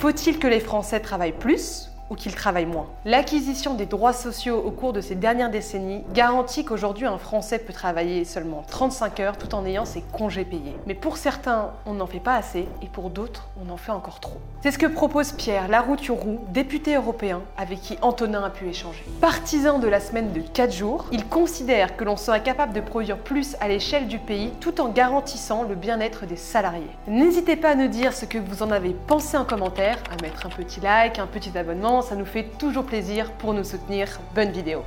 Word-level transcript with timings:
Faut-il 0.00 0.38
que 0.38 0.46
les 0.46 0.60
Français 0.60 0.98
travaillent 0.98 1.38
plus 1.38 1.89
ou 2.10 2.16
qu'ils 2.16 2.34
travaillent 2.34 2.66
moins. 2.66 2.88
L'acquisition 3.04 3.74
des 3.74 3.86
droits 3.86 4.12
sociaux 4.12 4.60
au 4.62 4.72
cours 4.72 4.92
de 4.92 5.00
ces 5.00 5.14
dernières 5.14 5.50
décennies 5.50 6.02
garantit 6.12 6.64
qu'aujourd'hui 6.64 7.06
un 7.06 7.18
Français 7.18 7.60
peut 7.60 7.72
travailler 7.72 8.24
seulement 8.24 8.64
35 8.68 9.20
heures 9.20 9.38
tout 9.38 9.54
en 9.54 9.64
ayant 9.64 9.84
ses 9.84 10.02
congés 10.02 10.44
payés. 10.44 10.76
Mais 10.86 10.94
pour 10.94 11.16
certains, 11.16 11.70
on 11.86 11.94
n'en 11.94 12.06
fait 12.06 12.20
pas 12.20 12.34
assez 12.34 12.66
et 12.82 12.86
pour 12.86 13.10
d'autres, 13.10 13.48
on 13.64 13.72
en 13.72 13.76
fait 13.76 13.92
encore 13.92 14.20
trop. 14.20 14.38
C'est 14.62 14.72
ce 14.72 14.78
que 14.78 14.86
propose 14.86 15.32
Pierre 15.32 15.68
Larouturou, 15.68 16.40
député 16.48 16.96
européen, 16.96 17.40
avec 17.56 17.80
qui 17.80 17.96
Antonin 18.02 18.42
a 18.42 18.50
pu 18.50 18.68
échanger. 18.68 19.04
Partisan 19.20 19.78
de 19.78 19.88
la 19.88 20.00
semaine 20.00 20.32
de 20.32 20.40
4 20.40 20.72
jours, 20.72 21.06
il 21.12 21.26
considère 21.26 21.96
que 21.96 22.04
l'on 22.04 22.16
sera 22.16 22.40
capable 22.40 22.72
de 22.72 22.80
produire 22.80 23.18
plus 23.18 23.56
à 23.60 23.68
l'échelle 23.68 24.08
du 24.08 24.18
pays 24.18 24.52
tout 24.60 24.80
en 24.80 24.88
garantissant 24.88 25.62
le 25.62 25.76
bien-être 25.76 26.26
des 26.26 26.36
salariés. 26.36 26.90
N'hésitez 27.06 27.56
pas 27.56 27.70
à 27.70 27.74
nous 27.76 27.88
dire 27.88 28.12
ce 28.12 28.24
que 28.24 28.38
vous 28.38 28.62
en 28.62 28.70
avez 28.70 28.90
pensé 29.06 29.36
en 29.36 29.44
commentaire, 29.44 29.98
à 30.10 30.20
mettre 30.22 30.46
un 30.46 30.50
petit 30.50 30.80
like, 30.80 31.18
un 31.18 31.26
petit 31.26 31.56
abonnement 31.56 31.99
ça 32.02 32.16
nous 32.16 32.24
fait 32.24 32.48
toujours 32.58 32.84
plaisir 32.84 33.32
pour 33.32 33.54
nous 33.54 33.64
soutenir. 33.64 34.08
Bonne 34.34 34.50
vidéo. 34.50 34.82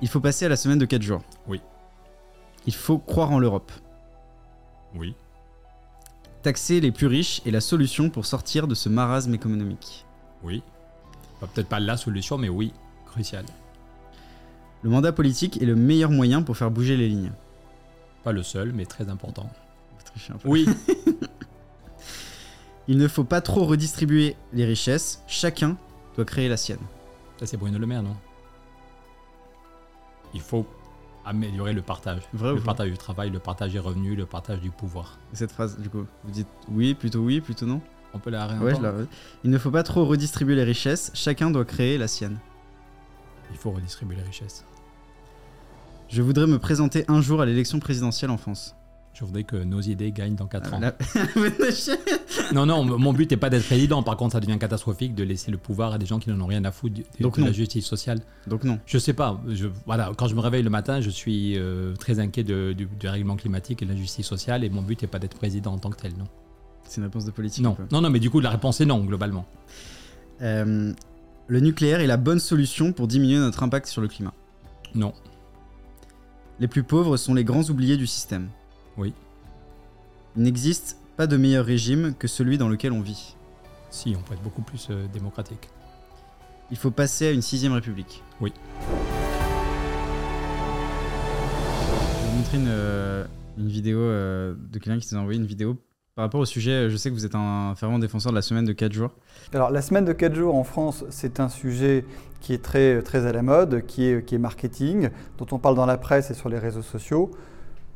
Il 0.00 0.08
faut 0.08 0.20
passer 0.20 0.46
à 0.46 0.48
la 0.48 0.56
semaine 0.56 0.78
de 0.78 0.84
4 0.84 1.02
jours. 1.02 1.22
Oui. 1.46 1.60
Il 2.66 2.74
faut 2.74 2.98
croire 2.98 3.30
en 3.30 3.38
l'Europe. 3.38 3.72
Oui. 4.94 5.14
Taxer 6.42 6.80
les 6.80 6.92
plus 6.92 7.06
riches 7.06 7.42
est 7.46 7.50
la 7.50 7.60
solution 7.60 8.10
pour 8.10 8.26
sortir 8.26 8.68
de 8.68 8.74
ce 8.74 8.88
marasme 8.88 9.34
économique. 9.34 10.06
Oui. 10.42 10.62
Peut-être 11.40 11.68
pas 11.68 11.80
la 11.80 11.96
solution, 11.96 12.38
mais 12.38 12.48
oui, 12.48 12.72
crucial. 13.06 13.44
Le 14.82 14.90
mandat 14.90 15.12
politique 15.12 15.60
est 15.60 15.66
le 15.66 15.76
meilleur 15.76 16.10
moyen 16.10 16.42
pour 16.42 16.56
faire 16.56 16.70
bouger 16.70 16.96
les 16.96 17.08
lignes. 17.08 17.32
Pas 18.22 18.32
le 18.32 18.42
seul, 18.42 18.72
mais 18.72 18.86
très 18.86 19.08
important. 19.08 19.48
Oui. 20.44 20.66
Il 22.88 22.96
ne 22.96 23.08
faut 23.08 23.24
pas 23.24 23.40
trop 23.40 23.64
redistribuer 23.64 24.36
les 24.52 24.64
richesses. 24.64 25.22
Chacun 25.26 25.76
doit 26.18 26.24
créer 26.24 26.48
la 26.48 26.56
sienne. 26.56 26.80
Ça, 27.38 27.46
c'est 27.46 27.56
Bruno 27.56 27.78
Le 27.78 27.86
Maire, 27.86 28.02
non? 28.02 28.16
Il 30.34 30.40
faut 30.40 30.66
améliorer 31.24 31.72
le 31.72 31.80
partage. 31.80 32.22
Vrai 32.32 32.54
le 32.54 32.60
partage 32.60 32.90
du 32.90 32.98
travail, 32.98 33.30
le 33.30 33.38
partage 33.38 33.72
des 33.72 33.78
revenus, 33.78 34.16
le 34.16 34.26
partage 34.26 34.60
du 34.60 34.70
pouvoir. 34.70 35.16
Cette 35.32 35.52
phrase, 35.52 35.78
du 35.78 35.88
coup, 35.88 36.04
vous 36.24 36.30
dites 36.30 36.48
oui, 36.68 36.94
plutôt 36.94 37.20
oui, 37.20 37.40
plutôt 37.40 37.66
non? 37.66 37.80
On 38.14 38.18
peut 38.18 38.30
la 38.30 38.46
réentendre 38.46 38.98
ouais, 38.98 39.06
Il 39.44 39.50
ne 39.50 39.58
faut 39.58 39.70
pas 39.70 39.84
trop 39.84 40.04
redistribuer 40.04 40.56
les 40.56 40.64
richesses, 40.64 41.12
chacun 41.14 41.52
doit 41.52 41.64
créer 41.64 41.98
la 41.98 42.08
sienne. 42.08 42.38
Il 43.52 43.56
faut 43.56 43.70
redistribuer 43.70 44.16
les 44.16 44.22
richesses. 44.22 44.64
Je 46.08 46.20
voudrais 46.20 46.48
me 46.48 46.58
présenter 46.58 47.04
un 47.06 47.20
jour 47.20 47.40
à 47.40 47.46
l'élection 47.46 47.78
présidentielle 47.78 48.30
en 48.32 48.38
France. 48.38 48.74
Je 49.18 49.24
voudrais 49.24 49.42
que 49.42 49.56
nos 49.56 49.80
idées 49.80 50.12
gagnent 50.12 50.36
dans 50.36 50.46
4 50.46 50.74
ans. 50.74 50.80
non, 52.54 52.66
non, 52.66 52.84
mon 52.84 53.12
but 53.12 53.28
n'est 53.28 53.36
pas 53.36 53.50
d'être 53.50 53.66
président. 53.66 54.00
Par 54.04 54.16
contre, 54.16 54.34
ça 54.34 54.40
devient 54.40 54.58
catastrophique 54.60 55.16
de 55.16 55.24
laisser 55.24 55.50
le 55.50 55.58
pouvoir 55.58 55.94
à 55.94 55.98
des 55.98 56.06
gens 56.06 56.20
qui 56.20 56.30
n'en 56.30 56.40
ont 56.40 56.46
rien 56.46 56.64
à 56.64 56.70
foutre 56.70 56.94
de, 56.94 57.02
Donc 57.18 57.36
la 57.36 57.50
justice 57.50 57.84
sociale. 57.84 58.20
Donc 58.46 58.62
non. 58.62 58.78
Je 58.86 58.96
sais 58.96 59.14
pas. 59.14 59.42
Je, 59.48 59.66
voilà, 59.86 60.12
quand 60.16 60.28
je 60.28 60.36
me 60.36 60.40
réveille 60.40 60.62
le 60.62 60.70
matin, 60.70 61.00
je 61.00 61.10
suis 61.10 61.58
euh, 61.58 61.96
très 61.96 62.20
inquiet 62.20 62.44
de, 62.44 62.72
du, 62.72 62.88
règlement 63.08 63.34
climatique 63.34 63.82
et 63.82 63.86
de 63.86 63.90
la 63.90 63.96
justice 63.96 64.24
sociale. 64.24 64.62
Et 64.62 64.70
mon 64.70 64.82
but 64.82 65.02
n'est 65.02 65.08
pas 65.08 65.18
d'être 65.18 65.36
président 65.36 65.72
en 65.72 65.78
tant 65.78 65.90
que 65.90 66.00
tel, 66.00 66.12
non. 66.16 66.28
C'est 66.84 66.98
une 66.98 67.04
réponse 67.04 67.24
de 67.24 67.32
politique. 67.32 67.64
Non, 67.64 67.76
non, 67.90 68.00
non, 68.00 68.10
mais 68.10 68.20
du 68.20 68.30
coup, 68.30 68.38
la 68.38 68.50
réponse 68.50 68.80
est 68.80 68.86
non, 68.86 69.00
globalement. 69.00 69.46
Euh, 70.42 70.92
le 71.48 71.60
nucléaire 71.60 71.98
est 71.98 72.06
la 72.06 72.18
bonne 72.18 72.38
solution 72.38 72.92
pour 72.92 73.08
diminuer 73.08 73.38
notre 73.38 73.64
impact 73.64 73.88
sur 73.88 74.00
le 74.00 74.06
climat. 74.06 74.32
Non. 74.94 75.12
Les 76.60 76.68
plus 76.68 76.84
pauvres 76.84 77.16
sont 77.16 77.34
les 77.34 77.42
grands 77.42 77.64
oubliés 77.64 77.96
du 77.96 78.06
système. 78.06 78.50
Oui. 78.98 79.14
Il 80.36 80.42
n'existe 80.42 80.98
pas 81.16 81.28
de 81.28 81.36
meilleur 81.36 81.64
régime 81.64 82.14
que 82.18 82.26
celui 82.26 82.58
dans 82.58 82.68
lequel 82.68 82.92
on 82.92 83.00
vit. 83.00 83.36
Si, 83.90 84.14
on 84.18 84.22
peut 84.22 84.34
être 84.34 84.42
beaucoup 84.42 84.62
plus 84.62 84.88
euh, 84.90 85.06
démocratique. 85.12 85.68
Il 86.72 86.76
faut 86.76 86.90
passer 86.90 87.28
à 87.28 87.30
une 87.30 87.40
sixième 87.40 87.72
république. 87.72 88.24
Oui. 88.40 88.52
Je 88.80 88.86
vais 92.24 92.30
vous 92.30 92.36
montrer 92.36 92.56
une, 92.58 92.66
euh, 92.68 93.24
vidéo 93.56 93.98
euh, 93.98 94.54
de 94.54 94.78
quelqu'un 94.80 94.98
qui 94.98 95.08
nous 95.12 95.18
a 95.18 95.22
envoyé 95.22 95.38
une 95.38 95.46
vidéo 95.46 95.76
par 96.16 96.24
rapport 96.24 96.40
au 96.40 96.44
sujet. 96.44 96.90
Je 96.90 96.96
sais 96.96 97.08
que 97.08 97.14
vous 97.14 97.24
êtes 97.24 97.36
un 97.36 97.76
fervent 97.76 98.00
défenseur 98.00 98.32
de 98.32 98.36
la 98.36 98.42
semaine 98.42 98.64
de 98.64 98.72
4 98.72 98.92
jours. 98.92 99.12
Alors, 99.54 99.70
la 99.70 99.80
semaine 99.80 100.06
de 100.06 100.12
4 100.12 100.34
jours 100.34 100.56
en 100.56 100.64
France, 100.64 101.04
c'est 101.10 101.38
un 101.38 101.48
sujet 101.48 102.04
qui 102.40 102.52
est 102.52 102.62
très, 102.62 103.00
très 103.02 103.26
à 103.26 103.32
la 103.32 103.42
mode, 103.42 103.86
qui 103.86 104.06
est, 104.06 104.24
qui 104.24 104.34
est 104.34 104.38
marketing, 104.38 105.10
dont 105.38 105.46
on 105.52 105.58
parle 105.58 105.76
dans 105.76 105.86
la 105.86 105.98
presse 105.98 106.32
et 106.32 106.34
sur 106.34 106.48
les 106.48 106.58
réseaux 106.58 106.82
sociaux. 106.82 107.30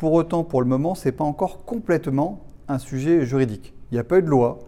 Pour 0.02 0.14
autant, 0.14 0.42
pour 0.42 0.62
le 0.62 0.66
moment, 0.66 0.96
ce 0.96 1.06
n'est 1.06 1.12
pas 1.12 1.22
encore 1.22 1.64
complètement 1.64 2.40
un 2.66 2.80
sujet 2.80 3.24
juridique. 3.24 3.72
Il 3.92 3.94
n'y 3.94 4.00
a 4.00 4.04
pas 4.04 4.18
eu 4.18 4.22
de 4.22 4.26
loi 4.26 4.58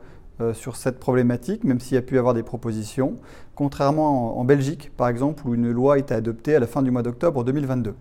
euh, 0.41 0.55
sur 0.55 0.77
cette 0.77 1.01
problématique, 1.01 1.65
même 1.65 1.81
s'il 1.81 1.97
y 1.97 1.99
a 1.99 2.03
pu 2.03 2.15
y 2.15 2.19
avoir 2.19 2.35
des 2.35 2.45
propositions, 2.45 3.17
contrairement 3.57 4.39
en, 4.39 4.45
Belgique, 4.45 4.93
par 4.97 5.09
exemple, 5.09 5.49
où 5.49 5.57
une 5.57 5.73
loi 5.73 5.95
a 5.95 5.99
été 5.99 6.15
adoptée 6.15 6.55
à 6.55 6.61
la 6.61 6.69
fin 6.69 6.83
du 6.83 6.93
mois 6.93 7.03
d'octobre 7.03 7.43
2022. 7.43 7.97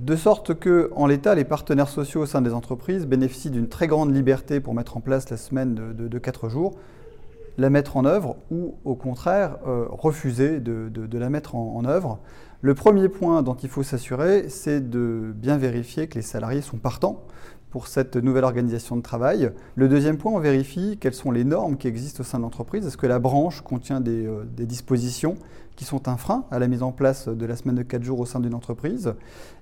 De 0.00 0.16
sorte 0.16 0.54
que, 0.54 0.90
en 0.96 1.06
l'état, 1.06 1.34
les 1.34 1.44
partenaires 1.44 1.90
sociaux 1.90 2.22
au 2.22 2.26
sein 2.26 2.40
des 2.40 2.54
entreprises 2.54 3.06
bénéficient 3.06 3.50
d'une 3.50 3.68
très 3.68 3.86
grande 3.86 4.14
liberté 4.14 4.60
pour 4.60 4.72
mettre 4.72 4.96
en 4.96 5.00
place 5.02 5.28
la 5.28 5.36
semaine 5.36 5.74
de, 5.74 6.18
4 6.18 6.48
jours, 6.48 6.72
la 7.58 7.70
mettre 7.70 7.96
en 7.96 8.04
œuvre 8.04 8.36
ou, 8.50 8.74
au 8.84 8.94
contraire, 8.94 9.58
euh, 9.66 9.86
refuser 9.90 10.60
de, 10.60 11.18
la 11.18 11.30
mettre 11.30 11.54
en 11.54 11.84
œuvre. 11.84 12.18
Le 12.64 12.74
premier 12.74 13.08
point 13.08 13.42
dont 13.42 13.56
il 13.56 13.68
faut 13.68 13.82
s'assurer, 13.82 14.48
c'est 14.48 14.88
de 14.88 15.32
bien 15.34 15.58
vérifier 15.58 16.06
que 16.06 16.14
les 16.14 16.22
salariés 16.22 16.62
sont 16.62 16.76
partants 16.76 17.24
pour 17.72 17.88
cette 17.88 18.14
nouvelle 18.16 18.44
organisation 18.44 18.96
de 18.96 19.02
travail. 19.02 19.50
Le 19.74 19.88
deuxième 19.88 20.16
point, 20.16 20.30
on 20.30 20.38
vérifie 20.38 20.96
quelles 21.00 21.12
sont 21.12 21.32
les 21.32 21.42
normes 21.42 21.76
qui 21.76 21.88
existent 21.88 22.20
au 22.20 22.24
sein 22.24 22.38
de 22.38 22.44
l'entreprise. 22.44 22.86
Est-ce 22.86 22.96
que 22.96 23.08
la 23.08 23.18
branche 23.18 23.62
contient 23.62 24.00
des, 24.00 24.26
euh, 24.26 24.44
dispositions 24.58 25.36
qui 25.74 25.84
sont 25.84 26.06
un 26.06 26.16
frein 26.16 26.44
à 26.52 26.60
la 26.60 26.68
mise 26.68 26.84
en 26.84 26.92
place 26.92 27.26
de 27.26 27.46
la 27.46 27.56
semaine 27.56 27.74
de 27.74 27.82
4 27.82 28.04
jours 28.04 28.20
au 28.20 28.26
sein 28.26 28.38
d'une 28.38 28.54
entreprise? 28.54 29.14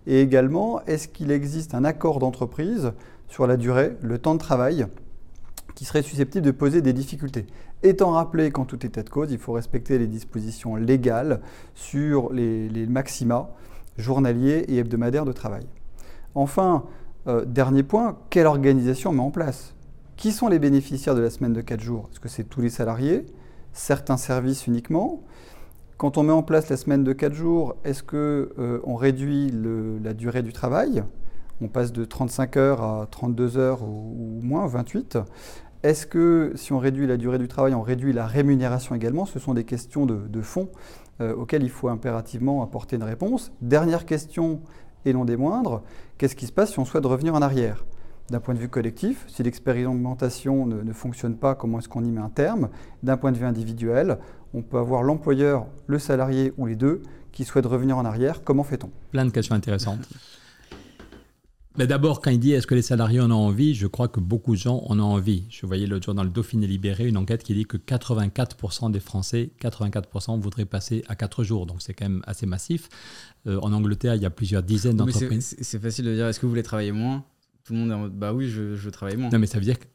Et 0.06 0.20
également, 0.20 0.84
est-ce 0.86 1.08
qu'il 1.08 1.30
existe 1.30 1.74
un 1.74 1.84
accord 1.84 2.18
d'entreprise 2.18 2.92
sur 3.28 3.46
la 3.46 3.56
durée, 3.56 3.96
le 4.02 4.18
temps 4.18 4.34
de 4.34 4.40
travail? 4.40 4.86
Qui 5.74 5.84
serait 5.84 6.02
susceptible 6.02 6.44
de 6.44 6.50
poser 6.50 6.82
des 6.82 6.92
difficultés. 6.92 7.46
Étant 7.82 8.10
rappelé 8.10 8.50
qu'en 8.50 8.64
tout 8.64 8.84
état 8.84 9.02
de 9.02 9.08
cause, 9.08 9.32
il 9.32 9.38
faut 9.38 9.52
respecter 9.52 9.98
les 9.98 10.06
dispositions 10.06 10.76
légales 10.76 11.40
sur 11.74 12.32
les, 12.32 12.86
maxima 12.86 13.50
journaliers 13.96 14.64
et 14.68 14.78
hebdomadaires 14.78 15.24
de 15.24 15.32
travail. 15.32 15.66
Enfin, 16.34 16.84
euh, 17.26 17.44
dernier 17.44 17.82
point, 17.82 18.18
quelle 18.30 18.46
organisation 18.46 19.10
on 19.10 19.14
met 19.14 19.20
en 19.20 19.30
place? 19.30 19.74
Qui 20.16 20.32
sont 20.32 20.48
les 20.48 20.58
bénéficiaires 20.58 21.14
de 21.14 21.20
la 21.20 21.30
semaine 21.30 21.52
de 21.52 21.60
4 21.60 21.80
jours? 21.80 22.08
Est-ce 22.10 22.20
que 22.20 22.28
c'est 22.28 22.44
tous 22.44 22.60
les 22.60 22.70
salariés? 22.70 23.26
Certains 23.72 24.16
services 24.16 24.66
uniquement? 24.66 25.22
Quand 25.96 26.16
on 26.16 26.22
met 26.22 26.32
en 26.32 26.42
place 26.42 26.68
la 26.70 26.76
semaine 26.76 27.04
de 27.04 27.12
4 27.12 27.34
jours, 27.34 27.76
est-ce 27.84 28.02
qu'on 28.02 28.16
euh, 28.16 28.80
réduit 28.86 29.52
la 30.02 30.14
durée 30.14 30.42
du 30.42 30.52
travail? 30.52 31.02
On 31.60 31.68
passe 31.68 31.92
de 31.92 32.04
35 32.04 32.56
heures 32.56 32.82
à 32.82 33.06
32 33.10 33.58
heures 33.58 33.82
ou, 33.82 34.40
moins, 34.42 34.66
28. 34.66 35.18
Est-ce 35.82 36.06
que 36.06 36.52
si 36.56 36.72
on 36.72 36.78
réduit 36.78 37.06
la 37.06 37.16
durée 37.16 37.38
du 37.38 37.48
travail, 37.48 37.74
on 37.74 37.82
réduit 37.82 38.12
la 38.12 38.26
rémunération 38.26 38.94
également? 38.94 39.24
Ce 39.26 39.38
sont 39.38 39.54
des 39.54 39.64
questions 39.64 40.06
de, 40.06 40.42
fond 40.42 40.68
euh, 41.20 41.34
auxquelles 41.34 41.62
il 41.62 41.70
faut 41.70 41.88
impérativement 41.88 42.62
apporter 42.62 42.96
une 42.96 43.02
réponse. 43.02 43.52
Dernière 43.62 44.04
question, 44.04 44.60
et 45.04 45.12
non 45.12 45.24
des 45.24 45.36
moindres, 45.36 45.82
qu'est-ce 46.18 46.36
qui 46.36 46.46
se 46.46 46.52
passe 46.52 46.72
si 46.72 46.78
on 46.78 46.84
souhaite 46.84 47.06
revenir 47.06 47.34
en 47.34 47.42
arrière? 47.42 47.84
D'un 48.28 48.40
point 48.40 48.54
de 48.54 48.60
vue 48.60 48.68
collectif, 48.68 49.24
si 49.26 49.42
l'expérimentation 49.42 50.66
ne, 50.66 50.82
ne 50.82 50.92
fonctionne 50.92 51.36
pas, 51.36 51.54
comment 51.54 51.78
est-ce 51.78 51.88
qu'on 51.88 52.04
y 52.04 52.10
met 52.10 52.20
un 52.20 52.28
terme? 52.28 52.68
D'un 53.02 53.16
point 53.16 53.32
de 53.32 53.38
vue 53.38 53.46
individuel, 53.46 54.18
on 54.54 54.62
peut 54.62 54.78
avoir 54.78 55.02
l'employeur, 55.02 55.66
le 55.86 55.98
salarié 55.98 56.52
ou 56.58 56.66
les 56.66 56.76
deux 56.76 57.02
qui 57.32 57.44
souhaitent 57.44 57.66
revenir 57.66 57.96
en 57.96 58.04
arrière. 58.04 58.44
Comment 58.44 58.64
fait-on? 58.64 58.90
Plein 59.10 59.24
de 59.24 59.30
questions 59.30 59.54
intéressantes. 59.54 60.08
Mais 61.78 61.86
d'abord, 61.86 62.20
quand 62.20 62.30
il 62.30 62.40
dit 62.40 62.52
est-ce 62.52 62.66
que 62.66 62.74
les 62.74 62.82
salariés 62.82 63.20
en 63.20 63.30
ont 63.30 63.46
envie, 63.46 63.74
je 63.74 63.86
crois 63.86 64.08
que 64.08 64.18
beaucoup 64.18 64.54
de 64.54 64.60
gens 64.60 64.82
en 64.86 64.98
ont 64.98 65.04
envie. 65.04 65.44
Je 65.50 65.66
voyais 65.66 65.86
l'autre 65.86 66.04
jour 66.04 66.14
dans 66.14 66.24
le 66.24 66.30
Dauphiné 66.30 66.66
Libéré 66.66 67.06
une 67.06 67.16
enquête 67.16 67.44
qui 67.44 67.54
dit 67.54 67.64
que 67.64 67.76
84% 67.76 68.90
des 68.90 68.98
Français, 68.98 69.52
84% 69.62 70.40
voudraient 70.40 70.64
passer 70.64 71.04
à 71.08 71.14
4 71.14 71.44
jours. 71.44 71.66
Donc 71.66 71.80
c'est 71.80 71.94
quand 71.94 72.06
même 72.06 72.22
assez 72.26 72.44
massif. 72.46 72.88
Euh, 73.46 73.58
en 73.60 73.72
Angleterre, 73.72 74.16
il 74.16 74.22
y 74.22 74.26
a 74.26 74.30
plusieurs 74.30 74.62
dizaines 74.62 74.96
d'entreprises. 74.96 75.56
C'est 75.60 75.80
facile 75.80 76.06
de 76.06 76.14
dire 76.14 76.26
est-ce 76.26 76.40
que 76.40 76.46
vous 76.46 76.50
voulez 76.50 76.64
travailler 76.64 76.92
moins? 76.92 77.24
Tout 77.64 77.74
le 77.74 77.78
monde 77.78 77.90
est 77.90 77.94
en 77.94 78.00
mode 78.00 78.18
bah 78.18 78.32
oui, 78.32 78.48
je, 78.48 78.74
je 78.74 78.82
veux 78.82 78.90
travailler 78.90 79.16
moins. 79.16 79.30
Non, 79.30 79.38
mais 79.38 79.46
ça 79.46 79.58
veut 79.58 79.64
dire 79.64 79.78
que 79.78 79.86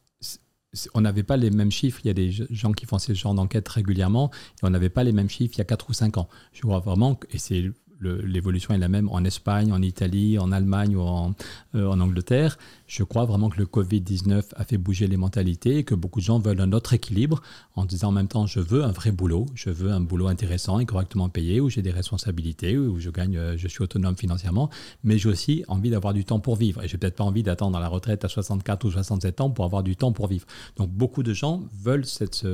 on 0.94 1.02
n'avait 1.02 1.24
pas 1.24 1.38
les 1.38 1.52
mêmes 1.52 1.72
chiffres. 1.72 2.02
Il 2.04 2.08
y 2.08 2.12
a 2.12 2.14
des 2.14 2.32
gens 2.32 2.72
qui 2.72 2.86
font 2.86 3.00
ce 3.00 3.14
genre 3.14 3.34
d'enquête 3.34 3.68
régulièrement 3.68 4.32
et 4.62 4.66
on 4.66 4.70
n'avait 4.70 4.90
pas 4.90 5.04
les 5.04 5.12
mêmes 5.12 5.30
chiffres 5.30 5.54
il 5.56 5.60
y 5.60 5.62
a 5.62 5.66
4 5.66 5.90
ou 5.90 5.94
5 5.94 6.18
ans. 6.18 6.30
Je 6.54 6.62
crois 6.62 6.80
vraiment, 6.80 7.20
et 7.32 7.38
c'est 7.38 7.72
l'évolution 8.02 8.74
est 8.74 8.78
la 8.78 8.88
même 8.88 9.10
en 9.10 9.24
Espagne, 9.24 9.72
en 9.72 9.82
Italie, 9.82 10.38
en 10.38 10.52
Allemagne 10.52 10.96
ou 10.96 11.02
en, 11.02 11.34
euh, 11.76 11.88
en 11.88 12.00
Angleterre. 12.00 12.58
Je 12.88 13.04
crois 13.04 13.26
vraiment 13.26 13.50
que 13.50 13.58
le 13.58 13.66
Covid-19 13.66 14.44
a 14.56 14.64
fait 14.64 14.78
bouger 14.78 15.08
les 15.08 15.18
mentalités 15.18 15.78
et 15.80 15.84
que 15.84 15.96
beaucoup 15.96 16.20
de 16.20 16.26
gens 16.26 16.40
veulent 16.40 16.62
un 16.62 16.72
autre 16.72 16.94
équilibre 16.94 17.42
en 17.76 17.86
disant 17.86 18.10
en 18.10 18.12
même 18.12 18.28
temps 18.28 18.46
je 18.46 18.60
veux 18.60 18.84
un 18.84 18.92
vrai 18.92 19.12
boulot, 19.12 19.48
je 19.56 19.70
veux 19.70 19.92
un 19.92 20.02
boulot 20.02 20.28
intéressant 20.28 20.80
et 20.80 20.86
correctement 20.86 21.30
payé 21.30 21.60
où 21.62 21.70
j'ai 21.70 21.82
des 21.82 21.92
responsabilités, 21.92 22.78
où 22.78 23.00
je 23.00 23.10
gagne, 23.10 23.38
euh, 23.38 23.58
je 23.58 23.68
suis 23.68 23.82
autonome 23.82 24.16
financièrement, 24.16 24.70
mais 25.04 25.18
j'ai 25.18 25.30
aussi 25.30 25.64
envie 25.68 25.90
d'avoir 25.90 26.14
du 26.14 26.26
temps 26.26 26.40
pour 26.40 26.58
vivre 26.58 26.84
et 26.84 26.88
j'ai 26.88 26.98
peut-être 26.98 27.16
pas 27.16 27.24
envie 27.24 27.44
d'attendre 27.44 27.80
la 27.80 27.88
retraite 27.88 28.24
à 28.24 28.28
64 28.28 28.86
ou 28.86 28.92
67 28.92 29.42
ans 29.42 29.50
pour 29.50 29.66
avoir 29.66 29.84
du 29.84 29.96
temps 29.96 30.12
pour 30.12 30.28
vivre. 30.28 30.46
Donc 30.78 30.92
beaucoup 30.92 31.24
de 31.24 31.34
gens 31.34 31.64
veulent 31.74 32.06
cette, 32.06 32.46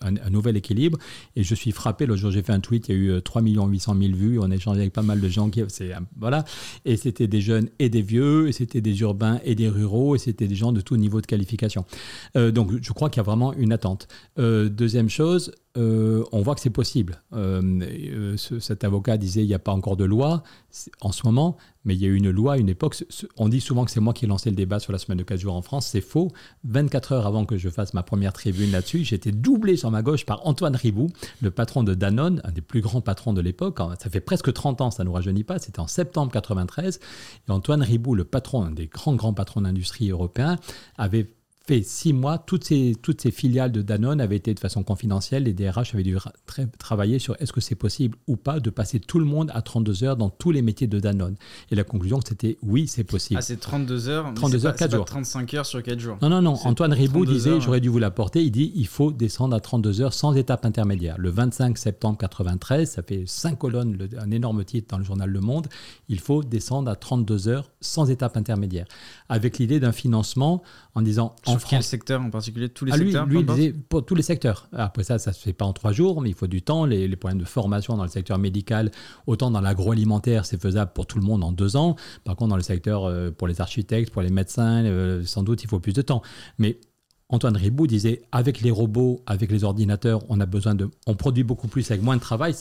un, 0.00 0.30
nouvel 0.30 0.56
équilibre 0.56 0.98
et 1.36 1.44
je 1.44 1.54
suis 1.54 1.72
frappé. 1.72 2.06
Le 2.06 2.16
jour 2.16 2.30
j'ai 2.30 2.42
fait 2.42 2.52
un 2.52 2.60
tweet, 2.60 2.88
il 2.88 2.94
y 2.94 2.98
a 2.98 3.16
eu 3.16 3.22
3 3.22 3.42
800 3.42 3.96
000 4.00 4.14
vues, 4.14 4.38
on 4.44 4.50
a 4.50 4.54
échangé 4.54 4.80
avec 4.80 4.92
pas 4.92 5.02
mal 5.02 5.20
de 5.20 5.28
gens 5.28 5.50
qui, 5.50 5.62
et 6.84 6.96
c'était 6.96 7.26
des 7.26 7.40
jeunes 7.40 7.68
et 7.78 7.88
des 7.88 8.02
vieux, 8.02 8.48
et 8.48 8.52
c'était 8.52 8.80
des 8.80 9.00
urbains 9.00 9.40
et 9.44 9.54
des 9.54 9.68
ruraux, 9.68 10.14
et 10.14 10.18
c'était 10.18 10.46
des 10.46 10.54
gens 10.54 10.72
de 10.72 10.80
tout 10.80 10.96
niveau 10.96 11.20
de 11.20 11.26
qualification. 11.26 11.84
Euh, 12.36 12.50
donc 12.50 12.70
je 12.80 12.92
crois 12.92 13.10
qu'il 13.10 13.18
y 13.18 13.20
a 13.20 13.24
vraiment 13.24 13.52
une 13.52 13.72
attente. 13.72 14.08
Euh, 14.38 14.68
deuxième 14.68 15.08
chose, 15.08 15.52
euh, 15.76 16.22
on 16.32 16.42
voit 16.42 16.54
que 16.54 16.60
c'est 16.60 16.70
possible. 16.70 17.22
Cet 18.38 18.84
avocat 18.84 19.16
disait 19.16 19.42
il 19.42 19.48
n'y 19.48 19.54
a 19.54 19.58
pas 19.58 19.72
encore 19.72 19.96
de 19.96 20.04
loi 20.04 20.42
en 21.00 21.12
ce 21.12 21.22
moment, 21.24 21.56
mais 21.84 21.94
il 21.94 22.02
y 22.02 22.04
a 22.04 22.08
eu 22.08 22.16
une 22.16 22.30
loi 22.30 22.54
à 22.54 22.56
une 22.56 22.68
époque. 22.68 23.04
On 23.36 23.48
dit 23.48 23.60
souvent 23.60 23.84
que 23.84 23.90
c'est 23.90 24.00
moi 24.00 24.12
qui 24.12 24.24
ai 24.24 24.28
lancé 24.28 24.50
le 24.50 24.56
débat 24.56 24.80
sur 24.80 24.92
la 24.92 24.98
semaine 24.98 25.18
de 25.18 25.22
4 25.22 25.38
jours 25.38 25.54
en 25.54 25.62
France. 25.62 25.86
C'est 25.86 26.00
faux. 26.00 26.30
24 26.64 27.12
heures 27.12 27.26
avant 27.26 27.44
que 27.44 27.56
je 27.56 27.68
fasse 27.68 27.94
ma 27.94 28.02
première 28.02 28.32
tribune 28.32 28.70
là-dessus, 28.70 29.04
j'étais 29.04 29.32
doublé 29.32 29.76
sur 29.76 29.90
ma 29.90 30.02
gauche 30.02 30.24
par 30.24 30.46
Antoine 30.46 30.76
Ribou, 30.76 31.08
le 31.40 31.50
patron 31.50 31.82
de 31.82 31.94
Danone, 31.94 32.40
un 32.44 32.52
des 32.52 32.60
plus 32.60 32.80
grands 32.80 33.00
patrons 33.00 33.32
de 33.32 33.40
l'époque. 33.40 33.78
Ça 33.98 34.10
fait 34.10 34.20
presque 34.20 34.52
30 34.52 34.80
ans, 34.80 34.90
ça 34.90 35.02
ne 35.02 35.08
nous 35.08 35.14
rajeunit 35.14 35.44
pas. 35.44 35.58
C'était 35.58 35.80
en 35.80 35.86
septembre 35.86 36.32
93. 36.32 37.00
Et 37.48 37.50
Antoine 37.50 37.82
Ribou, 37.82 38.14
le 38.14 38.24
patron, 38.24 38.64
un 38.64 38.70
des 38.70 38.86
grands, 38.86 39.14
grands 39.14 39.34
patrons 39.34 39.60
d'industrie 39.62 40.10
européens, 40.10 40.58
avait 40.96 41.34
fait 41.66 41.82
six 41.82 42.12
mois, 42.12 42.38
toutes 42.38 42.64
ces, 42.64 42.94
toutes 43.00 43.22
ces 43.22 43.30
filiales 43.30 43.72
de 43.72 43.80
Danone 43.80 44.20
avaient 44.20 44.36
été 44.36 44.52
de 44.52 44.60
façon 44.60 44.82
confidentielle. 44.82 45.44
Les 45.44 45.54
DRH 45.54 45.94
avaient 45.94 46.02
dû 46.02 46.16
travailler 46.78 47.18
sur 47.18 47.36
est-ce 47.40 47.52
que 47.52 47.60
c'est 47.60 47.74
possible 47.74 48.18
ou 48.26 48.36
pas 48.36 48.60
de 48.60 48.68
passer 48.68 49.00
tout 49.00 49.18
le 49.18 49.24
monde 49.24 49.50
à 49.54 49.62
32 49.62 50.04
heures 50.04 50.16
dans 50.16 50.28
tous 50.28 50.50
les 50.50 50.60
métiers 50.60 50.86
de 50.86 51.00
Danone. 51.00 51.36
Et 51.70 51.74
la 51.74 51.84
conclusion, 51.84 52.20
c'était 52.26 52.58
oui, 52.62 52.86
c'est 52.86 53.04
possible. 53.04 53.38
Ah, 53.38 53.42
c'est 53.42 53.58
32 53.58 54.08
heures 54.08 54.32
32 54.34 54.66
heures, 54.66 54.76
4 54.76 54.94
jours. 54.94 55.04
35 55.06 55.54
heures 55.54 55.66
sur 55.66 55.82
4 55.82 55.98
jours. 55.98 56.18
Non, 56.20 56.28
non, 56.28 56.42
non. 56.42 56.54
Antoine 56.64 56.92
Ribou 56.92 57.24
disait, 57.24 57.60
j'aurais 57.60 57.80
dû 57.80 57.88
vous 57.88 57.98
l'apporter, 57.98 58.42
il 58.44 58.50
dit 58.50 58.72
il 58.74 58.86
faut 58.86 59.10
descendre 59.10 59.56
à 59.56 59.60
32 59.60 60.02
heures 60.02 60.12
sans 60.12 60.34
étape 60.34 60.66
intermédiaire. 60.66 61.16
Le 61.18 61.30
25 61.30 61.78
septembre 61.78 62.18
93, 62.18 62.90
ça 62.90 63.02
fait 63.02 63.24
5 63.26 63.58
colonnes, 63.58 64.08
un 64.18 64.30
énorme 64.30 64.64
titre 64.64 64.88
dans 64.90 64.98
le 64.98 65.04
journal 65.04 65.30
Le 65.30 65.40
Monde, 65.40 65.68
il 66.08 66.20
faut 66.20 66.42
descendre 66.42 66.90
à 66.90 66.96
32 66.96 67.48
heures 67.48 67.70
sans 67.80 68.10
étape 68.10 68.36
intermédiaire. 68.36 68.86
Avec 69.30 69.58
l'idée 69.58 69.80
d'un 69.80 69.92
financement 69.92 70.62
en 70.94 71.02
disant 71.02 71.34
en 71.54 71.68
quel 71.68 71.82
secteur 71.82 72.20
en 72.20 72.30
particulier 72.30 72.68
Tous 72.68 72.84
les 72.84 72.92
ah, 72.92 72.96
secteurs 72.96 73.26
Lui, 73.26 73.40
il 73.40 73.46
disait 73.46 73.72
pour 73.72 74.04
tous 74.04 74.14
les 74.14 74.22
secteurs. 74.22 74.68
Après 74.72 75.04
ça, 75.04 75.18
ça 75.18 75.32
se 75.32 75.40
fait 75.40 75.52
pas 75.52 75.64
en 75.64 75.72
trois 75.72 75.92
jours, 75.92 76.20
mais 76.20 76.30
il 76.30 76.34
faut 76.34 76.46
du 76.46 76.62
temps. 76.62 76.84
Les, 76.84 77.08
les 77.08 77.16
problèmes 77.16 77.40
de 77.40 77.46
formation 77.46 77.96
dans 77.96 78.02
le 78.04 78.08
secteur 78.08 78.38
médical, 78.38 78.90
autant 79.26 79.50
dans 79.50 79.60
l'agroalimentaire, 79.60 80.46
c'est 80.46 80.60
faisable 80.60 80.92
pour 80.94 81.06
tout 81.06 81.18
le 81.18 81.24
monde 81.24 81.44
en 81.44 81.52
deux 81.52 81.76
ans. 81.76 81.96
Par 82.24 82.36
contre, 82.36 82.50
dans 82.50 82.56
le 82.56 82.62
secteur 82.62 83.04
euh, 83.04 83.30
pour 83.30 83.48
les 83.48 83.60
architectes, 83.60 84.12
pour 84.12 84.22
les 84.22 84.30
médecins, 84.30 84.84
euh, 84.84 85.22
sans 85.24 85.42
doute, 85.42 85.62
il 85.62 85.68
faut 85.68 85.80
plus 85.80 85.92
de 85.92 86.02
temps. 86.02 86.22
Mais 86.58 86.78
Antoine 87.34 87.56
Ribou 87.56 87.88
disait 87.88 88.22
avec 88.30 88.60
les 88.60 88.70
robots, 88.70 89.20
avec 89.26 89.50
les 89.50 89.64
ordinateurs, 89.64 90.22
on 90.28 90.38
a 90.38 90.46
besoin 90.46 90.76
de, 90.76 90.88
on 91.08 91.16
produit 91.16 91.42
beaucoup 91.42 91.66
plus 91.66 91.90
avec 91.90 92.00
moins 92.00 92.14
de 92.14 92.20
travail. 92.20 92.54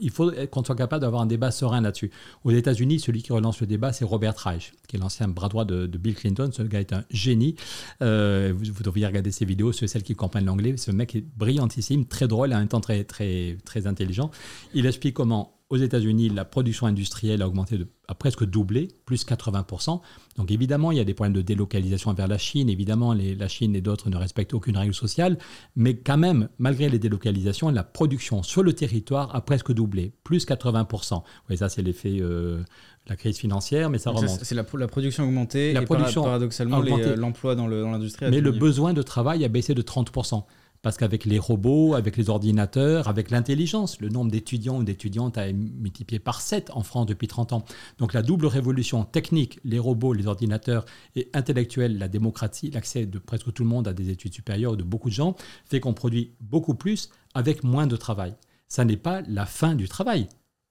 il 0.00 0.10
faut 0.10 0.32
qu'on 0.50 0.64
soit 0.64 0.74
capable 0.74 1.02
d'avoir 1.02 1.22
un 1.22 1.26
débat 1.26 1.52
serein 1.52 1.80
là-dessus. 1.80 2.10
Aux 2.42 2.50
États-Unis, 2.50 2.98
celui 2.98 3.22
qui 3.22 3.32
relance 3.32 3.60
le 3.60 3.68
débat, 3.68 3.92
c'est 3.92 4.04
Robert 4.04 4.34
Reich, 4.36 4.72
qui 4.88 4.96
est 4.96 4.98
l'ancien 4.98 5.28
bras 5.28 5.48
droit 5.48 5.64
de, 5.64 5.86
Bill 5.86 6.16
Clinton. 6.16 6.50
Ce 6.52 6.62
gars 6.62 6.80
est 6.80 6.92
un 6.92 7.04
génie. 7.10 7.54
Euh, 8.02 8.52
vous, 8.52 8.82
devriez 8.82 9.06
regarder 9.06 9.30
ses 9.30 9.44
vidéos, 9.44 9.70
ceux 9.70 9.86
celles 9.86 10.02
qui 10.02 10.16
comprennent 10.16 10.46
l'anglais. 10.46 10.76
Ce 10.76 10.90
mec 10.90 11.14
est 11.14 11.24
brillantissime, 11.36 12.04
très 12.04 12.26
drôle, 12.26 12.52
en 12.52 12.58
même 12.58 12.66
temps 12.66 12.80
très 12.80 13.04
très 13.04 13.58
très 13.64 13.86
intelligent. 13.86 14.32
Il 14.74 14.86
explique 14.86 15.14
comment 15.14 15.57
aux 15.70 15.76
États-Unis, 15.76 16.30
la 16.30 16.46
production 16.46 16.86
industrielle 16.86 17.42
a 17.42 17.46
augmenté 17.46 17.76
de, 17.76 17.86
a 18.06 18.14
presque 18.14 18.44
doublé, 18.44 18.88
plus 19.04 19.26
80%. 19.26 20.00
Donc 20.36 20.50
évidemment, 20.50 20.92
il 20.92 20.98
y 20.98 21.00
a 21.00 21.04
des 21.04 21.12
problèmes 21.12 21.34
de 21.34 21.42
délocalisation 21.42 22.12
vers 22.14 22.26
la 22.26 22.38
Chine. 22.38 22.70
Évidemment, 22.70 23.12
les, 23.12 23.34
la 23.34 23.48
Chine 23.48 23.76
et 23.76 23.82
d'autres 23.82 24.08
ne 24.08 24.16
respectent 24.16 24.54
aucune 24.54 24.78
règle 24.78 24.94
sociale. 24.94 25.36
Mais 25.76 25.96
quand 25.98 26.16
même, 26.16 26.48
malgré 26.58 26.88
les 26.88 26.98
délocalisations, 26.98 27.68
la 27.68 27.84
production 27.84 28.42
sur 28.42 28.62
le 28.62 28.72
territoire 28.72 29.34
a 29.34 29.42
presque 29.42 29.72
doublé, 29.72 30.14
plus 30.24 30.46
80%. 30.46 31.22
Oui, 31.50 31.58
ça, 31.58 31.68
c'est 31.68 31.82
l'effet 31.82 32.16
euh, 32.20 32.62
la 33.06 33.16
crise 33.16 33.36
financière, 33.36 33.90
mais 33.90 33.98
ça 33.98 34.10
remonte. 34.10 34.40
C'est 34.42 34.54
la, 34.54 34.64
la, 34.74 34.88
production 34.88 35.24
augmentée 35.24 35.74
la 35.74 35.82
et 35.82 35.84
production 35.84 36.22
paradoxalement 36.22 36.80
l'emploi 36.80 37.54
dans 37.54 37.66
l'industrie. 37.66 38.30
Mais 38.30 38.40
le 38.40 38.52
besoin 38.52 38.94
de 38.94 39.02
travail 39.02 39.44
a 39.44 39.48
baissé 39.48 39.74
de 39.74 39.82
30%. 39.82 40.44
Parce 40.82 40.96
qu'avec 40.96 41.24
les 41.24 41.38
robots, 41.38 41.94
avec 41.94 42.16
les 42.16 42.30
ordinateurs, 42.30 43.08
avec 43.08 43.30
l'intelligence, 43.30 44.00
le 44.00 44.08
nombre 44.08 44.30
d'étudiants 44.30 44.78
ou 44.78 44.84
d'étudiantes 44.84 45.36
a 45.36 45.52
multiplié 45.52 46.18
par 46.18 46.40
7 46.40 46.70
en 46.72 46.82
France 46.82 47.06
depuis 47.06 47.26
30 47.26 47.52
ans. 47.52 47.64
Donc 47.98 48.12
la 48.12 48.22
double 48.22 48.46
révolution 48.46 49.04
technique, 49.04 49.58
les 49.64 49.78
robots, 49.78 50.12
les 50.12 50.26
ordinateurs 50.26 50.84
et 51.16 51.28
intellectuelle, 51.34 51.98
la 51.98 52.08
démocratie, 52.08 52.70
l'accès 52.70 53.06
de 53.06 53.18
presque 53.18 53.52
tout 53.52 53.64
le 53.64 53.68
monde 53.68 53.88
à 53.88 53.92
des 53.92 54.10
études 54.10 54.34
supérieures 54.34 54.76
de 54.76 54.84
beaucoup 54.84 55.08
de 55.08 55.14
gens, 55.14 55.34
fait 55.64 55.80
qu'on 55.80 55.94
produit 55.94 56.32
beaucoup 56.40 56.74
plus 56.74 57.10
avec 57.34 57.64
moins 57.64 57.86
de 57.86 57.96
travail. 57.96 58.34
Ça 58.68 58.84
n'est 58.84 58.96
pas 58.96 59.22
la 59.22 59.46
fin 59.46 59.74
du 59.74 59.88
travail 59.88 60.28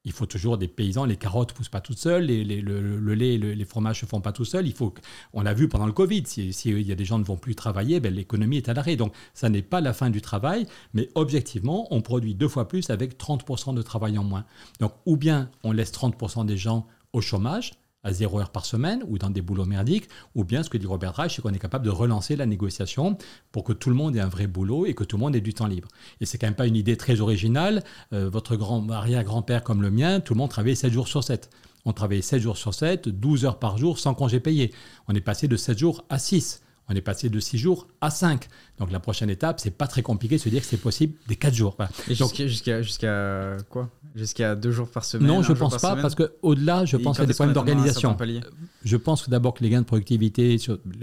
il 0.08 0.14
faut 0.14 0.26
toujours 0.26 0.58
des 0.58 0.70
paysans, 0.70 1.04
les 1.04 1.18
carottes 1.18 1.52
poussent 1.52 1.68
pas 1.68 1.82
toutes 1.82 1.98
seules, 1.98 2.28
le, 2.28 3.14
lait, 3.14 3.38
les 3.38 3.66
fromages 3.66 4.00
se 4.00 4.06
font 4.06 4.22
pas 4.22 4.32
tout 4.32 4.46
seuls. 4.46 4.66
Il 4.66 4.74
faut, 4.74 4.94
on 5.34 5.42
l'a 5.42 5.54
vu 5.54 5.68
pendant 5.68 5.86
le 5.86 5.92
Covid, 5.92 6.24
si, 6.26 6.50
y 6.66 6.92
a 6.94 6.96
des 6.96 7.04
gens 7.04 7.18
qui 7.18 7.24
ne 7.24 7.26
vont 7.26 7.36
plus 7.36 7.56
travailler, 7.56 8.00
ben, 8.00 8.14
l'économie 8.14 8.56
est 8.56 8.70
à 8.70 8.74
l'arrêt. 8.74 8.96
Donc 8.96 9.14
ça 9.34 9.50
n'est 9.50 9.62
pas 9.62 9.82
la 9.82 9.92
fin 9.92 10.10
du 10.10 10.22
travail, 10.22 10.66
mais 10.94 11.10
objectivement, 11.16 11.94
on 11.94 12.02
produit 12.02 12.36
deux 12.36 12.48
fois 12.48 12.70
plus 12.70 12.90
avec 12.90 13.20
30% 13.20 13.76
de 13.76 13.82
travail 13.82 14.18
en 14.18 14.24
moins. 14.24 14.46
Donc 14.80 14.94
ou 15.06 15.18
bien 15.18 15.52
on 15.66 15.74
laisse 15.74 15.92
30% 15.92 16.46
des 16.46 16.58
gens 16.58 16.88
au 17.12 17.20
chômage, 17.20 17.74
à 18.08 18.14
zéro 18.14 18.40
heure 18.40 18.50
par 18.50 18.66
semaine 18.66 19.04
ou 19.08 19.18
dans 19.18 19.30
des 19.30 19.42
boulots 19.42 19.66
merdiques, 19.66 20.08
ou 20.34 20.44
bien 20.44 20.64
ce 20.64 20.70
que 20.70 20.78
dit 20.78 20.88
Robert 20.88 21.14
Reich, 21.14 21.36
c'est 21.36 21.42
qu'on 21.42 21.54
est 21.54 21.60
capable 21.60 21.86
de 21.86 21.90
relancer 21.90 22.36
la 22.36 22.46
négociation 22.46 23.18
pour 23.52 23.64
que 23.64 23.74
tout 23.74 23.90
le 23.90 23.96
monde 23.96 24.16
ait 24.16 24.22
un 24.22 24.30
vrai 24.30 24.48
boulot 24.48 24.86
et 24.86 24.94
que 24.94 25.04
tout 25.04 25.18
le 25.18 25.22
monde 25.22 25.36
ait 25.36 25.42
du 25.42 25.54
temps 25.54 25.68
libre. 25.68 25.90
Et 26.22 26.26
c'est 26.26 26.38
quand 26.38 26.48
même 26.48 26.56
pas 26.56 26.68
une 26.68 26.78
idée 26.78 26.96
très 26.96 27.20
originale. 27.20 27.84
Euh, 28.14 28.30
votre 28.30 28.56
grand 28.56 28.90
arrière-grand-père 28.90 29.64
comme 29.64 29.82
le 29.82 29.92
mien, 29.92 30.22
tout 30.22 30.34
le 30.34 30.38
monde 30.38 30.50
travaillait 30.50 30.76
7 30.76 30.92
jours 30.92 31.08
sur 31.08 31.24
7. 31.24 31.50
On 31.86 31.94
travaillait 31.94 32.22
7 32.22 32.42
jours 32.42 32.58
sur 32.58 32.74
7, 32.74 33.10
12 33.10 33.46
heures 33.46 33.60
par 33.60 33.78
jour 33.78 34.00
sans 34.00 34.14
congé 34.14 34.40
payé. 34.40 34.74
On 35.08 35.14
est 35.14 35.22
passé 35.22 35.48
de 35.48 35.58
7 35.58 35.78
jours 35.78 36.06
à 36.10 36.18
6. 36.18 36.62
On 36.90 36.96
est 36.96 37.02
passé 37.02 37.30
de 37.30 37.40
6 37.40 37.58
jours 37.58 37.88
à 38.00 38.10
5. 38.10 38.48
Donc 38.80 38.92
la 38.92 39.00
prochaine 39.00 39.30
étape, 39.30 39.60
c'est 39.60 39.72
pas 39.72 39.88
très 39.88 40.02
compliqué 40.02 40.38
de 40.38 40.42
se 40.42 40.50
dire 40.50 40.62
que 40.62 40.68
c'est 40.68 40.78
possible 40.78 41.16
des 41.28 41.36
4 41.36 41.54
jours. 41.54 41.78
Et 42.10 42.16
jusqu'à 42.16 42.82
jusqu'à 42.82 43.58
quoi? 43.70 43.90
Jusqu'à 44.16 44.56
2 44.56 44.72
jours 44.72 44.90
par 44.90 45.04
semaine 45.04 45.28
Non, 45.28 45.44
je 45.44 45.52
ne 45.52 45.58
pense 45.58 45.78
pas, 45.78 45.96
parce 45.96 46.16
qu'au-delà, 46.16 46.86
je 46.86 46.98
pense 46.98 47.18
qu'il 47.18 47.24
y 47.24 47.26
a 47.26 47.28
des 47.28 47.34
problèmes 47.34 47.54
d'organisation. 47.54 48.16
Je 48.84 48.98
pense 48.98 49.24
que 49.24 49.30
d'abord 49.30 49.54
que 49.54 49.64
les 49.64 49.70
gains 49.70 49.82
de 49.82 49.86
productivité, 49.86 50.58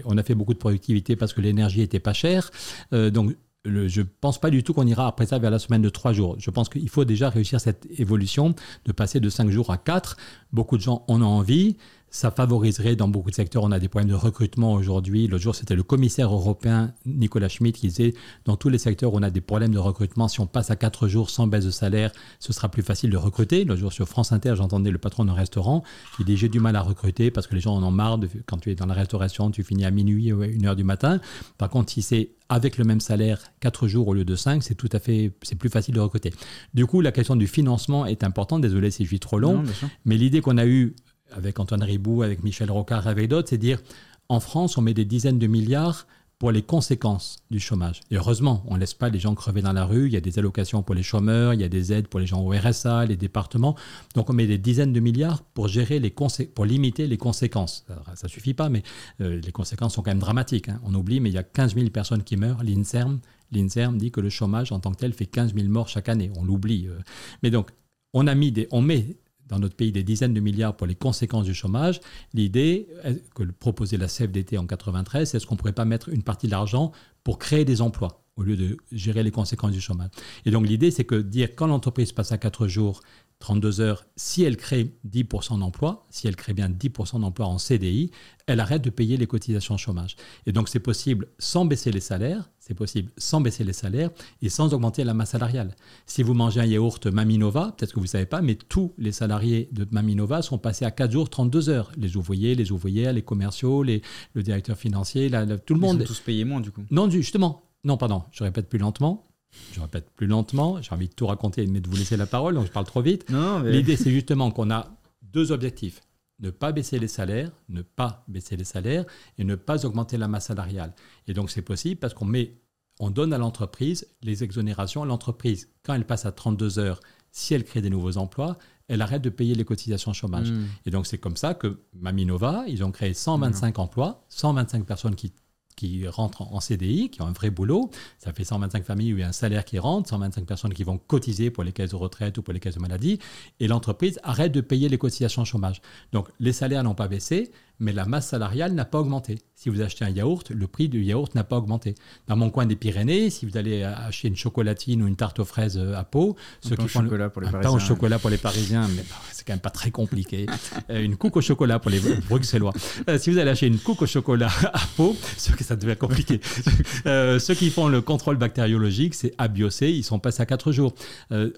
on 0.05 0.17
a 0.17 0.23
fait 0.23 0.35
beaucoup 0.35 0.55
de 0.55 0.59
productivité 0.59 1.17
parce 1.17 1.33
que 1.33 1.41
l'énergie 1.41 1.83
était 1.83 2.01
pas 2.01 2.13
chère. 2.13 2.51
Euh, 2.93 3.11
donc 3.11 3.35
je 3.65 4.01
ne 4.01 4.07
pense 4.21 4.39
pas 4.39 4.51
du 4.51 4.63
tout 4.63 4.75
qu'on 4.75 4.87
ira 4.87 5.07
après 5.07 5.27
ça 5.27 5.39
vers 5.39 5.51
la 5.51 5.59
semaine 5.59 5.83
de 5.83 5.89
3 5.89 6.13
jours. 6.13 6.37
Je 6.39 6.51
pense 6.51 6.69
qu'il 6.69 6.89
faut 6.89 7.05
déjà 7.05 7.31
réussir 7.31 7.61
cette 7.61 7.87
évolution, 7.99 8.55
de 8.85 8.93
passer 8.93 9.21
de 9.21 9.29
5 9.31 9.51
jours 9.51 9.71
à 9.71 9.79
4. 9.79 10.17
Beaucoup 10.53 10.77
de 10.77 10.83
gens 10.83 11.05
en 11.09 11.23
ont 11.23 11.27
envie 11.27 11.77
ça 12.15 12.31
favoriserait 12.31 12.95
dans 12.95 13.09
beaucoup 13.09 13.31
de 13.31 13.35
secteurs. 13.35 13.65
On 13.65 13.73
a 13.73 13.81
des 13.81 13.89
problèmes 13.89 14.09
de 14.09 14.15
recrutement 14.15 14.75
aujourd'hui. 14.75 15.27
L'autre 15.27 15.43
jour, 15.43 15.55
c'était 15.57 15.75
le 15.75 15.83
commissaire 15.83 16.33
européen 16.33 16.95
Nicolas 17.07 17.49
Schmitt 17.49 17.75
qui 17.75 17.89
disait 17.89 18.15
dans 18.45 18.57
tous 18.57 18.69
les 18.69 18.79
secteurs 18.79 19.13
on 19.15 19.23
a 19.25 19.31
des 19.31 19.41
problèmes 19.41 19.73
de 19.75 19.81
recrutement, 19.81 20.29
si 20.29 20.39
on 20.39 20.47
passe 20.47 20.71
à 20.71 20.77
4 20.77 21.09
jours 21.09 21.29
sans 21.29 21.49
baisse 21.49 21.65
de 21.65 21.73
salaire, 21.73 22.13
ce 22.39 22.53
sera 22.53 22.69
plus 22.69 22.85
facile 22.85 23.11
de 23.11 23.17
recruter. 23.17 23.65
L'autre 23.65 23.81
jour, 23.81 23.93
sur 23.93 24.07
France 24.09 24.31
Inter, 24.31 24.55
j'entendais 24.57 24.93
le 24.93 24.99
patron 24.99 25.25
d'un 25.25 25.35
restaurant 25.35 25.83
qui 26.17 26.23
dit 26.23 26.37
J'ai 26.37 26.49
du 26.49 26.61
mal 26.61 26.77
à 26.77 26.83
recruter 26.83 27.33
parce 27.33 27.49
que 27.49 27.55
les 27.57 27.61
gens 27.61 27.75
en 27.75 27.83
ont 27.83 27.91
marre. 27.91 28.19
De, 28.19 28.29
quand 28.47 28.59
tu 28.59 28.71
es 28.71 28.77
dans 28.77 28.87
la 28.87 28.95
restauration, 28.95 29.51
tu 29.51 29.65
finis 29.65 29.85
à 29.85 29.91
minuit 29.91 30.33
ou 30.33 30.43
à 30.43 30.47
1 30.47 30.65
heure 30.67 30.77
du 30.77 30.85
matin. 30.85 31.21
Par 31.59 31.69
contre, 31.69 31.91
si 31.91 32.01
c'est 32.01 32.31
avec 32.49 32.79
le 32.79 32.85
même 32.85 33.01
salaire 33.01 33.41
4 33.59 33.89
jours 33.89 34.07
au 34.07 34.15
lieu 34.15 34.25
de 34.25 34.37
5, 34.37 34.63
c'est 34.63 34.77
tout 34.77 34.91
à 34.93 35.01
fait 35.01 35.33
c'est 35.43 35.57
plus 35.57 35.69
facile 35.69 35.97
de 35.97 36.01
recruter. 36.01 36.33
Du 36.75 36.87
coup, 36.87 37.01
la 37.01 37.11
question 37.11 37.35
du 37.35 37.49
financement 37.49 38.07
est 38.07 38.23
importante. 38.23 38.61
Désolé 38.61 38.93
si 38.93 39.03
je 39.03 39.09
suis 39.09 39.19
trop 39.19 39.41
long, 39.41 39.65
mais 40.05 40.17
l'idée 40.17 40.41
qu'on 40.41 40.59
a 40.59 40.67
eue 40.67 40.95
avec 41.37 41.59
Antoine 41.61 41.83
Ribou, 41.83 42.23
avec 42.23 42.43
Michel 42.43 42.71
Rocard, 42.71 43.07
avec 43.07 43.29
d'autres, 43.29 43.49
c'est 43.49 43.59
dire 43.59 43.81
en 44.29 44.41
France, 44.41 44.79
on 44.79 44.83
met 44.83 44.95
des 44.95 45.05
dizaines 45.05 45.39
de 45.39 45.47
milliards 45.47 46.07
pour 46.39 46.51
les 46.51 46.63
conséquences 46.63 47.39
du 47.51 47.61
chômage. 47.61 48.01
Et 48.11 48.17
heureusement, 48.17 48.65
on 48.67 48.75
ne 48.75 48.81
laisse 48.81 48.95
pas 48.95 49.09
les 49.09 49.19
gens 49.19 49.35
crever 49.35 49.63
dans 49.63 49.73
la 49.73 49.85
rue. 49.85 50.07
Il 50.07 50.13
y 50.13 50.17
a 50.17 50.21
des 50.21 50.39
allocations 50.39 50.83
pour 50.83 50.95
les 50.95 51.03
chômeurs, 51.03 51.55
il 51.55 51.61
y 51.61 51.65
a 51.65 51.69
des 51.69 51.93
aides 51.93 52.09
pour 52.09 52.21
les 52.21 52.27
gens 52.27 52.43
au 52.43 52.51
RSA, 52.51 53.07
les 53.07 53.17
départements. 53.17 53.77
Donc 54.15 54.31
on 54.31 54.33
met 54.33 54.47
des 54.47 54.59
dizaines 54.59 54.93
de 54.93 55.01
milliards 55.01 55.43
pour 55.43 55.69
gérer 55.69 56.01
les 56.01 56.11
pour 56.11 56.65
limiter 56.65 57.07
les 57.07 57.17
conséquences. 57.17 57.87
Ça 58.15 58.27
ne 58.27 58.29
suffit 58.29 58.55
pas, 58.55 58.69
mais 58.69 58.83
euh, 59.21 59.41
les 59.41 59.53
conséquences 59.53 59.95
sont 59.95 60.03
quand 60.03 60.11
même 60.11 60.19
dramatiques. 60.19 60.69
Hein. 60.69 60.81
On 60.85 60.95
oublie, 60.95 61.21
mais 61.21 61.31
il 61.31 61.35
y 61.35 61.39
a 61.39 61.45
15 61.45 61.75
000 61.77 61.91
personnes 61.91 62.25
qui 62.25 62.37
meurent. 62.37 62.63
L'INSERM, 62.63 63.21
dit 63.51 64.11
que 64.11 64.21
le 64.21 64.31
chômage 64.31 64.73
en 64.73 64.81
tant 64.81 64.91
que 64.91 64.99
tel 64.99 65.13
fait 65.13 65.27
15 65.27 65.55
000 65.55 65.69
morts 65.69 65.89
chaque 65.89 66.09
année. 66.09 66.31
On 66.37 66.45
l'oublie. 66.45 66.89
Euh. 66.89 66.99
Mais 67.43 67.51
donc 67.51 67.71
on 68.13 68.27
a 68.27 68.35
mis 68.35 68.53
des, 68.53 68.69
on 68.71 68.81
met 68.81 69.17
dans 69.49 69.59
notre 69.59 69.77
pays 69.77 69.93
des 69.93 70.03
dizaines 70.03 70.35
de 70.35 70.41
milliards 70.41 70.77
pour 70.77 70.87
les 70.87 70.95
conséquences 70.95 71.45
du 71.45 71.55
chômage. 71.55 72.01
L'idée 72.33 72.89
que 73.35 73.43
proposait 73.43 73.97
la 73.97 74.09
CFDT 74.09 74.59
en 74.59 74.67
93, 74.67 75.29
c'est 75.29 75.37
est-ce 75.37 75.47
qu'on 75.47 75.55
ne 75.55 75.59
pourrait 75.59 75.73
pas 75.73 75.85
mettre 75.85 76.09
une 76.09 76.23
partie 76.23 76.47
de 76.47 76.53
l'argent 76.53 76.93
pour 77.23 77.39
créer 77.39 77.65
des 77.65 77.81
emplois 77.81 78.24
au 78.37 78.43
lieu 78.43 78.57
de 78.57 78.77
gérer 78.91 79.23
les 79.23 79.31
conséquences 79.31 79.73
du 79.73 79.81
chômage. 79.81 80.11
Et 80.45 80.51
donc 80.51 80.67
l'idée, 80.67 80.91
c'est 80.91 81.05
que 81.05 81.15
dire 81.15 81.55
quand 81.55 81.67
l'entreprise 81.67 82.13
passe 82.13 82.33
à 82.33 82.39
4 82.39 82.67
jours, 82.67 83.01
32 83.41 83.81
heures, 83.81 84.07
si 84.17 84.43
elle 84.43 84.57
crée 84.57 84.97
10% 85.07 85.59
d'emplois, 85.59 86.07
si 86.09 86.27
elle 86.27 86.37
crée 86.37 86.55
bien 86.55 86.69
10% 86.69 87.21
d'emplois 87.21 87.47
en 87.47 87.59
CDI, 87.59 88.11
elle 88.47 88.61
arrête 88.61 88.83
de 88.83 88.91
payer 88.91 89.17
les 89.17 89.27
cotisations 89.27 89.77
chômage. 89.77 90.17
Et 90.47 90.53
donc 90.53 90.69
c'est 90.69 90.81
possible 90.81 91.29
sans 91.39 91.65
baisser 91.65 91.93
les 91.93 92.01
salaires, 92.01 92.51
c'est 92.59 92.75
possible 92.75 93.13
sans 93.19 93.41
baisser 93.41 93.63
les 93.63 93.73
salaires 93.73 94.11
et 94.41 94.49
sans 94.49 94.73
augmenter 94.73 95.05
la 95.05 95.15
masse 95.15 95.31
salariale. 95.31 95.77
Si 96.07 96.23
vous 96.23 96.35
mangez 96.35 96.61
un 96.61 96.65
yaourt 96.65 97.07
Maminova, 97.07 97.75
peut-être 97.77 97.93
que 97.93 98.01
vous 98.01 98.07
ne 98.07 98.09
savez 98.09 98.27
pas, 98.27 98.41
mais 98.41 98.55
tous 98.55 98.95
les 98.99 99.13
salariés 99.13 99.69
de 99.73 99.87
Maminova 99.91 100.41
sont 100.41 100.59
passés 100.59 100.85
à 100.85 100.91
4 100.91 101.13
jours, 101.13 101.29
32 101.29 101.69
heures. 101.69 101.93
Les 101.97 102.17
ouvriers, 102.17 102.55
les 102.55 102.73
ouvrières, 102.73 103.13
les 103.13 103.23
commerciaux, 103.23 103.83
les, 103.83 104.01
le 104.33 104.43
directeur 104.43 104.79
financier, 104.79 105.31
tout 105.67 105.75
le 105.75 105.81
monde. 105.81 105.99
Ils 106.01 106.07
sont 106.07 106.15
tous 106.15 106.21
payés 106.21 106.45
moins 106.45 106.61
du 106.61 106.71
coup. 106.71 106.83
Non, 106.91 107.11
justement. 107.11 107.63
Non, 107.85 107.97
pardon, 107.97 108.25
je 108.33 108.43
répète 108.43 108.69
plus 108.69 108.79
lentement. 108.79 109.29
Je 109.73 109.81
répète 109.81 110.11
plus 110.11 110.27
lentement, 110.27 110.83
j'ai 110.83 110.93
envie 110.93 111.09
de 111.09 111.15
tout 111.15 111.27
raconter, 111.27 111.67
mais 111.67 111.81
de 111.81 111.89
vous 111.89 111.97
laisser 111.97 112.17
la 112.17 112.27
parole, 112.27 112.55
donc 112.55 112.67
je 112.67 112.73
parle 112.73 112.87
trop 112.87 113.03
vite. 113.03 113.27
L'idée, 113.65 113.97
c'est 113.97 114.11
justement 114.11 114.51
qu'on 114.51 114.71
a 114.71 114.89
deux 115.23 115.53
objectifs. 115.53 116.01
Ne 116.41 116.51
pas 116.51 116.73
baisser 116.73 116.99
les 116.99 117.09
salaires, 117.09 117.51
ne 117.69 117.83
pas 117.83 118.25
baisser 118.27 118.57
les 118.57 118.65
salaires 118.65 119.05
et 119.39 119.45
ne 119.45 119.55
pas 119.55 119.87
augmenter 119.87 120.17
la 120.17 120.27
masse 120.27 120.47
salariale. 120.47 120.93
Et 121.29 121.35
donc, 121.35 121.51
c'est 121.51 121.63
possible 121.63 122.01
parce 122.01 122.15
qu'on 122.15 122.25
met, 122.25 122.57
on 122.99 123.11
donne 123.11 123.33
à 123.33 123.39
l'entreprise 123.39 124.09
les 124.23 124.43
exonérations. 124.43 125.05
L'entreprise, 125.05 125.69
quand 125.85 125.95
elle 125.95 126.07
passe 126.07 126.27
à 126.27 126.33
32 126.33 126.81
heures, 126.81 127.01
si 127.31 127.55
elle 127.55 127.65
crée 127.65 127.81
des 127.81 127.91
nouveaux 127.91 128.17
emplois, 128.17 128.59
elle 128.89 129.01
arrête 129.01 129.23
de 129.23 129.31
payer 129.31 129.55
les 129.55 129.65
cotisations 129.65 130.13
chômage. 130.13 130.51
Hmm. 130.51 130.67
Et 130.87 130.91
donc, 130.91 131.07
c'est 131.07 131.19
comme 131.19 131.37
ça 131.37 131.55
que 131.55 131.81
Maminova, 131.95 132.65
ils 132.67 132.83
ont 132.83 132.91
créé 132.91 133.15
125 133.15 133.79
emplois, 133.79 134.25
125 134.29 134.85
personnes 134.85 135.15
qui 135.15 135.33
qui 135.77 136.07
rentrent 136.09 136.43
en 136.43 136.61
CDI, 136.61 137.11
qui 137.11 137.23
ont 137.23 137.27
un 137.27 137.33
vrai 137.33 137.51
boulot. 137.51 137.91
Ça 138.19 138.33
fait 138.33 138.45
125 138.45 138.85
familles 138.85 139.15
où 139.15 139.17
il 139.19 139.21
y 139.21 139.25
a 139.25 139.29
un 139.29 139.33
salaire 139.33 139.65
qui 139.65 139.79
rentre, 139.79 140.09
125 140.09 140.47
personnes 140.47 140.75
qui 140.75 140.85
vont 140.85 140.99
cotiser 140.99 141.51
pour 141.51 141.65
les 141.65 141.73
caisses 141.73 141.91
de 141.91 141.97
retraite 141.97 142.39
ou 142.39 142.43
pour 142.43 142.55
les 142.55 142.61
caisses 142.61 142.77
de 142.77 142.81
maladie. 142.81 143.19
Et 143.61 143.69
l'entreprise 143.69 144.19
arrête 144.23 144.53
de 144.53 144.61
payer 144.61 144.89
les 144.89 144.99
cotisations 144.99 145.45
chômage. 145.45 145.81
Donc 146.13 146.29
les 146.41 146.53
salaires 146.53 146.85
n'ont 146.85 146.95
pas 146.95 147.09
baissé, 147.09 147.51
mais 147.81 147.93
la 147.93 148.05
masse 148.05 148.29
salariale 148.29 148.73
n'a 148.73 148.85
pas 148.85 149.01
augmenté. 149.01 149.39
Si 149.55 149.69
vous 149.69 149.81
achetez 149.81 150.05
un 150.05 150.11
yaourt, 150.11 150.51
le 150.51 150.67
prix 150.67 150.89
du 150.89 151.03
yaourt 151.03 151.35
n'a 151.35 151.45
pas 151.45 151.57
augmenté. 151.57 151.95
Dans 152.27 152.37
mon 152.37 152.51
coin 152.51 152.67
des 152.67 152.77
Pyrénées, 152.77 153.31
si 153.31 153.47
vous 153.47 153.57
allez 153.57 153.83
acheter 153.83 154.29
une 154.29 154.37
chocolatine 154.37 155.03
ou 155.03 155.07
une 155.07 155.17
tarte 155.17 155.39
aux 155.39 155.45
fraises 155.45 155.79
euh, 155.79 155.97
à 155.97 156.05
Pau, 156.05 156.37
ceux 156.61 156.77
qui 156.77 156.89
font 156.89 157.03
chocolat 157.03 157.31
pour 157.31 157.43
les 157.43 157.49
un 157.49 157.53
pain 157.53 157.71
au 157.71 157.79
chocolat 157.79 158.19
pour 158.19 158.31
les 158.31 158.37
Parisiens, 158.37 158.89
mais 158.95 159.05
c'est 159.33 159.47
quand 159.47 159.53
même 159.53 159.61
pas 159.61 159.71
très 159.71 159.91
compliqué. 159.91 160.47
Euh, 160.91 161.03
une 161.03 161.17
couque 161.17 161.37
au 161.37 161.41
chocolat 161.41 161.79
pour 161.79 161.91
les 161.91 162.01
Bruxellois. 162.29 162.73
Euh, 163.09 163.17
si 163.19 163.31
vous 163.31 163.39
allez 163.39 163.51
acheter 163.51 163.67
une 163.67 163.79
couque 163.79 164.03
au 164.03 164.07
chocolat 164.07 164.51
à 164.73 164.81
Pau, 164.97 165.17
ce 165.37 165.53
que 165.53 165.65
ça 165.65 165.77
devient 165.77 165.97
compliqué. 165.97 166.41
ceux 167.05 167.55
qui 167.55 167.71
font 167.71 167.89
le 167.89 168.01
contrôle 168.01 168.37
bactériologique, 168.37 169.15
c'est 169.15 169.33
Abiocé, 169.39 169.91
ils 169.91 170.03
sont 170.03 170.19
passés 170.19 170.43
à 170.43 170.47
4 170.47 170.73
jours. 170.73 170.95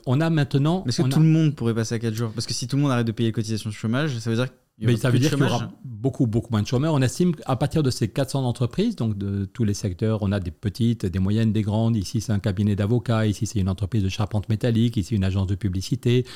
on 0.06 0.20
a 0.20 0.30
maintenant. 0.30 0.84
Est-ce 0.86 1.02
que 1.02 1.08
tout 1.08 1.20
le 1.20 1.26
monde 1.26 1.54
pourrait 1.54 1.74
passer 1.74 1.94
à 1.94 1.98
4 1.98 2.14
jours? 2.14 2.30
Parce 2.32 2.46
que 2.46 2.54
si 2.54 2.68
tout 2.68 2.76
le 2.76 2.82
monde 2.82 2.92
arrête 2.92 3.06
de 3.06 3.12
payer 3.12 3.30
les 3.30 3.32
cotisations 3.32 3.70
de 3.70 3.74
chômage, 3.74 4.16
ça 4.18 4.30
veut 4.30 4.36
dire 4.36 4.48
mais 4.78 4.96
ça 4.96 5.10
veut 5.10 5.18
dire 5.18 5.30
qu'il 5.30 5.40
y 5.40 5.42
aura 5.42 5.70
beaucoup, 5.84 6.26
beaucoup 6.26 6.48
moins 6.50 6.62
de 6.62 6.66
chômeurs. 6.66 6.92
On 6.92 7.00
estime 7.00 7.34
qu'à 7.34 7.56
partir 7.56 7.82
de 7.82 7.90
ces 7.90 8.08
400 8.08 8.44
entreprises, 8.44 8.96
donc 8.96 9.16
de 9.16 9.46
tous 9.46 9.64
les 9.64 9.74
secteurs, 9.74 10.22
on 10.22 10.32
a 10.32 10.40
des 10.40 10.50
petites, 10.50 11.06
des 11.06 11.18
moyennes, 11.18 11.52
des 11.52 11.62
grandes. 11.62 11.96
Ici, 11.96 12.20
c'est 12.20 12.32
un 12.32 12.38
cabinet 12.38 12.76
d'avocats. 12.76 13.26
Ici, 13.26 13.46
c'est 13.46 13.58
une 13.58 13.68
entreprise 13.68 14.02
de 14.02 14.08
charpente 14.08 14.48
métallique. 14.48 14.96
Ici, 14.96 15.14
une 15.14 15.24
agence 15.24 15.46
de 15.46 15.54
publicité. 15.54 16.26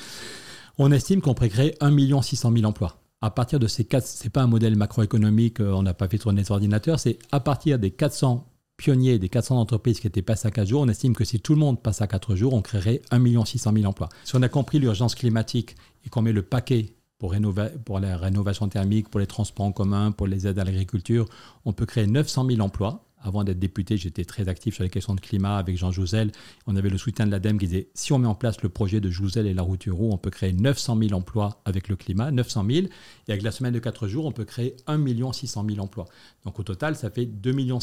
On 0.78 0.90
estime 0.92 1.20
qu'on 1.20 1.35
pourrait 1.35 1.50
créer 1.50 1.75
1 1.80 2.23
600 2.23 2.52
000 2.52 2.64
emplois. 2.64 2.97
À 3.23 3.30
partir 3.30 3.59
de 3.59 3.66
ces 3.66 3.85
4, 3.85 4.06
c'est 4.06 4.30
pas 4.30 4.42
un 4.42 4.47
modèle 4.47 4.76
macroéconomique, 4.76 5.61
euh, 5.61 5.73
on 5.73 5.82
n'a 5.82 5.92
pas 5.92 6.09
fait 6.09 6.16
tourner 6.16 6.40
les 6.40 6.50
ordinateurs, 6.50 6.99
c'est 6.99 7.18
à 7.32 7.40
partir 7.40 7.78
des 7.78 7.90
400 7.90 8.47
pionniers, 8.78 9.18
des 9.18 9.28
400 9.28 9.61
entreprises 9.61 10.00
qui 10.00 10.06
étaient 10.06 10.23
passées 10.23 10.49
à 10.49 10.50
4 10.50 10.66
jours, 10.66 10.80
on 10.80 10.88
estime 10.88 11.14
que 11.14 11.25
si 11.25 11.38
tout 11.38 11.52
le 11.52 11.61
monde 11.61 11.82
passe 11.82 12.00
à 12.00 12.06
4 12.06 12.35
jours, 12.35 12.54
on 12.54 12.62
créerait 12.62 13.02
1 13.11 13.44
600 13.44 13.75
000 13.75 13.85
emplois. 13.85 14.09
Si 14.25 14.37
on 14.37 14.42
a 14.42 14.49
compris 14.49 14.78
l'urgence 14.78 15.14
climatique 15.14 15.76
et 16.06 16.09
qu'on 16.09 16.23
met 16.23 16.32
le 16.32 16.40
paquet 16.40 16.94
pour, 17.20 18.00
la 18.00 18.16
rénovation 18.16 18.68
thermique, 18.68 19.10
pour 19.10 19.20
les 19.20 19.26
transports 19.26 19.66
en 19.66 19.72
commun, 19.72 20.10
pour 20.10 20.26
les 20.26 20.46
aides 20.46 20.58
à 20.58 20.64
l'agriculture. 20.64 21.26
On 21.66 21.74
peut 21.74 21.84
créer 21.84 22.06
900 22.06 22.46
000 22.48 22.60
emplois. 22.60 23.04
Avant 23.22 23.44
d'être 23.44 23.58
député, 23.58 23.98
j'étais 23.98 24.24
très 24.24 24.48
actif 24.48 24.76
sur 24.76 24.82
les 24.82 24.88
questions 24.88 25.14
de 25.14 25.20
climat 25.20 25.58
avec 25.58 25.76
Jean 25.76 25.92
Jouzel. 25.92 26.32
On 26.66 26.74
avait 26.76 26.88
le 26.88 26.96
soutien 26.96 27.26
de 27.26 27.30
l'ADEME 27.30 27.58
qui 27.58 27.66
disait 27.66 27.88
si 27.92 28.14
on 28.14 28.18
met 28.18 28.26
en 28.26 28.34
place 28.34 28.62
le 28.62 28.70
projet 28.70 29.02
de 29.02 29.10
Jouzel 29.10 29.46
et 29.46 29.52
la 29.52 29.60
route 29.60 29.86
Euro, 29.86 30.08
on 30.10 30.16
peut 30.16 30.30
créer 30.30 30.54
900 30.54 30.98
000 30.98 31.12
emplois 31.12 31.60
avec 31.66 31.88
le 31.88 31.96
climat, 31.96 32.30
900 32.30 32.64
000. 32.70 32.86
Et 33.28 33.32
avec 33.32 33.42
la 33.42 33.50
semaine 33.50 33.74
de 33.74 33.78
4 33.78 34.08
jours, 34.08 34.24
on 34.24 34.32
peut 34.32 34.46
créer 34.46 34.74
1 34.86 35.32
600 35.34 35.66
000 35.68 35.80
emplois. 35.80 36.06
Donc 36.46 36.58
au 36.58 36.62
total, 36.62 36.96
ça 36.96 37.10
fait 37.10 37.26
2,5 37.26 37.54
millions. 37.54 37.78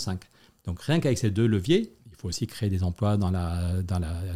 Donc 0.65 0.81
rien 0.81 0.99
qu'avec 0.99 1.19
ces 1.19 1.29
deux 1.29 1.45
leviers, 1.45 1.93
il 2.17 2.21
faut 2.21 2.29
aussi 2.29 2.47
créer 2.47 2.69
des 2.69 2.83
emplois 2.83 3.15
dans 3.15 3.31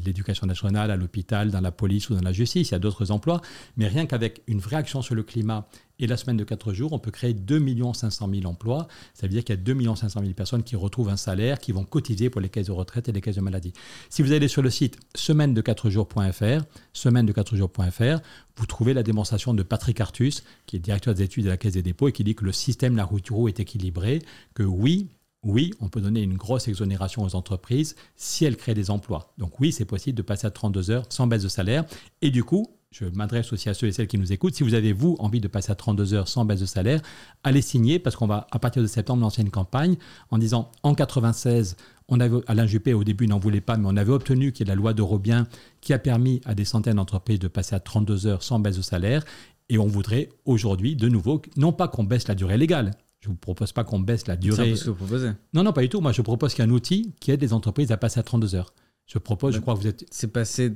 l'éducation 0.06 0.46
dans 0.46 0.52
nationale, 0.52 0.92
à 0.92 0.96
l'hôpital, 0.96 1.50
dans 1.50 1.62
la 1.62 1.72
police 1.72 2.12
ou 2.12 2.14
dans 2.14 2.22
la 2.22 2.32
justice. 2.32 2.70
Il 2.70 2.74
y 2.74 2.76
a 2.76 2.80
d'autres 2.80 3.10
emplois. 3.10 3.42
Mais 3.76 3.88
rien 3.88 4.06
qu'avec 4.06 4.44
une 4.46 4.60
vraie 4.60 4.76
action 4.76 5.02
sur 5.02 5.16
le 5.16 5.24
climat 5.24 5.68
et 5.98 6.06
la 6.06 6.16
semaine 6.16 6.38
de 6.38 6.44
4 6.44 6.74
jours, 6.74 6.94
on 6.94 7.00
peut 7.00 7.10
créer 7.10 7.34
2 7.34 7.60
500 7.94 8.30
000 8.32 8.46
emplois. 8.46 8.88
Ça 9.16 9.26
veut 9.26 9.34
dire 9.34 9.44
qu'il 9.44 9.56
y 9.56 9.58
a 9.58 9.62
2 9.62 9.96
500 9.96 10.20
000 10.22 10.34
personnes 10.34 10.62
qui 10.62 10.76
retrouvent 10.76 11.10
un 11.10 11.18
salaire, 11.18 11.60
qui 11.60 11.72
vont 11.72 11.84
cotiser 11.84 12.30
pour 12.30 12.40
les 12.40 12.50
caisses 12.50 12.68
de 12.68 12.72
retraite 12.72 13.10
et 13.10 13.12
les 13.12 13.22
caisses 13.22 13.38
de 13.38 13.42
maladie. 13.42 13.74
Si 14.12 14.22
vous 14.22 14.32
allez 14.32 14.48
sur 14.48 14.62
le 14.62 14.70
site 14.70 15.00
semaine 15.16 15.56
de 15.56 15.62
4 15.62 15.90
jours.fr, 15.90 16.64
semaine 16.94 17.26
de 17.26 17.32
4 17.32 17.56
jours.fr, 17.56 18.20
vous 18.58 18.66
trouvez 18.68 18.94
la 18.94 19.02
démonstration 19.02 19.56
de 19.56 19.64
Patrick 19.64 20.00
Artus, 20.02 20.44
qui 20.68 20.76
est 20.76 20.80
directeur 20.80 21.16
des 21.16 21.24
études 21.24 21.46
de 21.46 21.50
la 21.50 21.58
Caisse 21.58 21.74
des 21.74 21.82
dépôts 21.82 22.10
et 22.10 22.12
qui 22.12 22.24
dit 22.24 22.36
que 22.36 22.46
le 22.46 22.52
système 22.52 22.96
La 22.96 23.06
Route 23.06 23.32
est 23.48 23.60
équilibré, 23.60 24.22
que 24.54 24.64
oui, 24.64 25.08
oui, 25.44 25.74
on 25.80 25.90
peut 25.90 26.02
donner 26.02 26.22
une 26.22 26.38
grosse 26.38 26.68
exonération 26.68 27.24
aux 27.24 27.36
entreprises 27.36 27.96
si 28.16 28.46
elles 28.46 28.58
créent 28.58 28.76
des 28.76 28.92
emplois. 28.92 29.34
Donc 29.38 29.60
oui, 29.60 29.72
c'est 29.72 29.86
possible 29.86 30.16
de 30.16 30.22
passer 30.22 30.46
à 30.46 30.52
32 30.52 30.92
heures 30.92 31.06
sans 31.10 31.26
baisse 31.26 31.44
de 31.44 31.50
salaire. 31.50 31.84
Et 32.22 32.30
du 32.30 32.44
coup, 32.44 32.68
je 32.92 33.06
m'adresse 33.06 33.52
aussi 33.54 33.70
à 33.70 33.74
ceux 33.74 33.88
et 33.88 33.92
celles 33.92 34.08
qui 34.08 34.18
nous 34.18 34.34
écoutent. 34.34 34.54
Si 34.54 34.64
vous 34.64 34.74
avez, 34.74 34.94
vous, 34.94 35.16
envie 35.20 35.40
de 35.40 35.48
passer 35.48 35.72
à 35.72 35.76
32 35.76 36.14
heures 36.14 36.28
sans 36.28 36.46
baisse 36.46 36.60
de 36.60 36.66
salaire, 36.66 37.02
allez 37.44 37.62
signer 37.62 37.98
parce 37.98 38.16
qu'on 38.16 38.28
va, 38.28 38.48
à 38.52 38.60
partir 38.60 38.82
de 38.82 38.88
septembre, 38.88 39.22
lancer 39.22 39.42
une 39.42 39.50
campagne 39.50 39.96
en 40.30 40.38
disant 40.38 40.72
en 40.84 40.94
96, 40.94 41.76
on 42.10 42.20
avait, 42.20 42.42
Alain 42.48 42.68
Juppé, 42.68 42.94
au 42.94 43.04
début, 43.04 43.28
n'en 43.28 43.40
voulait 43.40 43.62
pas, 43.62 43.78
mais 43.78 43.88
on 43.88 43.96
avait 43.96 44.12
obtenu 44.12 44.52
qu'il 44.52 44.68
y 44.68 44.70
ait 44.70 44.74
la 44.74 44.76
loi 44.76 44.94
de 44.94 45.02
Robien 45.02 45.48
qui 45.80 45.94
a 45.94 46.00
permis 46.00 46.42
à 46.46 46.54
des 46.54 46.66
centaines 46.66 46.98
d'entreprises 46.98 47.40
de 47.40 47.48
passer 47.48 47.74
à 47.74 47.80
32 47.80 48.28
heures 48.28 48.44
sans 48.44 48.60
baisse 48.60 48.78
de 48.78 48.82
salaire. 48.82 49.24
Et 49.70 49.78
on 49.78 49.88
voudrait 49.88 50.30
aujourd'hui, 50.46 50.98
de 50.98 51.08
nouveau, 51.08 51.42
non 51.56 51.72
pas 51.72 51.88
qu'on 51.88 52.04
baisse 52.04 52.28
la 52.28 52.36
durée 52.36 52.58
légale, 52.58 52.92
je 53.22 53.30
ne 53.30 53.34
vous 53.34 53.38
propose 53.38 53.72
pas 53.72 53.84
qu'on 53.84 54.00
baisse 54.00 54.28
la 54.28 54.36
durée. 54.36 54.72
C'est 54.72 54.76
ce 54.76 54.86
que 54.86 54.90
vous 54.90 54.96
proposez. 54.96 55.32
Non, 55.54 55.64
non, 55.64 55.74
pas 55.74 55.82
du 55.82 55.90
tout. 55.90 56.02
Moi, 56.02 56.12
je 56.12 56.22
propose 56.24 56.54
qu'il 56.54 56.66
y 56.66 56.68
ait 56.68 56.70
un 56.70 56.74
outil 56.74 57.14
qui 57.20 57.32
aide 57.32 57.42
les 57.42 57.54
entreprises 57.54 57.92
à 57.92 57.98
passer 57.98 58.20
à 58.20 58.24
32 58.24 58.56
heures. 58.56 58.74
Je 59.06 59.20
propose, 59.20 59.54
je 59.54 59.60
crois 59.60 59.76
que 59.76 59.80
vous 59.80 59.88
êtes. 59.88 60.06
C'est 60.10 60.32
passé 60.32 60.74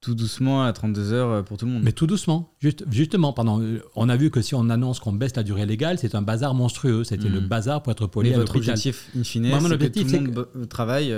tout 0.00 0.14
doucement 0.14 0.62
à 0.62 0.72
32 0.72 1.12
heures 1.12 1.30
euh, 1.30 1.42
pour 1.42 1.56
tout 1.56 1.66
le 1.66 1.72
monde. 1.72 1.82
Mais 1.82 1.90
tout 1.90 2.06
doucement. 2.06 2.52
Juste, 2.60 2.84
justement, 2.90 3.32
pendant, 3.32 3.60
euh, 3.60 3.82
on 3.96 4.08
a 4.08 4.16
vu 4.16 4.30
que 4.30 4.40
si 4.42 4.54
on 4.54 4.70
annonce 4.70 5.00
qu'on 5.00 5.12
baisse 5.12 5.34
la 5.34 5.42
durée 5.42 5.66
légale, 5.66 5.98
c'est 5.98 6.14
un 6.14 6.22
bazar 6.22 6.54
monstrueux. 6.54 7.02
C'était 7.02 7.28
le 7.28 7.40
hmm. 7.40 7.48
bazar 7.48 7.82
pour 7.82 7.90
être 7.90 8.06
poli. 8.06 8.30
Mais 8.30 8.36
votre 8.36 8.56
objectif, 8.56 9.10
in 9.16 9.24
fine, 9.24 9.44
c'est 9.44 9.78
que 9.78 9.86
tout 9.86 10.04
le 10.04 10.20
monde 10.20 10.68
travaille 10.68 11.12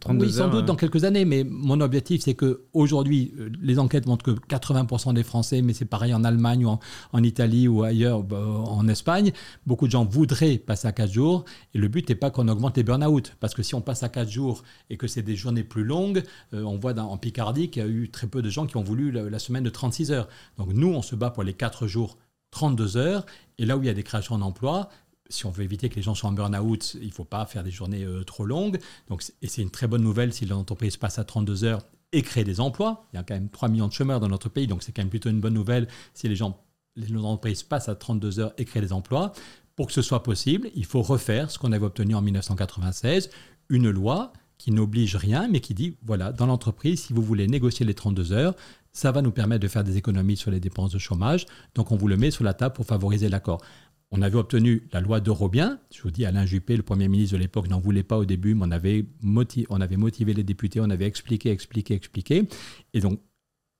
32 0.00 0.26
oui, 0.26 0.32
sans 0.32 0.48
doute 0.48 0.66
dans 0.66 0.76
quelques 0.76 1.04
années, 1.04 1.24
mais 1.24 1.44
mon 1.44 1.80
objectif, 1.80 2.20
c'est 2.22 2.34
que 2.34 2.64
aujourd'hui, 2.74 3.32
euh, 3.38 3.48
les 3.62 3.78
enquêtes 3.78 4.06
montrent 4.06 4.24
que 4.24 4.32
80% 4.32 5.14
des 5.14 5.22
Français, 5.22 5.62
mais 5.62 5.72
c'est 5.72 5.86
pareil 5.86 6.12
en 6.12 6.22
Allemagne 6.22 6.66
ou 6.66 6.78
en, 7.12 7.22
Italie 7.22 7.68
ou 7.68 7.84
ailleurs, 7.84 8.22
bah, 8.22 8.38
en 8.38 8.86
Espagne, 8.88 9.32
beaucoup 9.66 9.86
de 9.86 9.92
gens 9.92 10.04
voudraient 10.04 10.58
passer 10.58 10.88
à 10.88 10.92
4 10.92 11.10
jours. 11.10 11.46
Et 11.74 11.78
le 11.78 11.88
but 11.88 12.06
n'est 12.08 12.14
pas 12.14 12.30
qu'on 12.30 12.48
augmente 12.48 12.76
les 12.76 12.82
burn-out. 12.82 13.34
Parce 13.40 13.54
que 13.54 13.62
si 13.62 13.74
on 13.74 13.80
passe 13.80 14.02
à 14.02 14.10
4 14.10 14.30
jours 14.30 14.62
et 14.90 14.98
que 14.98 15.06
c'est 15.06 15.22
des 15.22 15.36
journées 15.36 15.64
plus 15.64 15.84
longues, 15.84 16.22
on 16.52 16.76
voit 16.76 16.92
dans, 16.92 17.10
en 17.10 17.16
Picardie 17.16 17.70
qu'il 17.70 17.82
y 17.82 17.86
a 17.86 17.88
eu 17.88 18.09
très 18.10 18.26
peu 18.26 18.42
de 18.42 18.50
gens 18.50 18.66
qui 18.66 18.76
ont 18.76 18.82
voulu 18.82 19.10
la, 19.10 19.38
semaine 19.38 19.64
de 19.64 19.70
36 19.70 20.12
heures. 20.12 20.28
Donc 20.58 20.68
nous, 20.72 20.88
on 20.88 21.02
se 21.02 21.14
bat 21.14 21.30
pour 21.30 21.42
les 21.42 21.54
4 21.54 21.86
jours, 21.86 22.18
32 22.50 22.96
heures. 22.96 23.26
Et 23.58 23.66
là 23.66 23.76
où 23.76 23.82
il 23.82 23.86
y 23.86 23.90
a 23.90 23.94
des 23.94 24.02
créations 24.02 24.38
d'emplois, 24.38 24.88
si 25.28 25.46
on 25.46 25.50
veut 25.50 25.64
éviter 25.64 25.88
que 25.88 25.96
les 25.96 26.02
gens 26.02 26.14
soient 26.14 26.30
en 26.30 26.32
burn-out, 26.32 26.96
il 27.00 27.06
ne 27.06 27.12
faut 27.12 27.24
pas 27.24 27.46
faire 27.46 27.62
des 27.62 27.70
journées 27.70 28.04
euh, 28.04 28.24
trop 28.24 28.44
longues. 28.44 28.78
Donc, 29.08 29.22
et 29.42 29.46
c'est 29.46 29.62
une 29.62 29.70
très 29.70 29.86
bonne 29.86 30.02
nouvelle 30.02 30.32
si 30.32 30.44
l'entreprise 30.44 30.96
passe 30.96 31.18
à 31.18 31.24
32 31.24 31.64
heures 31.64 31.82
et 32.12 32.22
crée 32.22 32.44
des 32.44 32.60
emplois. 32.60 33.06
Il 33.12 33.16
y 33.16 33.18
a 33.18 33.22
quand 33.22 33.34
même 33.34 33.48
3 33.48 33.68
millions 33.68 33.88
de 33.88 33.92
chômeurs 33.92 34.20
dans 34.20 34.28
notre 34.28 34.48
pays, 34.48 34.66
donc 34.66 34.82
c'est 34.82 34.92
quand 34.92 35.02
même 35.02 35.10
plutôt 35.10 35.30
une 35.30 35.40
bonne 35.40 35.54
nouvelle 35.54 35.86
si 36.14 36.28
les 36.28 36.36
gens, 36.36 36.60
les 36.96 37.14
entreprises 37.16 37.62
passent 37.62 37.88
à 37.88 37.94
32 37.94 38.40
heures 38.40 38.52
et 38.58 38.64
créent 38.64 38.80
des 38.80 38.92
emplois. 38.92 39.32
Pour 39.76 39.86
que 39.86 39.92
ce 39.92 40.02
soit 40.02 40.22
possible, 40.22 40.70
il 40.74 40.84
faut 40.84 41.02
refaire 41.02 41.50
ce 41.50 41.58
qu'on 41.58 41.72
avait 41.72 41.86
obtenu 41.86 42.14
en 42.14 42.22
1996, 42.22 43.30
une 43.68 43.88
loi 43.88 44.32
qui 44.60 44.72
n'oblige 44.72 45.16
rien, 45.16 45.48
mais 45.48 45.60
qui 45.60 45.72
dit, 45.72 45.96
voilà, 46.04 46.32
dans 46.32 46.44
l'entreprise, 46.44 47.04
si 47.04 47.14
vous 47.14 47.22
voulez 47.22 47.46
négocier 47.46 47.86
les 47.86 47.94
32 47.94 48.32
heures, 48.32 48.54
ça 48.92 49.10
va 49.10 49.22
nous 49.22 49.30
permettre 49.30 49.62
de 49.62 49.68
faire 49.68 49.84
des 49.84 49.96
économies 49.96 50.36
sur 50.36 50.50
les 50.50 50.60
dépenses 50.60 50.92
de 50.92 50.98
chômage. 50.98 51.46
Donc 51.74 51.92
on 51.92 51.96
vous 51.96 52.08
le 52.08 52.18
met 52.18 52.30
sur 52.30 52.44
la 52.44 52.52
table 52.52 52.74
pour 52.74 52.84
favoriser 52.84 53.30
l'accord. 53.30 53.62
On 54.10 54.20
avait 54.20 54.36
obtenu 54.36 54.86
la 54.92 55.00
loi 55.00 55.20
d'Eurobien. 55.20 55.78
Je 55.90 56.02
vous 56.02 56.10
dis, 56.10 56.26
Alain 56.26 56.44
Juppé, 56.44 56.76
le 56.76 56.82
Premier 56.82 57.08
ministre 57.08 57.36
de 57.36 57.40
l'époque, 57.40 57.70
n'en 57.70 57.80
voulait 57.80 58.02
pas 58.02 58.18
au 58.18 58.26
début, 58.26 58.54
mais 58.54 58.66
on 58.66 58.70
avait, 58.70 59.06
motivé, 59.22 59.66
on 59.70 59.80
avait 59.80 59.96
motivé 59.96 60.34
les 60.34 60.42
députés, 60.42 60.78
on 60.82 60.90
avait 60.90 61.06
expliqué, 61.06 61.50
expliqué, 61.50 61.94
expliqué. 61.94 62.46
Et 62.92 63.00
donc, 63.00 63.18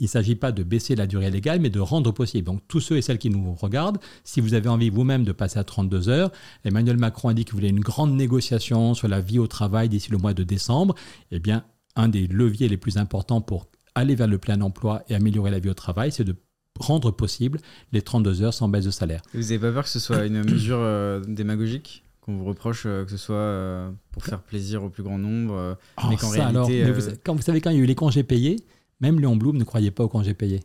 il 0.01 0.05
ne 0.05 0.09
s'agit 0.09 0.35
pas 0.35 0.51
de 0.51 0.63
baisser 0.63 0.97
la 0.97 1.07
durée 1.07 1.31
légale, 1.31 1.61
mais 1.61 1.71
de 1.71 1.79
rendre 1.79 2.11
possible. 2.13 2.47
Donc 2.47 2.63
tous 2.67 2.81
ceux 2.81 2.97
et 2.97 3.03
celles 3.03 3.19
qui 3.19 3.31
nous 3.31 3.55
regardent, 3.55 3.99
si 4.25 4.41
vous 4.41 4.55
avez 4.55 4.69
envie 4.69 4.91
vous-même 4.91 5.25
de 5.25 5.33
passer 5.33 5.59
à 5.59 5.65
32 5.65 6.09
heures, 6.09 6.33
Emmanuel 6.65 6.97
Macron 6.97 7.29
a 7.29 7.35
dit 7.35 7.45
qu'il 7.45 7.55
voulait 7.55 7.69
une 7.69 7.81
grande 7.81 8.15
négociation 8.15 8.95
sur 8.95 9.09
la 9.09 9.21
vie 9.21 9.39
au 9.39 9.47
travail 9.47 9.89
d'ici 9.89 10.11
le 10.11 10.19
mois 10.19 10.35
de 10.35 10.43
décembre. 10.43 10.95
Eh 11.31 11.39
bien, 11.39 11.65
un 11.97 12.09
des 12.09 12.27
leviers 12.27 12.69
les 12.69 12.79
plus 12.79 12.97
importants 12.97 13.41
pour 13.41 13.67
aller 13.95 14.15
vers 14.15 14.27
le 14.27 14.39
plein 14.39 14.61
emploi 14.61 15.03
et 15.09 15.15
améliorer 15.15 15.51
la 15.51 15.59
vie 15.59 15.69
au 15.69 15.75
travail, 15.75 16.13
c'est 16.13 16.25
de 16.25 16.35
rendre 16.79 17.11
possible 17.11 17.61
les 17.93 18.01
32 18.01 18.43
heures 18.43 18.55
sans 18.55 18.69
baisse 18.69 18.87
de 18.87 18.91
salaire. 18.91 19.21
vous 19.35 19.41
n'avez 19.41 19.59
pas 19.59 19.73
peur 19.73 19.85
que 19.85 19.91
ce 19.91 19.99
soit 19.99 20.25
une 20.25 20.45
mesure 20.51 20.79
euh, 20.81 21.21
démagogique? 21.27 22.05
Qu'on 22.21 22.37
vous 22.37 22.45
reproche 22.45 22.85
euh, 22.87 23.05
que 23.05 23.11
ce 23.11 23.17
soit 23.17 23.37
euh, 23.37 23.91
pour 24.13 24.25
faire 24.25 24.41
plaisir 24.43 24.83
au 24.85 24.89
plus 24.89 25.03
grand 25.03 25.19
nombre, 25.19 25.77
oh, 25.99 26.07
mais 26.09 26.17
qu'en 26.17 26.31
réalité... 26.31 26.91
vous, 26.91 27.01
quand, 27.25 27.35
vous 27.35 27.43
savez, 27.43 27.61
quand 27.61 27.71
il 27.71 27.77
y 27.77 27.81
a 27.81 27.83
eu 27.83 27.87
les 27.87 27.95
congés 27.95 28.23
payés, 28.23 28.57
même 29.01 29.21
Léon 29.21 29.37
Blum 29.37 29.57
ne 29.57 29.65
croyait 29.65 29.91
pas 29.91 30.05
aux 30.05 30.09
congés 30.09 30.35
payés. 30.35 30.61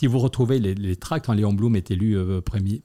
Si 0.00 0.06
vous 0.06 0.18
retrouvez 0.18 0.58
les, 0.60 0.96
tracts 0.96 1.26
quand 1.26 1.34
Léon 1.34 1.52
Blum 1.52 1.76
est 1.76 1.90
élu 1.90 2.16
euh, 2.16 2.40
premier, 2.40 2.80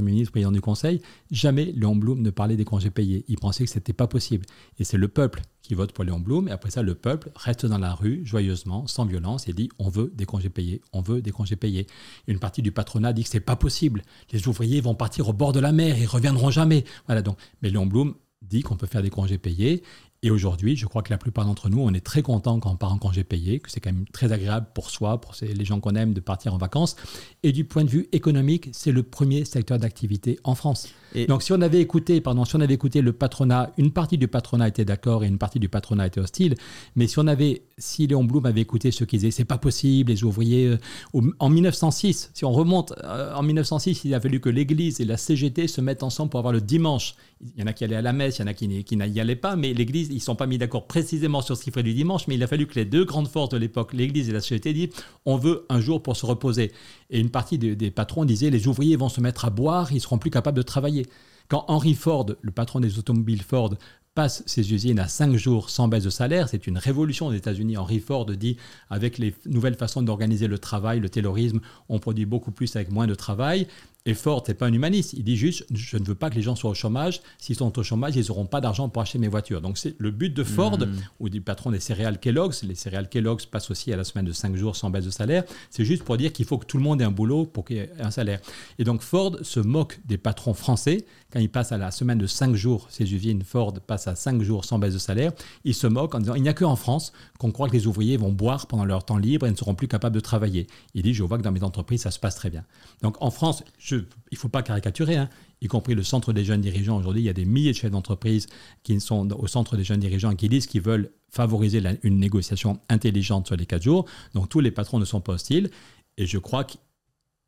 ministre, 0.00 0.30
président 0.30 0.50
du 0.50 0.62
Conseil, 0.62 1.02
jamais 1.30 1.66
Léon 1.76 1.94
Blum 1.94 2.22
ne 2.22 2.30
parlait 2.30 2.56
des 2.56 2.64
congés 2.64 2.90
payés. 2.90 3.26
Il 3.28 3.36
pensait 3.36 3.64
que 3.64 3.70
ce 3.70 3.74
n'était 3.74 3.92
pas 3.92 4.06
possible. 4.06 4.46
Et 4.78 4.84
c'est 4.84 4.96
le 4.96 5.08
peuple 5.08 5.42
qui 5.60 5.74
vote 5.74 5.92
pour 5.92 6.04
Léon 6.04 6.20
Blum. 6.20 6.48
Et 6.48 6.50
après 6.50 6.70
ça, 6.70 6.80
le 6.80 6.94
peuple 6.94 7.30
reste 7.34 7.66
dans 7.66 7.76
la 7.76 7.92
rue 7.92 8.22
joyeusement, 8.24 8.86
sans 8.86 9.04
violence, 9.04 9.46
et 9.46 9.52
dit 9.52 9.68
on 9.78 9.90
veut 9.90 10.10
des 10.14 10.24
congés 10.24 10.48
payés, 10.48 10.80
on 10.94 11.02
veut 11.02 11.20
des 11.20 11.32
congés 11.32 11.56
payés. 11.56 11.86
Une 12.26 12.38
partie 12.38 12.62
du 12.62 12.72
patronat 12.72 13.12
dit 13.12 13.24
que 13.24 13.28
c'est 13.28 13.40
pas 13.40 13.56
possible. 13.56 14.02
Les 14.32 14.48
ouvriers 14.48 14.80
vont 14.80 14.94
partir 14.94 15.28
au 15.28 15.34
bord 15.34 15.52
de 15.52 15.60
la 15.60 15.72
mer, 15.72 15.98
ils 15.98 16.06
reviendront 16.06 16.50
jamais. 16.50 16.84
Voilà 17.06 17.20
donc. 17.20 17.36
Mais 17.60 17.68
Léon 17.68 17.84
Blum 17.84 18.14
dit 18.40 18.62
qu'on 18.62 18.76
peut 18.76 18.86
faire 18.86 19.02
des 19.02 19.10
congés 19.10 19.38
payés. 19.38 19.82
Et 20.24 20.32
aujourd'hui, 20.32 20.74
je 20.74 20.84
crois 20.86 21.02
que 21.02 21.10
la 21.10 21.18
plupart 21.18 21.44
d'entre 21.44 21.68
nous, 21.68 21.80
on 21.80 21.94
est 21.94 22.04
très 22.04 22.22
content 22.22 22.58
quand 22.58 22.72
on 22.72 22.76
part 22.76 22.92
en 22.92 22.98
congé 22.98 23.22
payé, 23.22 23.60
que 23.60 23.70
c'est 23.70 23.78
quand 23.78 23.92
même 23.92 24.04
très 24.08 24.32
agréable 24.32 24.66
pour 24.74 24.90
soi, 24.90 25.20
pour 25.20 25.34
les 25.40 25.64
gens 25.64 25.78
qu'on 25.78 25.94
aime 25.94 26.12
de 26.12 26.20
partir 26.20 26.54
en 26.54 26.58
vacances. 26.58 26.96
Et 27.44 27.52
du 27.52 27.64
point 27.64 27.84
de 27.84 27.90
vue 27.90 28.08
économique, 28.10 28.68
c'est 28.72 28.90
le 28.90 29.04
premier 29.04 29.44
secteur 29.44 29.78
d'activité 29.78 30.40
en 30.42 30.56
France. 30.56 30.88
Donc 31.28 31.42
si 31.42 31.52
on 31.52 31.60
avait 31.60 31.80
écouté, 31.80 32.20
pardon, 32.20 32.44
si 32.44 32.56
on 32.56 32.60
avait 32.60 32.74
écouté 32.74 33.00
le 33.00 33.12
patronat, 33.12 33.72
une 33.78 33.90
partie 33.90 34.18
du 34.18 34.28
patronat 34.28 34.68
était 34.68 34.84
d'accord 34.84 35.24
et 35.24 35.26
une 35.26 35.38
partie 35.38 35.58
du 35.58 35.68
patronat 35.68 36.06
était 36.06 36.20
hostile. 36.20 36.54
Mais 36.96 37.06
si 37.06 37.18
on 37.18 37.26
avait, 37.26 37.62
si 37.78 38.06
Léon 38.06 38.24
Blum 38.24 38.46
avait 38.46 38.60
écouté 38.60 38.90
ceux 38.90 39.06
qui 39.06 39.16
disaient 39.16 39.30
c'est 39.30 39.44
pas 39.44 39.58
possible, 39.58 40.12
les 40.12 40.24
ouvriers, 40.24 40.66
euh, 41.14 41.30
en 41.38 41.48
1906, 41.48 42.30
si 42.34 42.44
on 42.44 42.52
remonte 42.52 42.92
euh, 43.04 43.34
en 43.34 43.42
1906, 43.42 44.04
il 44.04 44.14
a 44.14 44.20
fallu 44.20 44.40
que 44.40 44.48
l'Église 44.48 45.00
et 45.00 45.04
la 45.04 45.16
CGT 45.16 45.68
se 45.68 45.80
mettent 45.80 46.02
ensemble 46.02 46.30
pour 46.30 46.38
avoir 46.38 46.52
le 46.52 46.60
dimanche. 46.60 47.14
Il 47.40 47.60
y 47.60 47.62
en 47.62 47.66
a 47.66 47.72
qui 47.72 47.84
allaient 47.84 47.96
à 47.96 48.02
la 48.02 48.12
messe, 48.12 48.38
il 48.38 48.42
y 48.42 48.44
en 48.44 48.48
a 48.48 48.54
qui, 48.54 48.68
n'y 48.68 49.20
allaient 49.20 49.36
pas, 49.36 49.56
mais 49.56 49.72
l'Église, 49.72 50.08
ils 50.10 50.16
ne 50.16 50.20
sont 50.20 50.36
pas 50.36 50.46
mis 50.46 50.58
d'accord 50.58 50.86
précisément 50.86 51.40
sur 51.40 51.56
ce 51.56 51.62
qu'il 51.62 51.72
ferait 51.72 51.84
du 51.84 51.94
dimanche, 51.94 52.26
mais 52.26 52.34
il 52.34 52.42
a 52.42 52.46
fallu 52.46 52.66
que 52.66 52.74
les 52.74 52.84
deux 52.84 53.04
grandes 53.04 53.28
forces 53.28 53.50
de 53.50 53.56
l'époque, 53.56 53.92
l'Église 53.92 54.28
et 54.28 54.32
la 54.32 54.40
CGT, 54.40 54.72
disent 54.72 54.88
on 55.24 55.36
veut 55.36 55.64
un 55.68 55.80
jour 55.80 56.02
pour 56.02 56.16
se 56.16 56.26
reposer. 56.26 56.72
Et 57.10 57.20
une 57.20 57.30
partie 57.30 57.58
des, 57.58 57.90
patrons 57.90 58.24
disaient 58.24 58.50
les 58.50 58.68
ouvriers 58.68 58.96
vont 58.96 59.08
se 59.08 59.20
mettre 59.20 59.44
à 59.44 59.50
boire, 59.50 59.92
ils 59.92 60.00
seront 60.00 60.18
plus 60.18 60.30
capables 60.30 60.56
de 60.56 60.62
travailler. 60.62 61.06
Quand 61.48 61.64
Henry 61.68 61.94
Ford, 61.94 62.26
le 62.42 62.50
patron 62.50 62.80
des 62.80 62.98
automobiles 62.98 63.42
Ford, 63.42 63.74
passe 64.14 64.42
ses 64.46 64.72
usines 64.72 64.98
à 64.98 65.06
5 65.06 65.36
jours 65.36 65.70
sans 65.70 65.86
baisse 65.88 66.04
de 66.04 66.10
salaire, 66.10 66.48
c'est 66.48 66.66
une 66.66 66.76
révolution 66.76 67.28
aux 67.28 67.32
États-Unis. 67.32 67.76
Henry 67.76 68.00
Ford 68.00 68.26
dit 68.26 68.56
avec 68.90 69.16
les 69.16 69.32
nouvelles 69.46 69.76
façons 69.76 70.02
d'organiser 70.02 70.48
le 70.48 70.58
travail, 70.58 71.00
le 71.00 71.08
taylorisme, 71.08 71.60
on 71.88 71.98
produit 71.98 72.26
beaucoup 72.26 72.50
plus 72.50 72.74
avec 72.76 72.90
moins 72.90 73.06
de 73.06 73.14
travail. 73.14 73.68
Et 74.06 74.14
Ford, 74.14 74.42
n'est 74.48 74.54
pas 74.54 74.66
un 74.66 74.72
humaniste. 74.72 75.12
Il 75.12 75.24
dit 75.24 75.36
juste, 75.36 75.66
je 75.72 75.98
ne 75.98 76.04
veux 76.04 76.14
pas 76.14 76.30
que 76.30 76.34
les 76.34 76.42
gens 76.42 76.56
soient 76.56 76.70
au 76.70 76.74
chômage. 76.74 77.20
S'ils 77.38 77.56
sont 77.56 77.78
au 77.78 77.82
chômage, 77.82 78.16
ils 78.16 78.26
n'auront 78.28 78.46
pas 78.46 78.60
d'argent 78.60 78.88
pour 78.88 79.02
acheter 79.02 79.18
mes 79.18 79.28
voitures. 79.28 79.60
Donc 79.60 79.76
c'est 79.76 79.94
le 79.98 80.10
but 80.10 80.32
de 80.32 80.44
Ford, 80.44 80.78
hmm. 80.78 80.96
ou 81.20 81.28
du 81.28 81.40
patron 81.40 81.70
des 81.70 81.80
céréales 81.80 82.18
Kellogg's. 82.18 82.62
Les 82.62 82.74
céréales 82.74 83.08
Kellogg's 83.08 83.44
passent 83.44 83.70
aussi 83.70 83.92
à 83.92 83.96
la 83.96 84.04
semaine 84.04 84.24
de 84.24 84.32
5 84.32 84.56
jours 84.56 84.76
sans 84.76 84.88
baisse 84.88 85.04
de 85.04 85.10
salaire. 85.10 85.44
C'est 85.70 85.84
juste 85.84 86.04
pour 86.04 86.16
dire 86.16 86.32
qu'il 86.32 86.46
faut 86.46 86.58
que 86.58 86.64
tout 86.64 86.78
le 86.78 86.82
monde 86.82 87.02
ait 87.02 87.04
un 87.04 87.10
boulot 87.10 87.44
pour 87.44 87.64
qu'il 87.64 87.76
y 87.76 87.80
ait 87.80 87.92
un 88.00 88.10
salaire. 88.10 88.40
Et 88.78 88.84
donc 88.84 89.02
Ford 89.02 89.36
se 89.42 89.60
moque 89.60 90.00
des 90.06 90.16
patrons 90.16 90.54
français 90.54 91.04
quand 91.30 91.40
ils 91.40 91.50
passent 91.50 91.72
à 91.72 91.78
la 91.78 91.90
semaine 91.90 92.18
de 92.18 92.26
5 92.26 92.54
jours. 92.54 92.86
Ces 92.90 93.12
usines 93.12 93.42
Ford 93.42 93.74
passent 93.86 94.08
à 94.08 94.14
5 94.14 94.42
jours 94.42 94.64
sans 94.64 94.78
baisse 94.78 94.94
de 94.94 94.98
salaire. 94.98 95.32
Il 95.64 95.74
se 95.74 95.86
moque 95.86 96.14
en 96.14 96.20
disant, 96.20 96.34
il 96.34 96.42
n'y 96.42 96.48
a 96.48 96.54
qu'en 96.54 96.76
France 96.76 97.12
qu'on 97.38 97.52
croit 97.52 97.68
que 97.68 97.74
les 97.74 97.86
ouvriers 97.86 98.16
vont 98.16 98.32
boire 98.32 98.66
pendant 98.66 98.84
leur 98.84 99.04
temps 99.04 99.18
libre 99.18 99.46
et 99.46 99.50
ne 99.50 99.56
seront 99.56 99.74
plus 99.74 99.88
capables 99.88 100.14
de 100.14 100.20
travailler. 100.20 100.66
Il 100.94 101.02
dit, 101.02 101.12
je 101.12 101.22
vois 101.22 101.36
que 101.36 101.42
dans 101.42 101.52
mes 101.52 101.62
entreprises, 101.62 102.02
ça 102.02 102.10
se 102.10 102.18
passe 102.18 102.36
très 102.36 102.48
bien. 102.48 102.64
Donc 103.02 103.16
en 103.20 103.30
France, 103.30 103.62
il 103.90 104.06
ne 104.32 104.36
faut 104.36 104.48
pas 104.48 104.62
caricaturer, 104.62 105.16
hein, 105.16 105.28
y 105.60 105.66
compris 105.66 105.94
le 105.94 106.02
centre 106.02 106.32
des 106.32 106.44
jeunes 106.44 106.62
dirigeants. 106.62 106.96
Aujourd'hui, 106.96 107.22
il 107.22 107.26
y 107.26 107.30
a 107.30 107.34
des 107.34 107.44
milliers 107.44 107.72
de 107.72 107.76
chefs 107.76 107.90
d'entreprise 107.90 108.46
qui 108.82 108.98
sont 109.00 109.30
au 109.32 109.46
centre 109.46 109.76
des 109.76 109.84
jeunes 109.84 110.00
dirigeants 110.00 110.30
et 110.30 110.36
qui 110.36 110.48
disent 110.48 110.66
qu'ils 110.66 110.82
veulent 110.82 111.10
favoriser 111.30 111.82
une 112.04 112.18
négociation 112.18 112.80
intelligente 112.88 113.48
sur 113.48 113.56
les 113.56 113.66
quatre 113.66 113.82
jours. 113.82 114.06
Donc 114.32 114.48
tous 114.48 114.60
les 114.60 114.70
patrons 114.70 114.98
ne 114.98 115.04
sont 115.04 115.20
pas 115.20 115.34
hostiles. 115.34 115.70
Et 116.16 116.24
je 116.24 116.38
crois 116.38 116.64
que 116.64 116.74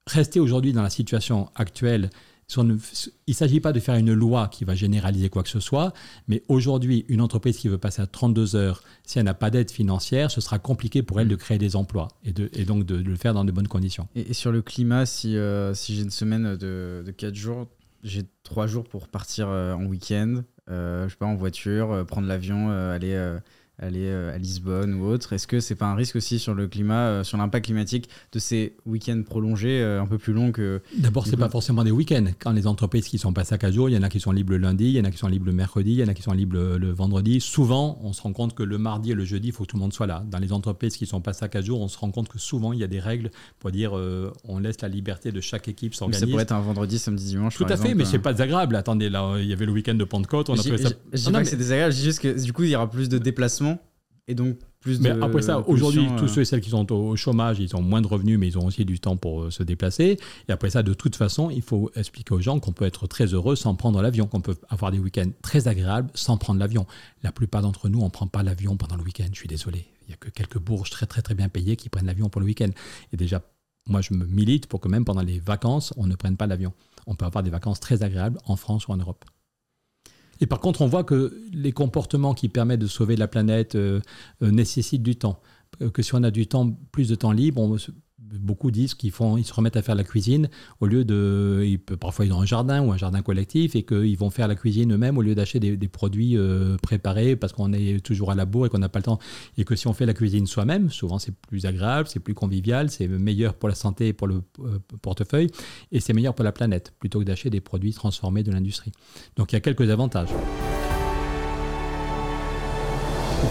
rester 0.07 0.38
aujourd'hui 0.38 0.72
dans 0.72 0.83
la 0.83 0.90
situation 0.90 1.48
actuelle 1.55 2.11
il 2.56 2.78
ne 3.28 3.32
s'agit 3.32 3.60
pas 3.60 3.72
de 3.72 3.80
faire 3.80 3.94
une 3.94 4.12
loi 4.12 4.48
qui 4.48 4.64
va 4.64 4.74
généraliser 4.74 5.28
quoi 5.28 5.42
que 5.42 5.48
ce 5.48 5.60
soit, 5.60 5.92
mais 6.28 6.42
aujourd'hui, 6.48 7.04
une 7.08 7.20
entreprise 7.20 7.56
qui 7.56 7.68
veut 7.68 7.78
passer 7.78 8.02
à 8.02 8.06
32 8.06 8.56
heures, 8.56 8.82
si 9.04 9.18
elle 9.18 9.24
n'a 9.24 9.34
pas 9.34 9.50
d'aide 9.50 9.70
financière, 9.70 10.30
ce 10.30 10.40
sera 10.40 10.58
compliqué 10.58 11.02
pour 11.02 11.20
elle 11.20 11.28
de 11.28 11.36
créer 11.36 11.58
des 11.58 11.76
emplois 11.76 12.08
et, 12.24 12.32
de, 12.32 12.50
et 12.52 12.64
donc 12.64 12.84
de, 12.84 12.96
le 12.96 13.16
faire 13.16 13.34
dans 13.34 13.44
de 13.44 13.52
bonnes 13.52 13.68
conditions. 13.68 14.08
Et, 14.14 14.34
sur 14.34 14.52
le 14.52 14.62
climat, 14.62 15.06
si, 15.06 15.36
euh, 15.36 15.74
si 15.74 15.94
j'ai 15.94 16.02
une 16.02 16.10
semaine 16.10 16.56
de, 16.56 17.02
de 17.04 17.10
4 17.10 17.34
jours, 17.34 17.68
j'ai 18.02 18.22
3 18.44 18.66
jours 18.66 18.84
pour 18.84 19.08
partir 19.08 19.48
euh, 19.48 19.74
en 19.74 19.84
week-end, 19.84 20.42
euh, 20.70 21.04
je 21.04 21.10
sais 21.10 21.18
pas, 21.18 21.26
en 21.26 21.36
voiture, 21.36 22.04
prendre 22.06 22.26
l'avion, 22.26 22.70
aller 22.70 23.14
aller 23.81 24.07
euh, 24.07 24.35
à 24.35 24.38
Lisbonne 24.38 24.95
ou 24.95 25.07
autre. 25.07 25.33
Est-ce 25.33 25.47
que 25.47 25.61
c'est 25.61 25.75
pas 25.75 25.87
un 25.87 25.95
risque 25.95 26.16
aussi 26.16 26.38
sur 26.38 26.55
le 26.55 26.69
climat, 26.69 27.07
euh, 27.07 27.25
sur 27.25 27.38
l'impact 27.38 27.66
climatique 27.66 28.09
de 28.33 28.38
ces 28.38 28.77
week-ends 28.87 29.23
prolongés 29.25 29.81
euh, 29.81 30.03
un 30.03 30.07
peu 30.07 30.19
plus 30.19 30.33
longs 30.33 30.53
que. 30.53 30.83
D'abord, 30.99 31.27
c'est 31.27 31.37
pas 31.37 31.49
forcément 31.49 31.83
des 31.83 31.90
week-ends. 31.90 32.27
Quand 32.38 32.53
les 32.53 32.66
entreprises 32.66 33.09
qui 33.09 33.19
sont 33.19 33.33
passées 33.33 33.55
à 33.55 33.59
4 33.59 33.73
jours, 33.73 33.88
il 33.88 33.95
y 33.95 33.99
en 33.99 34.03
a 34.03 34.09
qui 34.09 34.21
sont 34.21 34.33
libres 34.33 34.53
le 34.53 34.59
lundi, 34.59 34.87
il 34.87 34.93
y 34.93 35.01
en 35.01 35.05
a 35.05 35.11
qui 35.11 35.19
sont 35.19 35.29
libres 35.29 35.47
le 35.47 35.53
mercredi, 35.53 35.93
il 35.93 35.99
y 35.99 36.05
en 36.05 36.09
a 36.09 36.14
qui 36.14 36.23
sont 36.23 36.33
libres 36.33 36.57
le 36.57 36.90
vendredi. 36.90 37.40
Souvent, 37.40 37.99
on 38.03 38.12
se 38.12 38.23
rend 38.23 38.33
compte 38.33 38.55
que 38.55 38.62
le 38.62 38.79
mardi 38.79 39.12
et 39.12 39.14
le 39.14 39.25
jeudi, 39.25 39.49
il 39.49 39.53
faut 39.53 39.64
que 39.64 39.69
tout 39.69 39.77
le 39.77 39.83
monde 39.83 39.93
soit 39.93 40.07
là. 40.07 40.25
Dans 40.31 40.38
les 40.38 40.53
entreprises 40.53 40.97
qui 40.97 41.07
sont 41.07 41.21
passées 41.21 41.45
à 41.45 41.49
4 41.49 41.64
jours, 41.64 41.81
on 41.81 41.88
se 41.88 41.99
rend 41.99 42.11
compte 42.11 42.29
que 42.29 42.38
souvent, 42.38 42.73
il 42.73 42.79
y 42.79 42.85
a 42.85 42.88
des 42.88 43.01
règles 43.01 43.31
pour 43.59 43.71
dire 43.71 43.93
on 44.45 44.59
laisse 44.59 44.81
la 44.83 44.88
liberté 44.88 45.33
de 45.33 45.40
chaque 45.40 45.69
équipe 45.69 45.95
s'organiser. 45.95 46.27
Ça 46.27 46.31
pourrait 46.31 46.43
être 46.43 46.53
un 46.53 46.61
vendredi, 46.61 46.99
samedi, 46.99 47.25
dimanche. 47.25 47.57
Tout 47.57 47.64
à 47.69 47.77
fait, 47.77 47.95
mais 47.95 48.05
c'est 48.05 48.19
pas 48.19 48.33
désagréable. 48.33 48.77
Attendez, 48.77 49.09
là, 49.09 49.37
il 49.38 49.47
y 49.47 49.53
avait 49.53 49.66
le 49.66 49.73
week-end 49.73 49.95
de 49.95 50.05
Pentecôte. 50.05 50.51
On 50.51 50.55
a 50.55 50.57
ça... 50.57 50.71
Je 51.12 51.25
dis 51.25 51.33
pas 51.33 51.43
que 51.43 51.49
c'est 51.49 51.57
désagréable, 51.57 51.93
je 51.93 51.99
dis 51.99 52.05
juste 52.05 52.21
que 52.21 52.43
du 52.43 52.53
coup, 52.53 52.64
il 52.64 52.71
y 52.71 52.77
aura 52.77 52.90
plus 52.90 53.09
de 53.09 53.19
déplacements 53.19 53.69
et 54.31 54.35
donc 54.35 54.57
plus 54.81 54.99
mais 54.99 55.11
après 55.11 55.43
ça, 55.43 55.61
aujourd'hui, 55.69 56.09
tous 56.16 56.25
euh, 56.25 56.29
ceux 56.29 56.40
et 56.40 56.45
celles 56.47 56.62
qui 56.62 56.71
sont 56.71 56.90
au 56.90 57.14
chômage, 57.14 57.59
ils 57.61 57.77
ont 57.77 57.83
moins 57.83 58.01
de 58.01 58.07
revenus, 58.07 58.38
mais 58.38 58.49
ils 58.49 58.57
ont 58.57 58.64
aussi 58.64 58.87
du 58.87 58.99
temps 58.99 59.19
pour 59.19 59.43
euh, 59.43 59.51
se 59.51 59.62
déplacer. 59.62 60.19
Et 60.49 60.53
après 60.53 60.71
ça, 60.71 60.83
de 60.83 60.95
toute 60.95 61.16
façon, 61.16 61.51
il 61.51 61.61
faut 61.61 61.90
expliquer 61.97 62.33
aux 62.33 62.40
gens 62.40 62.59
qu'on 62.61 62.73
peut 62.73 62.87
être 62.87 63.07
très 63.07 63.27
heureux 63.27 63.57
sans 63.57 63.75
prendre 63.75 64.01
l'avion, 64.01 64.27
qu'on 64.27 64.40
peut 64.40 64.57
avoir 64.71 64.90
des 64.90 64.99
week-ends 64.99 65.31
très 65.43 65.69
agréables 65.69 66.09
sans 66.14 66.38
prendre 66.38 66.59
l'avion. 66.59 66.87
La 67.23 67.31
plupart 67.31 67.61
d'entre 67.61 67.90
nous, 67.90 68.01
on 68.01 68.07
ne 68.07 68.11
prend 68.11 68.27
pas 68.27 68.43
l'avion 68.43 68.79
pendant 68.79 68.97
le 68.97 69.03
week-end, 69.03 69.29
je 69.31 69.38
suis 69.38 69.49
désolé. 69.49 69.85
Il 70.07 70.09
n'y 70.09 70.14
a 70.14 70.16
que 70.16 70.31
quelques 70.31 70.59
bourges 70.59 70.88
très 70.88 71.05
très 71.05 71.21
très 71.21 71.35
bien 71.35 71.51
payées 71.51 71.77
qui 71.77 71.90
prennent 71.90 72.07
l'avion 72.07 72.31
pour 72.31 72.40
le 72.40 72.47
week-end. 72.47 72.71
Et 73.12 73.19
déjà, 73.19 73.43
moi, 73.87 74.01
je 74.01 74.14
me 74.14 74.25
milite 74.25 74.66
pour 74.66 74.81
que 74.81 74.88
même 74.88 75.05
pendant 75.05 75.23
les 75.23 75.40
vacances, 75.40 75.93
on 75.99 76.07
ne 76.07 76.14
prenne 76.14 76.38
pas 76.38 76.47
l'avion. 76.47 76.73
On 77.07 77.14
peut 77.14 77.27
avoir 77.27 77.43
des 77.43 77.51
vacances 77.51 77.81
très 77.81 78.03
agréables 78.03 78.38
en 78.47 78.57
France 78.57 78.88
ou 78.88 78.93
en 78.93 78.97
Europe. 78.97 79.27
Et 80.40 80.46
par 80.46 80.61
contre, 80.61 80.83
on 80.83 80.87
voit 80.87 81.05
que 81.05 81.38
les 81.53 81.72
comportements 81.72 82.35
qui 82.35 82.48
permettent 82.48 82.81
de 82.81 82.87
sauver 82.87 83.16
la 83.16 83.29
planète 83.29 83.74
euh, 83.74 84.00
euh, 84.42 84.50
nécessitent 84.50 85.03
du 85.03 85.16
temps. 85.16 85.40
Que 85.94 86.03
si 86.03 86.14
on 86.14 86.22
a 86.24 86.33
du 86.33 86.46
temps, 86.48 86.76
plus 86.90 87.09
de 87.09 87.14
temps 87.14 87.31
libre, 87.31 87.62
on, 87.62 87.76
beaucoup 88.38 88.71
disent 88.71 88.95
qu'ils 88.95 89.11
font, 89.11 89.37
ils 89.37 89.45
se 89.45 89.53
remettent 89.53 89.77
à 89.77 89.83
faire 89.83 89.95
la 89.95 90.05
cuisine 90.05 90.49
au 90.81 90.87
lieu 90.87 91.05
de, 91.05 91.62
ils, 91.64 91.79
parfois 91.79 92.25
ils 92.25 92.33
ont 92.33 92.40
un 92.40 92.47
jardin 92.47 92.83
ou 92.83 92.93
un 92.93 92.97
jardin 92.97 93.23
collectif 93.23 93.75
et 93.75 93.83
qu'ils 93.83 94.16
vont 94.16 94.31
faire 94.31 94.49
la 94.49 94.55
cuisine 94.55 94.93
eux-mêmes 94.93 95.19
au 95.19 95.23
lieu 95.23 95.35
d'acheter 95.35 95.59
des, 95.59 95.88
produits 95.88 96.37
euh, 96.37 96.77
préparés 96.83 97.37
parce 97.37 97.53
qu'on 97.53 97.73
est 97.73 98.05
toujours 98.05 98.31
à 98.31 98.35
la 98.35 98.45
bourre 98.45 98.66
et 98.66 98.69
qu'on 98.69 98.79
n'a 98.79 98.88
pas 98.88 99.01
le 99.01 99.05
temps. 99.05 99.19
Et 99.59 99.64
que 99.64 99.75
si 99.75 99.88
on 99.88 99.93
fait 99.93 100.07
la 100.07 100.14
cuisine 100.14 100.47
soi-même, 100.47 100.90
souvent 100.90 101.19
c'est 101.19 101.35
plus 101.35 101.66
agréable, 101.66 102.09
c'est 102.09 102.21
plus 102.21 102.35
convivial, 102.35 102.90
c'est 102.90 103.09
meilleur 103.09 103.55
pour 103.55 103.69
la 103.69 103.75
santé 103.75 104.09
et 104.09 104.12
pour 104.12 104.29
le 104.29 104.43
euh, 104.61 104.79
portefeuille 105.03 105.51
et 105.93 106.01
c'est 106.01 106.12
meilleur 106.12 106.35
pour 106.35 106.45
la 106.45 106.53
planète 106.53 106.93
plutôt 106.99 107.19
que 107.21 107.25
d'acheter 107.25 107.51
des 107.51 107.61
produits 107.61 107.93
transformés 107.93 108.43
de 108.43 108.53
l'industrie. 108.53 108.93
Donc 109.37 109.53
il 109.53 109.57
y 109.57 109.59
a 109.59 109.61
quelques 109.61 109.90
avantages. 109.90 110.31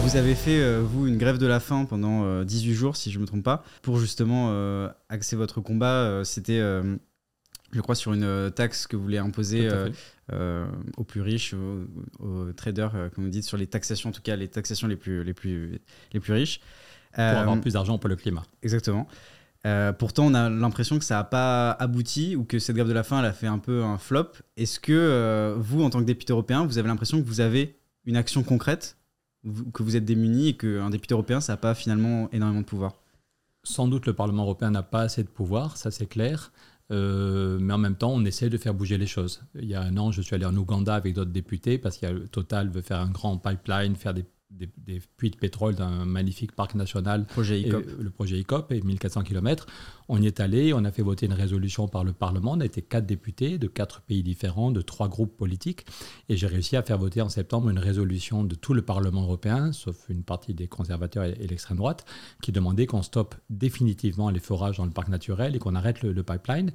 Vous 0.09 0.17
avez 0.17 0.33
fait, 0.33 0.59
euh, 0.59 0.81
vous, 0.83 1.05
une 1.05 1.19
grève 1.19 1.37
de 1.37 1.45
la 1.45 1.59
faim 1.59 1.85
pendant 1.87 2.43
18 2.43 2.71
euh, 2.71 2.73
jours, 2.73 2.95
si 2.97 3.11
je 3.11 3.17
ne 3.17 3.21
me 3.21 3.27
trompe 3.27 3.43
pas, 3.43 3.63
pour 3.83 3.99
justement 3.99 4.47
euh, 4.49 4.89
axer 5.07 5.35
votre 5.35 5.61
combat. 5.61 6.23
C'était, 6.25 6.57
je 6.57 7.79
crois, 7.79 7.93
sur 7.93 8.13
une 8.13 8.49
taxe 8.49 8.87
que 8.87 8.95
vous 8.95 9.03
voulez 9.03 9.19
imposer 9.19 9.69
aux 10.97 11.03
plus 11.03 11.21
riches, 11.21 11.53
aux, 12.19 12.51
traders, 12.53 13.11
comme 13.13 13.25
vous 13.25 13.29
dites, 13.29 13.43
sur 13.43 13.55
les 13.55 13.67
taxations, 13.67 14.09
en 14.09 14.11
tout 14.11 14.23
cas 14.23 14.35
les 14.35 14.47
taxations 14.47 14.87
les 14.87 14.95
plus, 14.95 15.23
les 15.23 15.35
plus, 15.35 15.79
les 16.11 16.19
plus 16.19 16.33
riches. 16.33 16.59
Pour 17.13 17.23
avoir 17.23 17.61
plus 17.61 17.73
d'argent 17.73 17.99
pour 17.99 18.09
le 18.09 18.15
climat. 18.15 18.41
Exactement. 18.63 19.07
pourtant, 19.99 20.25
on 20.25 20.33
a 20.33 20.49
l'impression 20.49 20.97
que 20.97 21.05
ça 21.05 21.17
n'a 21.17 21.23
pas 21.23 21.69
abouti 21.73 22.35
ou 22.35 22.45
que 22.45 22.57
cette 22.57 22.75
grève 22.75 22.87
de 22.87 22.93
la 22.93 23.03
faim, 23.03 23.19
elle 23.19 23.25
a 23.25 23.33
fait 23.33 23.45
un 23.45 23.59
peu 23.59 23.83
un 23.83 23.99
flop. 23.99 24.31
Est-ce 24.57 24.79
que 24.79 25.53
vous, 25.59 25.83
en 25.83 25.91
tant 25.91 25.99
que 25.99 26.05
député 26.05 26.33
européen, 26.33 26.65
vous 26.65 26.79
avez 26.79 26.87
l'impression 26.87 27.21
que 27.21 27.27
vous 27.27 27.41
avez 27.41 27.75
une 28.05 28.15
action 28.15 28.41
concrète 28.41 28.95
que 29.73 29.83
vous 29.83 29.95
êtes 29.95 30.05
démuni 30.05 30.49
et 30.49 30.57
qu'un 30.57 30.89
député 30.89 31.13
européen, 31.13 31.41
ça 31.41 31.53
n'a 31.53 31.57
pas 31.57 31.75
finalement 31.75 32.29
énormément 32.31 32.61
de 32.61 32.65
pouvoir 32.65 32.93
sans 33.63 33.87
doute 33.87 34.05
le 34.05 34.13
Parlement 34.13 34.43
européen 34.43 34.71
n'a 34.71 34.83
pas 34.83 35.01
assez 35.01 35.23
de 35.23 35.29
pouvoir, 35.29 35.77
ça 35.77 35.91
c'est 35.91 36.07
clair. 36.07 36.51
Euh, 36.91 37.59
mais 37.61 37.73
en 37.73 37.77
même 37.77 37.95
temps, 37.95 38.11
on 38.11 38.25
essaie 38.25 38.49
de 38.49 38.57
faire 38.57 38.73
bouger 38.73 38.97
les 38.97 39.05
choses. 39.05 39.43
Il 39.55 39.65
y 39.65 39.75
a 39.75 39.81
un 39.81 39.95
an, 39.97 40.11
je 40.11 40.21
suis 40.21 40.33
allé 40.33 40.45
en 40.45 40.55
Ouganda 40.55 40.95
avec 40.95 41.13
d'autres 41.13 41.31
députés 41.31 41.77
parce 41.77 41.97
que 41.97 42.25
Total 42.27 42.69
veut 42.69 42.81
faire 42.81 42.99
un 42.99 43.11
grand 43.11 43.37
pipeline, 43.37 43.95
faire 43.95 44.15
des 44.15 44.25
des, 44.51 44.99
puits 45.17 45.29
de 45.29 45.37
pétrole 45.37 45.75
d'un 45.75 46.05
magnifique 46.05 46.53
parc 46.53 46.75
national, 46.75 47.25
projet 47.25 47.61
ICOP. 47.61 47.85
le 47.99 48.09
projet 48.09 48.39
ICOP, 48.39 48.71
et 48.71 48.81
1400 48.81 49.23
km. 49.23 49.67
On 50.07 50.21
y 50.21 50.25
est 50.25 50.39
allé, 50.39 50.73
on 50.73 50.83
a 50.85 50.91
fait 50.91 51.03
voter 51.03 51.27
une 51.27 51.33
résolution 51.33 51.87
par 51.87 52.03
le 52.03 52.13
Parlement. 52.13 52.53
On 52.53 52.59
a 52.59 52.65
été 52.65 52.81
quatre 52.81 53.05
députés 53.05 53.57
de 53.59 53.67
quatre 53.67 54.01
pays 54.01 54.23
différents, 54.23 54.71
de 54.71 54.81
trois 54.81 55.07
groupes 55.07 55.37
politiques. 55.37 55.85
Et 56.29 56.37
j'ai 56.37 56.47
réussi 56.47 56.75
à 56.75 56.81
faire 56.81 56.97
voter 56.97 57.21
en 57.21 57.29
septembre 57.29 57.69
une 57.69 57.79
résolution 57.79 58.43
de 58.43 58.55
tout 58.55 58.73
le 58.73 58.81
Parlement 58.81 59.21
européen, 59.21 59.71
sauf 59.71 60.09
une 60.09 60.23
partie 60.23 60.53
des 60.53 60.67
conservateurs 60.67 61.25
et, 61.25 61.35
l'extrême 61.47 61.77
droite, 61.77 62.05
qui 62.41 62.51
demandait 62.51 62.87
qu'on 62.87 63.03
stoppe 63.03 63.35
définitivement 63.49 64.29
les 64.31 64.39
forages 64.39 64.77
dans 64.77 64.85
le 64.85 64.91
parc 64.91 65.09
naturel 65.09 65.55
et 65.55 65.59
qu'on 65.59 65.75
arrête 65.75 66.01
le, 66.01 66.23
pipeline. 66.23 66.71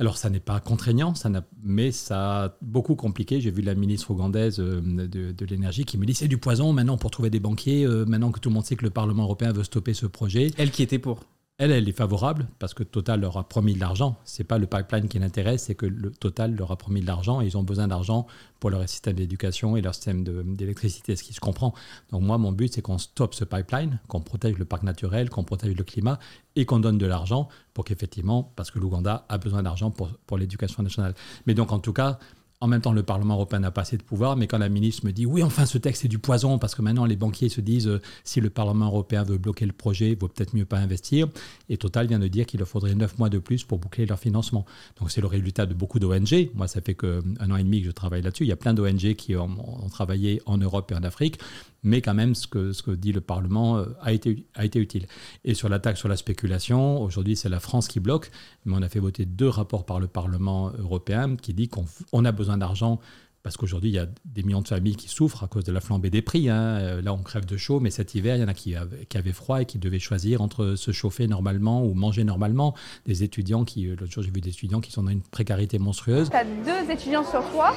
Alors, 0.00 0.16
ça 0.16 0.30
n'est 0.30 0.38
pas 0.38 0.60
contraignant, 0.60 1.14
ça 1.16 1.28
mais 1.62 1.90
ça 1.90 2.44
a 2.44 2.56
beaucoup 2.62 2.94
compliqué. 2.94 3.40
J'ai 3.40 3.50
vu 3.50 3.62
la 3.62 3.74
ministre 3.74 4.12
ougandaise 4.12 4.60
euh, 4.60 4.80
de, 4.80 5.44
l'énergie 5.44 5.84
qui 5.84 5.98
me 5.98 6.06
dit 6.06 6.14
c'est 6.14 6.28
du 6.28 6.38
poison 6.38 6.72
maintenant 6.72 6.96
pour 6.96 7.10
trouver 7.10 7.30
des 7.30 7.40
banquiers, 7.40 7.84
euh, 7.84 8.04
maintenant 8.06 8.30
que 8.30 8.38
tout 8.38 8.48
le 8.48 8.54
monde 8.54 8.64
sait 8.64 8.76
que 8.76 8.84
le 8.84 8.90
Parlement 8.90 9.24
européen 9.24 9.52
veut 9.52 9.64
stopper 9.64 9.94
ce 9.94 10.06
projet. 10.06 10.52
Elle 10.56 10.70
qui 10.70 10.84
était 10.84 11.00
pour 11.00 11.24
elle, 11.58 11.72
elle 11.72 11.88
est 11.88 11.92
favorable 11.92 12.46
parce 12.60 12.72
que 12.72 12.84
Total 12.84 13.20
leur 13.20 13.36
a 13.36 13.48
promis 13.48 13.74
de 13.74 13.80
l'argent. 13.80 14.16
C'est 14.24 14.44
pas 14.44 14.58
le 14.58 14.66
pipeline 14.66 15.08
qui 15.08 15.18
l'intéresse, 15.18 15.64
c'est 15.64 15.74
que 15.74 15.86
le 15.86 16.12
Total 16.12 16.54
leur 16.54 16.70
a 16.70 16.76
promis 16.76 17.00
de 17.00 17.06
l'argent 17.06 17.40
et 17.40 17.46
ils 17.46 17.58
ont 17.58 17.64
besoin 17.64 17.88
d'argent 17.88 18.28
pour 18.60 18.70
leur 18.70 18.88
système 18.88 19.16
d'éducation 19.16 19.76
et 19.76 19.80
leur 19.80 19.92
système 19.92 20.22
d'électricité, 20.54 21.16
ce 21.16 21.24
qui 21.24 21.32
se 21.32 21.40
comprend. 21.40 21.74
Donc 22.12 22.22
moi, 22.22 22.38
mon 22.38 22.52
but, 22.52 22.72
c'est 22.72 22.80
qu'on 22.80 22.98
stoppe 22.98 23.34
ce 23.34 23.44
pipeline, 23.44 23.98
qu'on 24.06 24.20
protège 24.20 24.56
le 24.56 24.64
parc 24.64 24.84
naturel, 24.84 25.30
qu'on 25.30 25.42
protège 25.42 25.74
le 25.74 25.82
climat 25.82 26.20
et 26.54 26.64
qu'on 26.64 26.78
donne 26.78 26.96
de 26.96 27.06
l'argent 27.06 27.48
pour 27.74 27.84
qu'effectivement, 27.84 28.52
parce 28.54 28.70
que 28.70 28.78
l'Ouganda 28.78 29.26
a 29.28 29.38
besoin 29.38 29.64
d'argent 29.64 29.90
pour, 29.90 30.10
pour 30.26 30.38
l'éducation 30.38 30.84
nationale. 30.84 31.14
Mais 31.46 31.54
donc, 31.54 31.72
en 31.72 31.80
tout 31.80 31.92
cas, 31.92 32.20
en 32.60 32.66
même 32.66 32.80
temps, 32.80 32.92
le 32.92 33.04
Parlement 33.04 33.34
européen 33.34 33.60
n'a 33.60 33.70
pas 33.70 33.82
assez 33.82 33.96
de 33.96 34.02
pouvoir, 34.02 34.36
mais 34.36 34.48
quand 34.48 34.58
la 34.58 34.68
ministre 34.68 35.06
me 35.06 35.12
dit 35.12 35.26
oui, 35.26 35.44
enfin, 35.44 35.64
ce 35.64 35.78
texte 35.78 36.04
est 36.04 36.08
du 36.08 36.18
poison, 36.18 36.58
parce 36.58 36.74
que 36.74 36.82
maintenant 36.82 37.04
les 37.04 37.14
banquiers 37.14 37.48
se 37.48 37.60
disent 37.60 37.86
euh, 37.86 38.00
si 38.24 38.40
le 38.40 38.50
Parlement 38.50 38.86
européen 38.86 39.22
veut 39.22 39.38
bloquer 39.38 39.64
le 39.64 39.72
projet, 39.72 40.10
il 40.10 40.18
vaut 40.18 40.26
peut-être 40.26 40.56
mieux 40.56 40.64
pas 40.64 40.78
investir. 40.78 41.28
Et 41.68 41.76
Total 41.76 42.08
vient 42.08 42.18
de 42.18 42.26
dire 42.26 42.46
qu'il 42.46 42.58
leur 42.58 42.68
faudrait 42.68 42.96
neuf 42.96 43.16
mois 43.16 43.28
de 43.28 43.38
plus 43.38 43.62
pour 43.62 43.78
boucler 43.78 44.06
leur 44.06 44.18
financement. 44.18 44.64
Donc 44.98 45.12
c'est 45.12 45.20
le 45.20 45.28
résultat 45.28 45.66
de 45.66 45.74
beaucoup 45.74 46.00
d'ONG. 46.00 46.50
Moi, 46.54 46.66
ça 46.66 46.80
fait 46.80 46.94
qu'un 46.94 47.50
an 47.50 47.56
et 47.56 47.62
demi 47.62 47.80
que 47.80 47.86
je 47.86 47.92
travaille 47.92 48.22
là-dessus. 48.22 48.44
Il 48.44 48.48
y 48.48 48.52
a 48.52 48.56
plein 48.56 48.74
d'ONG 48.74 49.14
qui 49.14 49.36
ont, 49.36 49.48
travaillé 49.90 50.42
en 50.46 50.58
Europe 50.58 50.90
et 50.90 50.94
en 50.96 51.02
Afrique 51.04 51.38
mais 51.82 52.02
quand 52.02 52.14
même, 52.14 52.34
ce 52.34 52.46
que, 52.46 52.72
ce 52.72 52.82
que 52.82 52.90
dit 52.90 53.12
le 53.12 53.20
Parlement 53.20 53.78
euh, 53.78 53.86
a 54.00 54.12
été, 54.12 54.46
a 54.54 54.64
été 54.64 54.78
utile. 54.78 55.06
Et 55.44 55.54
sur 55.54 55.68
la 55.68 55.78
taxe 55.78 56.00
sur 56.00 56.08
la 56.08 56.16
spéculation, 56.16 57.00
aujourd'hui, 57.02 57.36
c'est 57.36 57.48
la 57.48 57.60
France 57.60 57.88
qui 57.88 58.00
bloque, 58.00 58.30
mais 58.64 58.74
on 58.76 58.82
a 58.82 58.88
fait 58.88 59.00
voter 59.00 59.24
deux 59.24 59.48
rapports 59.48 59.86
par 59.86 60.00
le 60.00 60.06
Parlement 60.06 60.72
européen 60.78 61.36
qui 61.36 61.54
dit 61.54 61.68
qu'on 61.68 62.24
a 62.24 62.32
besoin 62.32 62.58
d'argent 62.58 63.00
parce 63.48 63.56
qu'aujourd'hui, 63.56 63.88
il 63.88 63.94
y 63.94 63.98
a 63.98 64.06
des 64.26 64.42
millions 64.42 64.60
de 64.60 64.68
familles 64.68 64.96
qui 64.96 65.08
souffrent 65.08 65.42
à 65.42 65.46
cause 65.46 65.64
de 65.64 65.72
la 65.72 65.80
flambée 65.80 66.10
des 66.10 66.20
prix. 66.20 66.50
Hein. 66.50 66.58
Euh, 66.58 67.00
là, 67.00 67.14
on 67.14 67.22
crève 67.22 67.46
de 67.46 67.56
chaud, 67.56 67.80
mais 67.80 67.88
cet 67.88 68.14
hiver, 68.14 68.36
il 68.36 68.42
y 68.42 68.44
en 68.44 68.48
a 68.48 68.52
qui 68.52 68.76
avaient, 68.76 69.32
froid 69.32 69.62
et 69.62 69.64
qui 69.64 69.78
devaient 69.78 69.98
choisir 69.98 70.42
entre 70.42 70.74
se 70.74 70.92
chauffer 70.92 71.26
normalement 71.28 71.82
ou 71.82 71.94
manger 71.94 72.24
normalement. 72.24 72.74
Des 73.06 73.22
étudiants 73.22 73.64
euh, 73.78 73.96
l'autre 73.98 74.12
jour, 74.12 74.22
j'ai 74.22 74.30
vu 74.30 74.42
des 74.42 74.50
étudiants 74.50 74.82
qui 74.82 74.92
sont 74.92 75.02
dans 75.02 75.12
une 75.12 75.22
précarité 75.22 75.78
monstrueuse. 75.78 76.28
Tu 76.28 76.36
as 76.36 76.44
deux 76.44 76.92
étudiants 76.92 77.24
sur 77.24 77.42
trois 77.42 77.74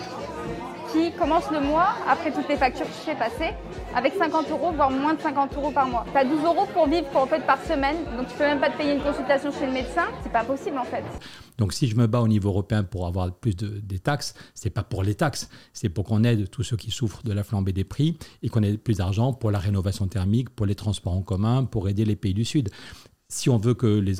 qui 0.91 1.09
commence 1.13 1.49
le 1.51 1.61
mois, 1.61 1.95
après 2.05 2.31
toutes 2.31 2.49
les 2.49 2.57
factures 2.57 2.85
que 2.85 2.91
j'ai 3.05 3.15
passées, 3.15 3.53
avec 3.95 4.13
50 4.15 4.49
euros, 4.51 4.73
voire 4.73 4.91
moins 4.91 5.13
de 5.13 5.21
50 5.21 5.55
euros 5.55 5.71
par 5.71 5.87
mois. 5.87 6.05
Tu 6.11 6.17
as 6.17 6.25
12 6.25 6.43
euros 6.43 6.67
pour 6.73 6.87
vivre 6.87 7.07
en 7.15 7.27
fait, 7.27 7.45
par 7.45 7.63
semaine, 7.63 7.95
donc 8.17 8.27
tu 8.27 8.35
peux 8.35 8.43
même 8.43 8.59
pas 8.59 8.71
te 8.71 8.77
payer 8.77 8.95
une 8.95 9.01
consultation 9.01 9.53
chez 9.57 9.67
le 9.67 9.71
médecin. 9.71 10.07
C'est 10.21 10.33
pas 10.33 10.43
possible 10.43 10.77
en 10.77 10.83
fait. 10.83 11.03
Donc 11.57 11.73
si 11.73 11.87
je 11.87 11.95
me 11.95 12.07
bats 12.07 12.21
au 12.21 12.27
niveau 12.27 12.49
européen 12.49 12.83
pour 12.83 13.07
avoir 13.07 13.33
plus 13.33 13.55
de, 13.55 13.67
des 13.67 13.99
taxes, 13.99 14.33
c'est 14.53 14.69
pas 14.69 14.83
pour 14.83 15.03
les 15.03 15.15
taxes, 15.15 15.49
c'est 15.73 15.89
pour 15.89 16.05
qu'on 16.05 16.23
aide 16.23 16.49
tous 16.49 16.63
ceux 16.63 16.77
qui 16.77 16.91
souffrent 16.91 17.23
de 17.23 17.33
la 17.33 17.43
flambée 17.43 17.73
des 17.73 17.83
prix 17.83 18.17
et 18.41 18.49
qu'on 18.49 18.63
ait 18.63 18.77
plus 18.77 18.97
d'argent 18.97 19.33
pour 19.33 19.51
la 19.51 19.59
rénovation 19.59 20.07
thermique, 20.07 20.49
pour 20.49 20.65
les 20.65 20.75
transports 20.75 21.13
en 21.13 21.21
commun, 21.21 21.65
pour 21.65 21.89
aider 21.89 22.05
les 22.05 22.15
pays 22.15 22.33
du 22.33 22.45
Sud 22.45 22.69
si 23.31 23.49
on 23.49 23.57
veut 23.57 23.73
que 23.73 23.87
les, 23.87 24.15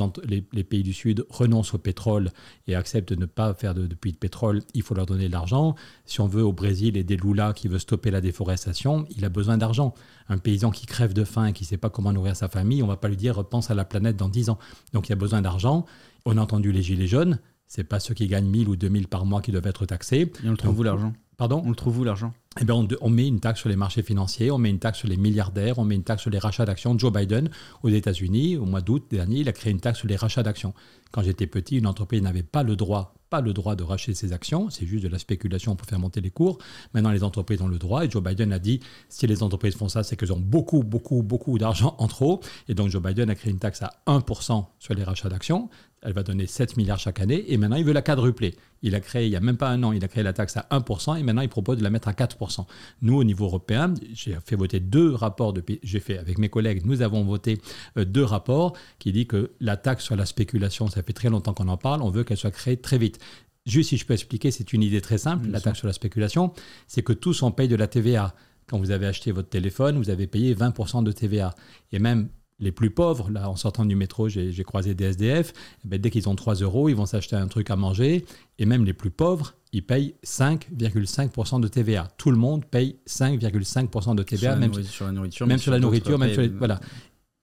les, 0.54 0.63
pays 0.63 0.84
du 0.84 0.93
Sud 0.93 1.26
renoncent 1.30 1.74
au 1.74 1.78
pétrole 1.78 2.32
et 2.67 2.76
acceptent 2.76 3.10
de 3.10 3.19
ne 3.19 3.26
pas 3.26 3.54
faire 3.54 3.74
de, 3.74 3.86
puits 3.93 4.13
de 4.13 4.17
pétrole, 4.17 4.62
il 4.74 4.84
faut 4.84 4.95
leur 4.95 5.06
donner 5.06 5.28
de 5.28 5.34
l'argent. 5.34 5.76
Si 6.06 6.21
on 6.21 6.28
veut 6.28 6.43
au 6.43 6.54
Brésil 6.54 6.95
aider 6.95 7.17
Lula 7.17 7.52
qui 7.54 7.67
veut 7.67 7.78
stopper 7.78 8.10
la 8.10 8.21
déforestation, 8.21 9.06
il 9.15 9.26
a 9.26 9.30
besoin 9.30 9.58
d'argent. 9.58 9.93
Un 10.30 10.38
paysan 10.38 10.71
qui 10.71 10.86
crève 10.86 11.13
de 11.13 11.26
faim 11.26 11.47
et 11.47 11.54
qui 11.54 11.65
ne 11.65 11.67
sait 11.67 11.78
pas 11.78 11.89
comment 11.89 12.13
nourrir 12.13 12.38
sa 12.38 12.47
famille, 12.47 12.82
on 12.82 12.86
ne 12.86 12.91
va 12.91 12.97
pas 12.97 13.10
lui 13.10 13.17
dire 13.17 13.43
pense 13.43 13.69
à 13.69 13.76
la 13.76 13.84
planète 13.84 14.15
dans 14.15 14.30
10 14.30 14.50
ans. 14.50 14.60
Donc 14.93 15.10
il 15.10 15.13
a 15.13 15.17
besoin 15.17 15.41
d'argent. 15.41 15.86
On 16.26 16.38
a 16.38 16.41
entendu 16.41 16.71
les 16.71 16.82
gilets 16.82 17.08
jaunes, 17.08 17.39
c'est 17.67 17.84
pas 17.84 18.00
ceux 18.00 18.13
qui 18.13 18.28
gagnent 18.28 18.50
1000 18.50 18.69
ou 18.69 18.76
2000 18.78 19.10
par 19.10 19.26
mois 19.26 19.41
qui 19.41 19.52
doivent 19.52 19.67
être 19.67 19.86
taxés. 19.86 20.32
Et 20.43 20.47
on 20.47 20.52
le 20.52 20.58
trouve 20.58 20.80
où 20.80 20.84
l'argent? 20.84 21.12
Pardon 21.41 21.63
On 21.65 21.69
le 21.69 21.75
trouve 21.75 21.97
où 21.97 22.04
l'argent? 22.04 22.34
Eh 22.60 22.65
bien, 22.65 22.75
on, 23.01 23.10
met 23.10 23.27
une 23.27 23.39
taxe 23.39 23.62
sur 23.62 23.69
les 23.69 23.75
marchés 23.75 24.04
financiers, 24.04 24.51
on 24.51 24.60
met 24.60 24.69
une 24.69 24.77
taxe 24.77 24.99
sur 24.99 25.08
les 25.08 25.17
milliardaires, 25.17 25.80
on 25.80 25.84
met 25.84 25.95
une 25.95 26.04
taxe 26.04 26.21
sur 26.21 26.30
les 26.30 26.38
rachats 26.38 26.65
d'actions. 26.65 26.95
Joe 26.95 27.12
Biden, 27.12 27.49
aux 27.82 27.89
États-Unis, 27.89 28.58
au 28.58 28.65
mois 28.65 28.82
d'août 28.82 29.08
dernier, 29.10 29.39
il 29.39 29.49
a 29.49 29.51
créé 29.51 29.71
une 29.71 29.80
taxe 29.80 29.97
sur 29.97 30.08
les 30.08 30.17
rachats 30.17 30.43
d'actions. 30.43 30.75
Quand 31.12 31.23
j'étais 31.23 31.47
petit, 31.47 31.80
une 31.80 31.88
entreprise 31.88 32.21
n'avait 32.21 32.43
pas 32.43 32.62
le 32.62 32.75
droit, 32.75 33.15
pas 33.32 33.41
le 33.41 33.54
droit 33.54 33.76
de 33.76 33.84
racheter 33.84 34.13
ses 34.13 34.34
actions. 34.34 34.70
C'est 34.70 34.86
juste 34.86 35.04
de 35.04 35.10
la 35.10 35.17
spéculation 35.17 35.76
pour 35.76 35.88
faire 35.88 35.98
monter 35.98 36.20
les 36.22 36.30
cours. 36.30 36.60
Maintenant, 36.94 37.12
les 37.12 37.24
entreprises 37.24 37.62
ont 37.62 37.70
le 37.70 37.80
droit. 37.80 38.06
Et 38.06 38.12
Joe 38.12 38.22
Biden 38.22 38.52
a 38.52 38.60
dit, 38.60 38.82
si 39.10 39.26
les 39.26 39.41
entreprises 39.41 39.76
font 39.76 39.89
ça, 39.89 40.04
c'est 40.04 40.17
qu'elles 40.17 40.34
ont 40.34 40.39
beaucoup, 40.39 40.84
beaucoup, 40.84 41.24
beaucoup 41.24 41.58
d'argent 41.58 41.96
en 41.98 42.08
trop. 42.08 42.41
Et 42.67 42.76
donc, 42.76 42.89
Joe 42.89 43.02
Biden 43.02 43.30
a 43.30 43.36
créé 43.36 43.52
une 43.52 43.60
taxe 43.60 43.82
à 43.82 43.94
1% 44.06 44.65
sur 44.80 44.94
les 44.94 45.04
rachats 45.04 45.30
d'actions. 45.30 45.70
Elle 46.04 46.13
va 46.13 46.24
donner 46.24 46.48
7 46.48 46.78
milliards 46.78 47.00
chaque 47.00 47.22
année. 47.22 47.46
Et 47.54 47.58
maintenant, 47.58 47.78
il 47.78 47.86
veut 47.86 47.94
la 47.94 48.02
quadrupler. 48.02 48.56
Il 48.82 48.96
a 48.96 49.00
créé, 49.00 49.28
il 49.28 49.30
n'y 49.30 49.36
a 49.36 49.39
même 49.39 49.58
pas 49.58 49.70
un 49.70 49.84
an, 49.84 49.91
il 49.91 50.04
a 50.04 50.08
créé 50.08 50.24
la 50.24 50.34
taxe 50.34 50.58
à 50.58 50.67
1%. 50.72 51.20
Et 51.20 51.24
maintenant, 51.24 51.44
il 51.44 51.50
propose 51.50 51.78
de 51.78 51.84
la 51.84 51.91
mettre 51.91 52.08
à 52.08 52.13
4%. 52.13 52.65
Nous, 53.04 53.15
au 53.15 53.24
niveau 53.24 53.46
européen, 53.46 53.94
j'ai 54.13 54.36
fait 54.44 54.56
voter 54.56 54.80
deux 54.80 55.13
rapports, 55.13 55.54
de, 55.54 55.63
j'ai 55.84 56.00
fait 56.00 56.17
avec 56.17 56.39
mes 56.39 56.50
collègues, 56.50 56.82
nous 56.86 57.04
avons 57.04 57.24
voté 57.24 57.62
euh, 57.98 58.06
deux 58.06 58.24
rapports 58.24 58.74
qui 58.98 59.12
disent 59.12 59.28
que 59.28 59.52
la 59.60 59.78
taxe 59.78 60.04
sur 60.04 60.15
la 60.15 60.26
spéculation, 60.26 60.88
ça 60.88 61.04
fait 61.04 61.13
très 61.13 61.30
longtemps 61.30 61.54
qu'on 61.54 61.67
en 61.67 61.78
parle, 61.78 62.02
on 62.02 62.10
veut 62.10 62.24
qu'elle 62.24 62.38
soit 62.38 62.52
créée 62.52 62.78
très 62.78 62.98
vite. 62.98 63.20
Juste 63.65 63.89
si 63.89 63.97
je 63.97 64.06
peux 64.06 64.13
expliquer, 64.13 64.52
c'est 64.52 64.74
une 64.74 64.82
idée 64.82 65.02
très 65.02 65.17
simple, 65.17 65.47
la 65.50 65.62
taxe 65.62 65.80
sur 65.80 65.88
la 65.88 65.93
spéculation, 65.93 66.52
c'est 66.88 67.04
que 67.04 67.13
tous 67.13 67.43
on 67.43 67.52
paye 67.52 67.67
de 67.67 67.76
la 67.76 67.88
TVA. 67.88 68.34
Quand 68.67 68.80
vous 68.80 68.91
avez 68.91 69.06
acheté 69.06 69.32
votre 69.32 69.50
téléphone, 69.50 69.97
vous 69.97 70.10
avez 70.10 70.28
payé 70.28 70.56
20% 70.56 71.04
de 71.04 71.12
TVA. 71.12 71.54
Et 71.91 72.00
même 72.00 72.30
les 72.60 72.71
plus 72.71 72.91
pauvres, 72.91 73.30
là, 73.30 73.50
en 73.50 73.56
sortant 73.56 73.86
du 73.86 73.95
métro, 73.95 74.30
j'ai 74.30 74.63
croisé 74.63 74.93
des 74.93 75.06
SDF, 75.06 75.52
eh 75.84 75.88
ben, 75.88 76.00
dès 76.00 76.10
qu'ils 76.10 76.30
ont 76.30 76.36
3 76.36 76.56
euros, 76.56 76.89
ils 76.89 76.95
vont 76.95 77.06
s'acheter 77.06 77.36
un 77.36 77.47
truc 77.47 77.69
à 77.69 77.76
manger. 77.76 78.24
Et 78.60 78.65
même 78.65 78.86
les 78.86 78.93
plus 78.93 79.10
pauvres, 79.10 79.56
ils 79.74 79.86
payent 79.86 80.15
5,5% 80.26 81.60
de 81.60 81.67
TVA. 81.67 82.08
Tout 82.17 82.32
le 82.32 82.38
monde 82.38 82.65
paye 82.65 82.97
5,5% 83.08 84.15
de 84.15 84.24
TVA, 84.24 84.56
même 84.56 84.74
sur 84.84 85.06
la 85.06 85.12
nourriture, 85.12 85.47
même 85.47 85.58
sur 85.58 85.71
la 85.71 85.80
nourriture, 85.80 86.17
même 86.17 86.34
sur 86.34 86.41
les, 86.41 86.50
voilà. 86.50 86.80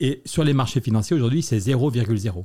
Et 0.00 0.22
sur 0.24 0.44
les 0.44 0.52
marchés 0.52 0.80
financiers, 0.80 1.16
aujourd'hui, 1.16 1.42
c'est 1.42 1.58
0,0. 1.58 2.44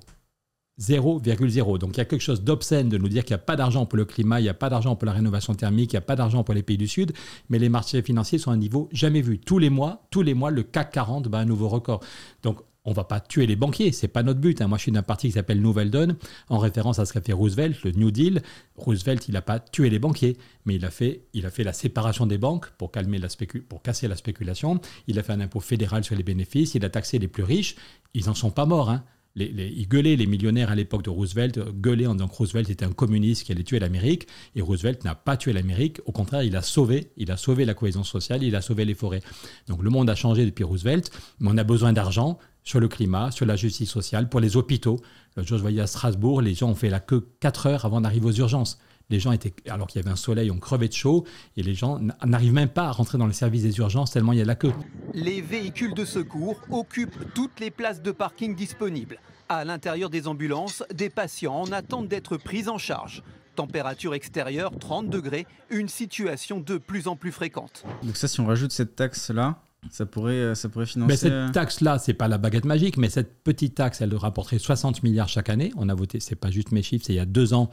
0,0. 0.80 1.78
Donc 1.78 1.92
il 1.96 1.98
y 1.98 2.02
a 2.02 2.06
quelque 2.06 2.22
chose 2.22 2.44
d'obscène 2.44 2.90
de 2.90 2.98
nous 2.98 3.10
dire 3.10 3.24
qu'il 3.24 3.36
n'y 3.36 3.42
a 3.42 3.46
pas 3.46 3.56
d'argent 3.56 3.86
pour 3.86 3.98
le 3.98 4.06
climat, 4.06 4.40
il 4.40 4.44
n'y 4.44 4.50
a 4.50 4.54
pas 4.54 4.70
d'argent 4.70 4.96
pour 4.96 5.06
la 5.06 5.12
rénovation 5.14 5.54
thermique, 5.54 5.94
il 5.94 5.96
n'y 5.96 6.00
a 6.00 6.02
pas 6.02 6.16
d'argent 6.16 6.44
pour 6.44 6.54
les 6.54 6.64
pays 6.64 6.78
du 6.78 6.88
Sud, 6.88 7.14
mais 7.50 7.60
les 7.60 7.70
marchés 7.70 8.02
financiers 8.02 8.40
sont 8.40 8.52
à 8.52 8.56
un 8.56 8.58
niveau 8.58 8.90
jamais 8.92 9.22
vu. 9.22 9.40
Tous 9.40 9.60
les 9.60 9.70
mois, 9.70 10.08
tous 10.10 10.24
les 10.24 10.34
mois, 10.34 10.52
le 10.52 10.64
CAC 10.64 10.92
40 10.92 11.28
bat 11.28 11.40
un 11.40 11.46
nouveau 11.46 11.70
record. 11.70 12.02
Donc 12.42 12.62
on 12.86 12.92
va 12.92 13.04
pas 13.06 13.20
tuer 13.20 13.48
les 13.48 13.56
banquiers, 13.56 13.92
c'est 13.92 14.08
pas 14.08 14.24
notre 14.24 14.40
but. 14.40 14.62
Hein. 14.62 14.68
Moi, 14.68 14.78
je 14.78 14.84
suis 14.84 14.92
d'un 14.92 15.04
parti 15.04 15.28
qui 15.28 15.34
s'appelle 15.34 15.62
Nouvelle 15.62 15.90
Donne, 15.90 16.18
en 16.50 16.58
référence 16.58 17.00
à 17.00 17.06
ce 17.06 17.14
qu'a 17.14 17.22
fait 17.22 17.32
Roosevelt, 17.32 17.82
le 17.84 17.92
New 17.92 18.12
Deal. 18.12 18.42
Roosevelt, 18.76 19.28
il 19.30 19.34
n'a 19.36 19.42
pas 19.42 19.60
tué 19.60 19.90
les 19.90 20.00
banquiers, 20.00 20.38
mais 20.66 20.76
il 20.76 20.86
a 20.86 20.92
fait, 20.92 21.24
il 21.34 21.46
a 21.46 21.50
fait 21.50 21.64
la 21.64 21.72
séparation 21.72 22.26
des 22.26 22.38
banques 22.38 22.70
pour 22.72 22.92
calmer 22.92 23.20
la 23.20 23.30
pour 23.70 23.82
casser 23.82 24.08
la 24.08 24.16
spéculation. 24.16 24.82
Il 25.08 25.18
a 25.18 25.24
fait 25.24 25.34
un 25.34 25.40
impôt 25.40 25.62
fédéral 25.62 26.04
sur 26.04 26.16
les 26.16 26.24
bénéfices. 26.24 26.76
Il 26.76 26.84
a 26.84 26.90
taxé 26.90 27.20
les 27.20 27.30
plus 27.30 27.44
riches. 27.44 27.76
Ils 28.14 28.26
n'en 28.26 28.34
sont 28.34 28.52
pas 28.52 28.66
morts. 28.66 28.90
Hein 28.90 29.04
les, 29.36 29.74
ils 29.76 29.88
gueulaient, 29.88 30.16
les 30.16 30.28
millionnaires 30.28 30.70
à 30.70 30.76
l'époque 30.76 31.04
de 31.04 31.10
Roosevelt, 31.10 31.60
gueulaient 31.80 32.06
en 32.06 32.16
disant 32.16 32.28
que 32.28 32.36
Roosevelt 32.36 32.70
était 32.70 32.86
un 32.86 32.92
communiste 32.92 33.44
qui 33.44 33.52
allait 33.52 33.64
tuer 33.64 33.80
l'Amérique. 33.80 34.28
Et 34.56 34.62
Roosevelt 34.62 35.04
n'a 35.04 35.16
pas 35.16 35.38
tué 35.38 35.54
l'Amérique. 35.54 36.00
Au 36.06 36.12
contraire, 36.12 36.44
il 36.44 36.56
a 36.56 36.62
sauvé, 36.62 37.12
il 37.18 37.32
a 37.32 37.38
sauvé 37.38 37.66
la 37.66 37.74
cohésion 37.74 38.04
sociale, 38.04 38.44
il 38.44 38.56
a 38.56 38.62
sauvé 38.62 38.86
les 38.86 38.94
forêts. 38.94 39.22
Donc 39.68 39.82
le 39.82 39.90
monde 39.90 40.10
a 40.10 40.16
changé 40.16 40.46
depuis 40.46 40.64
Roosevelt, 40.64 41.12
mais 41.40 41.50
on 41.52 41.58
a 41.58 41.64
besoin 41.64 41.94
d'argent 41.94 42.38
sur 42.64 42.80
le 42.80 42.88
climat, 42.88 43.32
sur 43.32 43.46
la 43.46 43.56
justice 43.56 43.90
sociale, 43.90 44.30
pour 44.30 44.40
les 44.40 44.56
hôpitaux. 44.56 45.02
Le 45.36 45.44
jour, 45.44 45.58
je 45.58 45.64
voyais 45.64 45.82
à 45.82 45.88
Strasbourg, 45.88 46.42
les 46.42 46.54
gens 46.54 46.70
ont 46.70 46.76
fait 46.76 46.90
la 46.90 47.00
queue 47.00 47.28
4 47.40 47.68
heures 47.68 47.86
avant 47.86 48.02
d'arriver 48.02 48.28
aux 48.28 48.34
urgences. 48.34 48.80
Les 49.14 49.20
gens 49.20 49.32
étaient, 49.32 49.54
alors 49.70 49.86
qu'il 49.86 50.02
y 50.02 50.04
avait 50.04 50.12
un 50.12 50.16
soleil, 50.16 50.50
on 50.50 50.58
crevait 50.58 50.88
de 50.88 50.94
chaud, 50.94 51.24
et 51.56 51.62
les 51.62 51.76
gens 51.76 52.00
n'arrivent 52.26 52.52
même 52.52 52.68
pas 52.68 52.86
à 52.86 52.92
rentrer 52.92 53.20
dans 53.20 53.28
le 53.28 53.32
service 53.32 53.62
des 53.62 53.78
urgences 53.78 54.10
tellement 54.10 54.32
il 54.34 54.40
y 54.40 54.42
a 54.42 54.46
la 54.46 54.56
queue. 54.56 54.74
Les 55.14 55.40
véhicules 55.40 55.94
de 55.94 56.04
secours 56.04 56.60
occupent 56.72 57.32
toutes 57.36 57.60
les 57.60 57.70
places 57.70 58.02
de 58.02 58.12
parking 58.12 58.56
disponibles. 58.56 59.20
À 59.50 59.66
l'intérieur 59.66 60.10
des 60.10 60.28
ambulances, 60.28 60.82
des 60.92 61.12
patients 61.12 61.54
en 61.62 61.72
attente 61.72 62.08
d'être 62.08 62.38
pris 62.38 62.68
en 62.70 62.80
charge. 62.80 63.22
Température 63.56 64.16
extérieure 64.16 64.72
30 64.80 65.12
degrés, 65.12 65.46
une 65.70 65.90
situation 65.90 66.60
de 66.60 66.80
plus 66.80 67.08
en 67.08 67.16
plus 67.16 67.32
fréquente. 67.32 67.86
Donc 68.02 68.18
ça, 68.18 68.28
si 68.28 68.40
on 68.40 68.48
rajoute 68.48 68.72
cette 68.72 68.96
taxe-là, 68.96 69.60
Ça 69.92 70.08
pourrait, 70.08 70.32
euh, 70.34 70.56
ça 70.56 70.70
pourrait 70.70 70.86
Mais 70.86 70.92
financer. 70.92 71.18
cette 71.18 71.32
euh, 71.34 71.52
taxe-là, 71.52 72.00
c'est 72.00 72.16
pas 72.16 72.28
la 72.28 72.40
baguette 72.40 72.66
magique, 72.66 72.98
mais 72.98 73.10
cette 73.12 73.44
petite 73.44 73.76
taxe, 73.76 74.02
elle 74.02 74.16
rapporterait 74.16 74.58
60 74.58 75.04
milliards 75.04 75.30
chaque 75.30 75.50
année. 75.50 75.72
On 75.78 75.88
a 75.88 75.94
voté, 75.94 76.20
c'est 76.20 76.36
pas 76.36 76.50
juste 76.50 76.72
mes 76.72 76.82
chiffres, 76.82 77.04
c'est 77.06 77.14
il 77.14 77.18
y 77.18 77.20
a 77.20 77.26
deux 77.26 77.54
ans, 77.54 77.70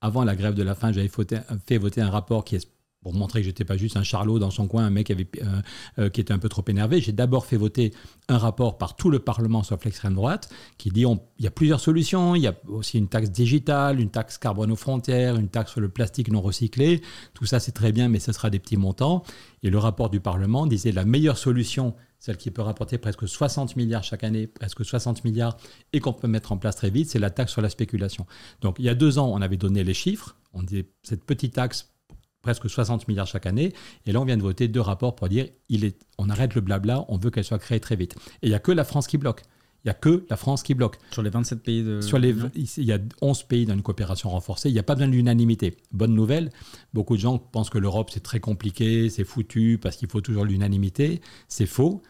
avant 0.00 0.24
la 0.24 0.36
grève 0.36 0.54
de 0.54 0.62
la 0.62 0.74
faim, 0.74 0.92
j'avais 0.92 1.08
fait 1.08 1.78
voter 1.78 2.00
un 2.00 2.10
rapport 2.10 2.44
qui 2.44 2.56
est 2.56 2.68
pour 3.02 3.14
montrer 3.14 3.40
que 3.40 3.46
j'étais 3.46 3.64
pas 3.64 3.76
juste 3.76 3.96
un 3.96 4.02
charlot 4.02 4.38
dans 4.38 4.50
son 4.50 4.66
coin, 4.66 4.84
un 4.84 4.90
mec 4.90 5.10
euh, 5.10 5.24
euh, 5.98 6.08
qui 6.10 6.20
était 6.20 6.32
un 6.32 6.38
peu 6.38 6.48
trop 6.48 6.64
énervé. 6.68 7.00
J'ai 7.00 7.12
d'abord 7.12 7.46
fait 7.46 7.56
voter 7.56 7.94
un 8.28 8.36
rapport 8.36 8.76
par 8.76 8.94
tout 8.94 9.10
le 9.10 9.18
Parlement, 9.18 9.62
sauf 9.62 9.84
l'extrême 9.84 10.14
droite, 10.14 10.50
qui 10.76 10.90
dit 10.90 11.04
il 11.38 11.44
y 11.44 11.46
a 11.46 11.50
plusieurs 11.50 11.80
solutions. 11.80 12.34
Il 12.34 12.42
y 12.42 12.46
a 12.46 12.54
aussi 12.68 12.98
une 12.98 13.08
taxe 13.08 13.30
digitale, 13.30 14.00
une 14.00 14.10
taxe 14.10 14.36
carbone 14.36 14.70
aux 14.70 14.76
frontières, 14.76 15.36
une 15.36 15.48
taxe 15.48 15.72
sur 15.72 15.80
le 15.80 15.88
plastique 15.88 16.30
non 16.30 16.42
recyclé. 16.42 17.00
Tout 17.32 17.46
ça, 17.46 17.58
c'est 17.58 17.72
très 17.72 17.92
bien, 17.92 18.08
mais 18.08 18.20
ce 18.20 18.32
sera 18.32 18.50
des 18.50 18.58
petits 18.58 18.76
montants. 18.76 19.22
Et 19.62 19.70
le 19.70 19.78
rapport 19.78 20.10
du 20.10 20.20
Parlement 20.20 20.66
disait 20.66 20.92
la 20.92 21.06
meilleure 21.06 21.38
solution, 21.38 21.94
celle 22.18 22.36
qui 22.36 22.50
peut 22.50 22.62
rapporter 22.62 22.98
presque 22.98 23.26
60 23.26 23.76
milliards 23.76 24.04
chaque 24.04 24.24
année, 24.24 24.46
presque 24.46 24.84
60 24.84 25.24
milliards, 25.24 25.56
et 25.94 26.00
qu'on 26.00 26.12
peut 26.12 26.28
mettre 26.28 26.52
en 26.52 26.58
place 26.58 26.76
très 26.76 26.90
vite, 26.90 27.08
c'est 27.08 27.18
la 27.18 27.30
taxe 27.30 27.52
sur 27.52 27.62
la 27.62 27.70
spéculation. 27.70 28.26
Donc 28.60 28.76
il 28.78 28.84
y 28.84 28.90
a 28.90 28.94
deux 28.94 29.18
ans, 29.18 29.32
on 29.32 29.40
avait 29.40 29.56
donné 29.56 29.84
les 29.84 29.94
chiffres. 29.94 30.36
On 30.52 30.62
disait 30.62 30.90
cette 31.02 31.24
petite 31.24 31.54
taxe 31.54 31.94
presque 32.42 32.68
60 32.68 33.08
milliards 33.08 33.26
chaque 33.26 33.46
année. 33.46 33.72
Et 34.06 34.12
là, 34.12 34.20
on 34.20 34.24
vient 34.24 34.36
de 34.36 34.42
voter 34.42 34.68
deux 34.68 34.80
rapports 34.80 35.14
pour 35.14 35.28
dire 35.28 35.46
il 35.68 35.84
est, 35.84 35.98
on 36.18 36.28
arrête 36.30 36.54
le 36.54 36.60
blabla, 36.60 37.04
on 37.08 37.18
veut 37.18 37.30
qu'elle 37.30 37.44
soit 37.44 37.58
créée 37.58 37.80
très 37.80 37.96
vite. 37.96 38.14
Et 38.42 38.46
il 38.46 38.48
n'y 38.48 38.54
a 38.54 38.60
que 38.60 38.72
la 38.72 38.84
France 38.84 39.06
qui 39.06 39.18
bloque. 39.18 39.42
Il 39.84 39.88
n'y 39.88 39.90
a 39.90 39.94
que 39.94 40.26
la 40.28 40.36
France 40.36 40.62
qui 40.62 40.74
bloque. 40.74 40.98
Sur 41.10 41.22
les 41.22 41.30
27 41.30 41.62
pays 41.62 41.82
de. 41.82 42.02
Sur 42.02 42.18
les, 42.18 42.34
il 42.54 42.84
y 42.84 42.92
a 42.92 42.98
11 43.22 43.44
pays 43.44 43.64
dans 43.64 43.72
une 43.72 43.82
coopération 43.82 44.28
renforcée. 44.28 44.68
Il 44.68 44.74
n'y 44.74 44.78
a 44.78 44.82
pas 44.82 44.94
besoin 44.94 45.08
de 45.08 45.14
l'unanimité. 45.14 45.76
Bonne 45.92 46.14
nouvelle, 46.14 46.50
beaucoup 46.92 47.16
de 47.16 47.20
gens 47.20 47.38
pensent 47.38 47.70
que 47.70 47.78
l'Europe, 47.78 48.10
c'est 48.12 48.22
très 48.22 48.40
compliqué, 48.40 49.08
c'est 49.08 49.24
foutu, 49.24 49.78
parce 49.80 49.96
qu'il 49.96 50.08
faut 50.08 50.20
toujours 50.20 50.44
l'unanimité. 50.44 51.22
C'est 51.48 51.66
faux. 51.66 52.02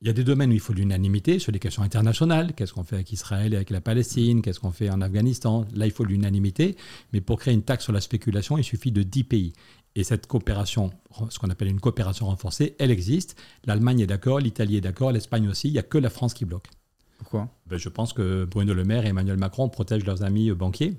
Il 0.00 0.06
y 0.06 0.10
a 0.10 0.12
des 0.12 0.22
domaines 0.22 0.50
où 0.50 0.54
il 0.54 0.60
faut 0.60 0.72
l'unanimité, 0.72 1.40
sur 1.40 1.50
les 1.50 1.58
questions 1.58 1.82
internationales. 1.82 2.52
Qu'est-ce 2.54 2.72
qu'on 2.72 2.84
fait 2.84 2.94
avec 2.94 3.10
Israël 3.10 3.52
et 3.52 3.56
avec 3.56 3.70
la 3.70 3.80
Palestine? 3.80 4.42
Qu'est-ce 4.42 4.60
qu'on 4.60 4.70
fait 4.70 4.90
en 4.90 5.00
Afghanistan? 5.00 5.66
Là, 5.74 5.86
il 5.86 5.92
faut 5.92 6.04
l'unanimité. 6.04 6.76
Mais 7.12 7.20
pour 7.20 7.40
créer 7.40 7.52
une 7.52 7.64
taxe 7.64 7.82
sur 7.82 7.92
la 7.92 8.00
spéculation, 8.00 8.58
il 8.58 8.64
suffit 8.64 8.92
de 8.92 9.02
10 9.02 9.24
pays. 9.24 9.52
Et 9.96 10.04
cette 10.04 10.28
coopération, 10.28 10.90
ce 11.30 11.40
qu'on 11.40 11.50
appelle 11.50 11.66
une 11.66 11.80
coopération 11.80 12.26
renforcée, 12.26 12.76
elle 12.78 12.92
existe. 12.92 13.36
L'Allemagne 13.64 13.98
est 13.98 14.06
d'accord, 14.06 14.38
l'Italie 14.38 14.76
est 14.76 14.80
d'accord, 14.80 15.10
l'Espagne 15.10 15.48
aussi. 15.48 15.66
Il 15.66 15.72
n'y 15.72 15.80
a 15.80 15.82
que 15.82 15.98
la 15.98 16.10
France 16.10 16.32
qui 16.32 16.44
bloque. 16.44 16.68
Pourquoi? 17.18 17.48
Ben, 17.66 17.76
je 17.76 17.88
pense 17.88 18.12
que 18.12 18.44
Bruno 18.44 18.74
Le 18.74 18.84
Maire 18.84 19.04
et 19.04 19.08
Emmanuel 19.08 19.38
Macron 19.38 19.68
protègent 19.68 20.06
leurs 20.06 20.22
amis 20.22 20.50
euh, 20.50 20.54
banquiers. 20.54 20.94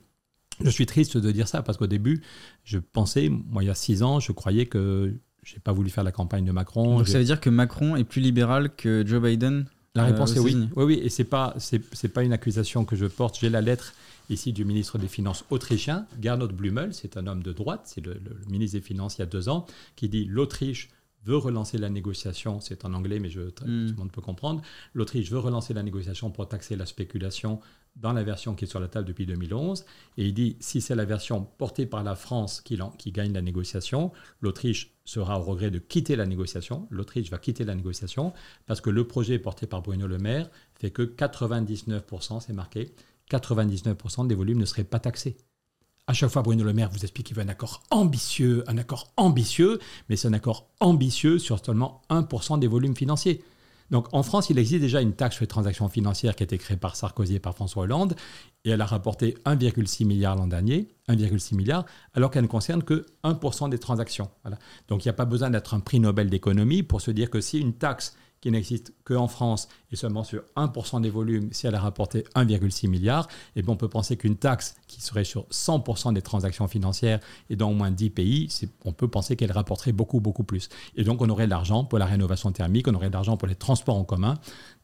Je 0.61 0.69
suis 0.69 0.85
triste 0.85 1.17
de 1.17 1.31
dire 1.31 1.47
ça 1.47 1.63
parce 1.63 1.77
qu'au 1.77 1.87
début, 1.87 2.21
je 2.65 2.79
pensais, 2.79 3.29
moi 3.29 3.63
il 3.63 3.67
y 3.67 3.69
a 3.69 3.75
six 3.75 4.03
ans, 4.03 4.19
je 4.19 4.33
croyais 4.33 4.65
que 4.65 5.17
j'ai 5.51 5.59
pas 5.59 5.71
voulu 5.71 5.89
faire 5.89 6.03
la 6.03 6.11
campagne 6.11 6.45
de 6.45 6.51
Macron. 6.51 6.97
Donc 6.97 7.07
ça 7.07 7.17
veut 7.17 7.25
dire 7.25 7.41
que 7.41 7.49
Macron 7.49 7.95
est 7.95 8.03
plus 8.03 8.21
libéral 8.21 8.75
que 8.75 9.03
Joe 9.05 9.21
Biden 9.21 9.65
La 9.95 10.03
euh, 10.03 10.07
réponse 10.07 10.35
est 10.35 10.39
oui. 10.39 10.69
Oui, 10.75 10.83
oui, 10.83 10.99
et 11.01 11.09
c'est 11.09 11.23
pas 11.23 11.55
c'est 11.57 12.13
pas 12.13 12.23
une 12.23 12.33
accusation 12.33 12.85
que 12.85 12.95
je 12.95 13.05
porte. 13.05 13.39
J'ai 13.39 13.49
la 13.49 13.61
lettre 13.61 13.93
ici 14.29 14.53
du 14.53 14.63
ministre 14.63 14.99
des 14.99 15.07
Finances 15.07 15.43
autrichien, 15.49 16.05
Gernot 16.21 16.49
Blümel, 16.49 16.93
c'est 16.93 17.17
un 17.17 17.25
homme 17.25 17.41
de 17.41 17.51
droite, 17.51 17.81
c'est 17.85 18.05
le, 18.05 18.13
le 18.13 18.37
ministre 18.47 18.77
des 18.77 18.83
Finances 18.83 19.17
il 19.17 19.21
y 19.21 19.23
a 19.23 19.25
deux 19.25 19.49
ans, 19.49 19.65
qui 19.95 20.07
dit 20.07 20.25
l'Autriche 20.25 20.89
veut 21.25 21.37
relancer 21.37 21.77
la 21.77 21.89
négociation, 21.89 22.59
c'est 22.59 22.85
en 22.85 22.93
anglais, 22.93 23.19
mais 23.19 23.29
je, 23.29 23.41
tout 23.41 23.65
le 23.65 23.93
monde 23.93 24.11
peut 24.11 24.21
comprendre. 24.21 24.61
L'Autriche 24.93 25.31
veut 25.31 25.39
relancer 25.39 25.73
la 25.73 25.83
négociation 25.83 26.29
pour 26.29 26.47
taxer 26.47 26.75
la 26.75 26.85
spéculation 26.85 27.59
dans 27.95 28.13
la 28.13 28.23
version 28.23 28.55
qui 28.55 28.65
est 28.65 28.67
sur 28.67 28.79
la 28.79 28.87
table 28.87 29.07
depuis 29.07 29.25
2011. 29.25 29.85
Et 30.17 30.25
il 30.25 30.33
dit, 30.33 30.55
si 30.59 30.81
c'est 30.81 30.95
la 30.95 31.05
version 31.05 31.43
portée 31.57 31.85
par 31.85 32.03
la 32.03 32.15
France 32.15 32.61
qui, 32.61 32.77
gagne 33.11 33.33
la 33.33 33.41
négociation, 33.41 34.11
l'Autriche 34.41 34.93
sera 35.05 35.39
au 35.39 35.43
regret 35.43 35.71
de 35.71 35.79
quitter 35.79 36.15
la 36.15 36.25
négociation. 36.25 36.87
L'Autriche 36.89 37.29
va 37.29 37.37
quitter 37.37 37.63
la 37.63 37.75
négociation 37.75 38.33
parce 38.65 38.81
que 38.81 38.89
le 38.89 39.05
projet 39.05 39.39
porté 39.39 39.67
par 39.67 39.81
Bruno 39.81 40.07
Le 40.07 40.17
Maire 40.17 40.49
fait 40.75 40.91
que 40.91 41.03
99%, 41.03 42.41
c'est 42.41 42.53
marqué, 42.53 42.93
99% 43.29 44.27
des 44.27 44.35
volumes 44.35 44.59
ne 44.59 44.65
seraient 44.65 44.83
pas 44.83 44.99
taxés. 44.99 45.37
À 46.07 46.13
chaque 46.13 46.31
fois, 46.31 46.41
Bruno 46.41 46.63
Le 46.63 46.73
Maire 46.73 46.89
vous 46.89 47.01
explique 47.01 47.27
qu'il 47.27 47.35
veut 47.35 47.43
un 47.43 47.49
accord 47.49 47.83
ambitieux, 47.91 48.63
un 48.67 48.79
accord 48.79 49.11
ambitieux, 49.15 49.77
mais 50.09 50.15
c'est 50.15 50.27
un 50.27 50.33
accord 50.33 50.67
ambitieux 50.79 51.37
sur 51.37 51.63
seulement 51.63 52.01
1% 52.09 52.57
des 52.57 52.65
volumes 52.65 52.95
financiers. 52.95 53.43
Donc 53.91 54.07
en 54.13 54.23
France, 54.23 54.49
il 54.49 54.59
existe 54.59 54.81
déjà 54.81 55.01
une 55.01 55.13
taxe 55.13 55.35
sur 55.35 55.43
les 55.43 55.47
transactions 55.47 55.89
financières 55.89 56.35
qui 56.35 56.43
a 56.43 56.45
été 56.45 56.57
créée 56.57 56.77
par 56.77 56.95
Sarkozy 56.95 57.35
et 57.35 57.39
par 57.39 57.55
François 57.55 57.83
Hollande, 57.83 58.15
et 58.65 58.71
elle 58.71 58.81
a 58.81 58.85
rapporté 58.85 59.37
1,6 59.45 60.05
milliard 60.05 60.35
l'an 60.35 60.47
dernier, 60.47 60.89
1,6 61.07 61.55
milliard, 61.55 61.85
alors 62.13 62.29
qu'elle 62.31 62.43
ne 62.43 62.47
concerne 62.47 62.83
que 62.83 63.05
1% 63.23 63.69
des 63.69 63.79
transactions. 63.79 64.29
Donc 64.87 65.05
il 65.05 65.07
n'y 65.07 65.11
a 65.11 65.13
pas 65.13 65.25
besoin 65.25 65.49
d'être 65.49 65.73
un 65.73 65.79
prix 65.79 65.99
Nobel 65.99 66.29
d'économie 66.29 66.83
pour 66.83 67.01
se 67.01 67.11
dire 67.11 67.29
que 67.29 67.41
si 67.41 67.59
une 67.59 67.73
taxe 67.73 68.15
qui 68.41 68.51
n'existe 68.51 68.93
qu'en 69.03 69.27
France 69.27 69.67
et 69.91 69.95
seulement 69.95 70.23
sur 70.23 70.43
1% 70.55 71.01
des 71.01 71.09
volumes, 71.09 71.49
si 71.51 71.67
elle 71.67 71.75
a 71.75 71.79
rapporté 71.79 72.23
1,6 72.35 72.87
milliard, 72.87 73.27
eh 73.55 73.61
bien 73.61 73.73
on 73.73 73.77
peut 73.77 73.89
penser 73.89 74.15
qu'une 74.15 74.37
taxe 74.37 74.75
qui 74.87 75.01
serait 75.01 75.25
sur 75.25 75.45
100% 75.47 76.13
des 76.13 76.21
transactions 76.21 76.67
financières 76.67 77.19
et 77.49 77.55
dans 77.55 77.69
au 77.69 77.73
moins 77.73 77.91
10 77.91 78.09
pays, 78.11 78.49
on 78.85 78.93
peut 78.93 79.09
penser 79.09 79.35
qu'elle 79.35 79.51
rapporterait 79.51 79.91
beaucoup, 79.91 80.21
beaucoup 80.21 80.43
plus. 80.43 80.69
Et 80.95 81.03
donc 81.03 81.21
on 81.21 81.29
aurait 81.29 81.45
de 81.45 81.49
l'argent 81.49 81.83
pour 81.83 81.99
la 81.99 82.05
rénovation 82.05 82.51
thermique, 82.51 82.87
on 82.87 82.93
aurait 82.93 83.09
de 83.09 83.13
l'argent 83.13 83.35
pour 83.35 83.47
les 83.47 83.55
transports 83.55 83.97
en 83.97 84.05
commun. 84.05 84.35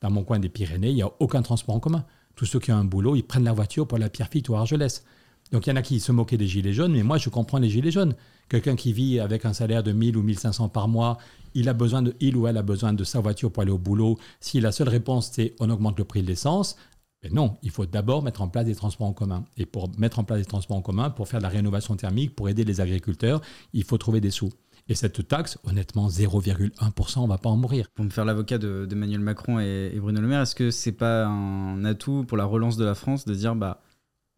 Dans 0.02 0.12
mon 0.12 0.24
coin 0.24 0.40
des 0.40 0.50
Pyrénées, 0.50 0.90
il 0.90 0.96
n'y 0.96 1.04
a 1.04 1.12
aucun 1.20 1.42
transport 1.42 1.76
en 1.76 1.80
commun. 1.80 2.06
Tous 2.36 2.46
ceux 2.46 2.60
qui 2.60 2.72
ont 2.72 2.78
un 2.78 2.86
boulot, 2.86 3.16
ils 3.16 3.24
prennent 3.24 3.44
la 3.44 3.54
voiture 3.54 3.88
pour 3.88 3.98
la 3.98 4.10
Pierrefitte 4.10 4.50
ou 4.50 4.56
Argelès. 4.56 5.04
Donc 5.52 5.68
il 5.68 5.70
y 5.70 5.74
en 5.74 5.76
a 5.76 5.82
qui 5.82 6.00
se 6.00 6.12
moquaient 6.12 6.38
des 6.38 6.48
gilets 6.48 6.74
jaunes, 6.74 6.92
mais 6.92 7.04
moi 7.04 7.18
je 7.18 7.30
comprends 7.30 7.60
les 7.60 7.70
gilets 7.70 7.92
jaunes. 7.92 8.16
Quelqu'un 8.50 8.76
qui 8.76 8.94
vit 8.94 9.20
avec 9.20 9.46
un 9.46 9.54
salaire 9.54 9.84
de 9.84 9.92
1000 9.92 10.18
ou 10.18 10.24
1500 10.24 10.70
par 10.70 10.88
mois, 10.88 11.18
il 11.54 11.70
a 11.70 11.74
besoin 11.74 12.02
de, 12.02 12.16
il 12.20 12.36
ou 12.36 12.48
elle 12.48 12.58
a 12.58 12.64
besoin 12.64 12.94
de 12.94 13.04
sa 13.04 13.20
voiture 13.20 13.52
pour 13.52 13.62
aller 13.62 13.72
au 13.72 13.78
boulot. 13.78 14.18
Si 14.40 14.60
la 14.60 14.72
seule 14.72 14.90
réponse 14.90 15.30
c'est 15.34 15.56
on 15.60 15.70
augmente 15.70 15.98
le 15.98 16.04
prix 16.04 16.22
de 16.22 16.28
l'essence, 16.28 16.76
ben 17.22 17.34
non, 17.34 17.58
il 17.64 17.72
faut 17.72 17.86
d'abord 17.86 18.22
mettre 18.22 18.42
en 18.42 18.48
place 18.48 18.66
des 18.66 18.76
transports 18.76 19.08
en 19.08 19.14
commun. 19.14 19.46
Et 19.58 19.66
pour 19.66 19.90
mettre 19.98 20.20
en 20.20 20.24
place 20.24 20.40
des 20.40 20.46
transports 20.46 20.78
en 20.78 20.82
commun, 20.82 21.10
pour 21.10 21.28
faire 21.28 21.40
de 21.40 21.44
la 21.44 21.50
rénovation 21.50 21.96
thermique, 21.96 22.36
pour 22.36 22.50
aider 22.50 22.64
les 22.64 22.82
agriculteurs, 22.82 23.42
il 23.74 23.84
faut 23.84 23.98
trouver 23.98 24.22
des 24.22 24.32
sous. 24.32 24.52
Et 24.88 24.94
cette 24.96 25.28
taxe, 25.28 25.58
honnêtement, 25.64 26.10
0,1%, 26.10 27.20
on 27.20 27.24
ne 27.24 27.28
va 27.28 27.38
pas 27.40 27.50
en 27.50 27.58
mourir. 27.58 27.90
Pour 27.96 28.06
me 28.06 28.10
faire 28.12 28.24
l'avocat 28.26 28.58
de- 28.60 28.86
d'Emmanuel 28.88 29.20
Macron 29.20 29.60
et, 29.60 29.92
et 29.94 30.00
Bruno 30.00 30.22
Le 30.22 30.28
Maire, 30.28 30.42
est-ce 30.42 30.54
que 30.56 30.70
c'est 30.70 30.92
pas 30.92 31.26
un 31.26 31.84
atout 31.86 32.24
pour 32.28 32.38
la 32.38 32.46
relance 32.46 32.78
de 32.78 32.86
la 32.86 32.94
France 32.96 33.26
de 33.26 33.34
dire 33.34 33.56
bah 33.56 33.82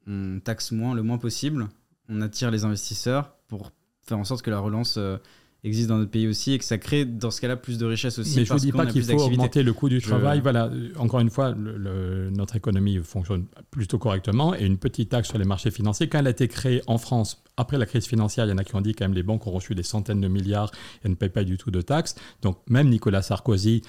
on 0.08 0.40
taxe 0.42 0.72
moins 0.72 0.96
le 0.96 1.04
moins 1.04 1.18
possible, 1.18 1.68
on 2.08 2.22
attire 2.22 2.50
les 2.50 2.64
investisseurs 2.64 3.36
pour 3.50 3.72
faire 4.04 4.18
en 4.18 4.24
sorte 4.24 4.42
que 4.42 4.50
la 4.50 4.60
relance 4.60 4.96
euh, 4.98 5.18
existe 5.64 5.90
dans 5.90 5.98
notre 5.98 6.12
pays 6.12 6.28
aussi 6.28 6.54
et 6.54 6.60
que 6.60 6.64
ça 6.64 6.78
crée 6.78 7.04
dans 7.04 7.32
ce 7.32 7.42
cas-là 7.42 7.56
plus 7.58 7.78
de 7.78 7.86
richesse 7.86 8.20
aussi 8.20 8.38
Mais 8.40 8.46
je 8.46 8.54
ne 8.54 8.60
dis 8.60 8.72
pas 8.72 8.86
qu'il 8.86 9.04
faut 9.04 9.20
augmenter 9.24 9.64
le 9.64 9.74
coût 9.74 9.90
du 9.90 10.00
Je- 10.00 10.06
travail. 10.08 10.40
Voilà, 10.40 10.70
encore 10.98 11.20
une 11.20 11.30
fois, 11.30 11.52
le- 11.52 11.78
le- 11.78 12.30
notre 12.30 12.56
économie 12.56 12.98
fonctionne 13.00 13.46
plutôt 13.72 13.98
correctement 13.98 14.54
et 14.56 14.64
une 14.66 14.78
petite 14.78 15.10
taxe 15.10 15.30
sur 15.30 15.38
les 15.38 15.46
marchés 15.46 15.72
financiers, 15.72 16.08
quand 16.08 16.20
elle 16.20 16.28
a 16.28 16.32
été 16.32 16.48
créée 16.48 16.82
en 16.88 16.98
France 16.98 17.44
après 17.58 17.78
la 17.78 17.86
crise 17.86 18.06
financière, 18.06 18.46
il 18.46 18.50
y 18.50 18.54
en 18.54 18.58
a 18.58 18.64
qui 18.64 18.76
ont 18.76 18.82
dit 18.82 18.94
quand 18.94 19.06
même 19.06 19.14
les 19.16 19.24
banques 19.24 19.46
ont 19.48 19.52
reçu 19.52 19.74
des 19.76 19.84
centaines 19.84 20.22
de 20.22 20.28
milliards 20.28 20.72
et 21.04 21.10
ne 21.10 21.16
payent 21.16 21.30
pas 21.30 21.44
du 21.44 21.58
tout 21.58 21.72
de 21.72 21.82
taxes. 21.82 22.16
Donc 22.44 22.58
même 22.70 22.88
Nicolas 22.90 23.22
Sarkozy 23.24 23.82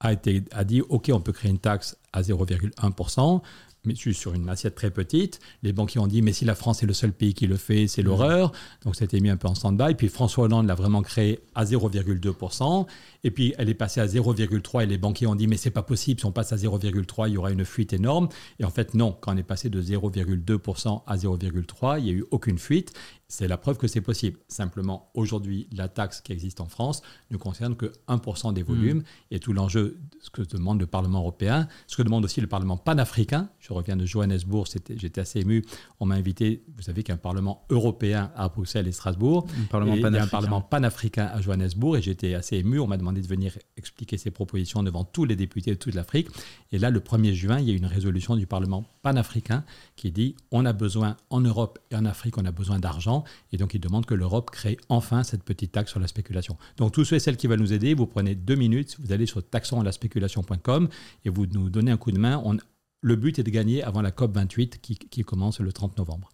a, 0.00 0.12
été, 0.12 0.44
a 0.52 0.64
dit 0.64 0.82
OK, 0.88 1.10
on 1.12 1.20
peut 1.20 1.32
créer 1.32 1.50
une 1.50 1.58
taxe 1.58 1.96
à 2.12 2.22
0,1%. 2.22 3.40
Mais 3.84 3.94
sur 3.96 4.32
une 4.32 4.48
assiette 4.48 4.76
très 4.76 4.92
petite. 4.92 5.40
Les 5.64 5.72
banquiers 5.72 5.98
ont 5.98 6.06
dit, 6.06 6.22
mais 6.22 6.32
si 6.32 6.44
la 6.44 6.54
France 6.54 6.84
est 6.84 6.86
le 6.86 6.92
seul 6.92 7.12
pays 7.12 7.34
qui 7.34 7.48
le 7.48 7.56
fait, 7.56 7.88
c'est 7.88 8.02
l'horreur. 8.02 8.52
Donc, 8.84 8.94
ça 8.94 9.02
a 9.02 9.06
été 9.06 9.20
mis 9.20 9.28
un 9.28 9.36
peu 9.36 9.48
en 9.48 9.56
stand-by. 9.56 9.94
Puis 9.96 10.06
François 10.06 10.44
Hollande 10.44 10.68
l'a 10.68 10.76
vraiment 10.76 11.02
créé 11.02 11.40
à 11.56 11.64
0,2%. 11.64 12.86
Et 13.24 13.30
puis, 13.32 13.54
elle 13.58 13.68
est 13.68 13.74
passée 13.74 14.00
à 14.00 14.06
0,3 14.06 14.84
et 14.84 14.86
les 14.86 14.98
banquiers 14.98 15.26
ont 15.26 15.34
dit, 15.34 15.48
mais 15.48 15.56
c'est 15.56 15.70
pas 15.70 15.82
possible. 15.82 16.20
Si 16.20 16.26
on 16.26 16.32
passe 16.32 16.52
à 16.52 16.56
0,3, 16.56 17.28
il 17.28 17.34
y 17.34 17.36
aura 17.36 17.50
une 17.50 17.64
fuite 17.64 17.92
énorme. 17.92 18.28
Et 18.60 18.64
en 18.64 18.70
fait, 18.70 18.94
non. 18.94 19.16
Quand 19.20 19.34
on 19.34 19.36
est 19.36 19.42
passé 19.42 19.68
de 19.68 19.82
0,2% 19.82 21.02
à 21.04 21.16
0,3, 21.16 21.98
il 21.98 22.04
n'y 22.04 22.10
a 22.10 22.12
eu 22.12 22.24
aucune 22.30 22.58
fuite. 22.58 22.92
C'est 23.32 23.48
la 23.48 23.56
preuve 23.56 23.78
que 23.78 23.88
c'est 23.88 24.02
possible. 24.02 24.38
Simplement, 24.46 25.10
aujourd'hui, 25.14 25.66
la 25.72 25.88
taxe 25.88 26.20
qui 26.20 26.32
existe 26.32 26.60
en 26.60 26.66
France 26.66 27.00
ne 27.30 27.38
concerne 27.38 27.76
que 27.76 27.90
1% 28.06 28.52
des 28.52 28.62
volumes. 28.62 29.04
Et 29.30 29.40
tout 29.40 29.54
l'enjeu, 29.54 29.98
ce 30.20 30.28
que 30.28 30.42
demande 30.42 30.78
le 30.78 30.86
Parlement 30.86 31.20
européen, 31.20 31.66
ce 31.86 31.96
que 31.96 32.02
demande 32.02 32.26
aussi 32.26 32.42
le 32.42 32.46
Parlement 32.46 32.76
panafricain. 32.76 33.48
Je 33.58 33.72
reviens 33.72 33.96
de 33.96 34.04
Johannesburg, 34.04 34.66
j'étais 34.96 35.22
assez 35.22 35.40
ému. 35.40 35.64
On 35.98 36.04
m'a 36.04 36.16
invité, 36.16 36.62
vous 36.76 36.82
savez 36.82 37.02
qu'un 37.04 37.16
Parlement 37.16 37.64
européen 37.70 38.30
à 38.36 38.50
Bruxelles 38.50 38.86
et 38.86 38.92
Strasbourg. 38.92 39.46
Un 39.62 39.64
parlement 39.64 39.94
Et 39.94 40.00
il 40.00 40.02
y 40.02 40.04
a 40.04 40.08
un 40.08 40.10
panafricain. 40.10 40.30
Parlement 40.30 40.60
panafricain 40.60 41.24
à 41.32 41.40
Johannesburg 41.40 41.96
et 41.96 42.02
j'étais 42.02 42.34
assez 42.34 42.58
ému. 42.58 42.80
On 42.80 42.86
m'a 42.86 42.98
demandé 42.98 43.22
de 43.22 43.26
venir 43.26 43.56
expliquer 43.78 44.18
ses 44.18 44.30
propositions 44.30 44.82
devant 44.82 45.04
tous 45.04 45.24
les 45.24 45.36
députés 45.36 45.70
de 45.70 45.76
toute 45.76 45.94
l'Afrique. 45.94 46.28
Et 46.70 46.78
là, 46.78 46.90
le 46.90 47.00
1er 47.00 47.32
juin, 47.32 47.60
il 47.60 47.66
y 47.66 47.72
a 47.72 47.74
une 47.74 47.86
résolution 47.86 48.36
du 48.36 48.46
Parlement 48.46 48.84
panafricain 49.00 49.64
qui 49.96 50.12
dit 50.12 50.36
on 50.50 50.66
a 50.66 50.74
besoin 50.74 51.16
en 51.30 51.40
Europe 51.40 51.78
et 51.90 51.96
en 51.96 52.04
Afrique, 52.04 52.36
on 52.36 52.44
a 52.44 52.52
besoin 52.52 52.78
d'argent. 52.78 53.21
Et 53.52 53.56
donc, 53.56 53.74
il 53.74 53.80
demande 53.80 54.06
que 54.06 54.14
l'Europe 54.14 54.50
crée 54.50 54.76
enfin 54.88 55.22
cette 55.22 55.42
petite 55.42 55.72
taxe 55.72 55.90
sur 55.90 56.00
la 56.00 56.06
spéculation. 56.06 56.56
Donc, 56.76 56.92
tous 56.92 57.04
ceux 57.04 57.16
et 57.16 57.20
celles 57.20 57.36
qui 57.36 57.46
veulent 57.46 57.60
nous 57.60 57.72
aider, 57.72 57.94
vous 57.94 58.06
prenez 58.06 58.34
deux 58.34 58.54
minutes, 58.56 58.96
vous 59.00 59.12
allez 59.12 59.26
sur 59.26 59.42
taxonlaspéculation.com 59.42 60.88
et 61.24 61.30
vous 61.30 61.46
nous 61.46 61.70
donnez 61.70 61.90
un 61.90 61.96
coup 61.96 62.12
de 62.12 62.18
main. 62.18 62.40
On- 62.44 62.56
le 63.04 63.16
but 63.16 63.38
est 63.38 63.42
de 63.42 63.50
gagner 63.50 63.82
avant 63.82 64.00
la 64.00 64.10
COP28 64.12 64.78
qui, 64.80 64.96
qui 64.96 65.22
commence 65.24 65.58
le 65.60 65.72
30 65.72 65.98
novembre. 65.98 66.28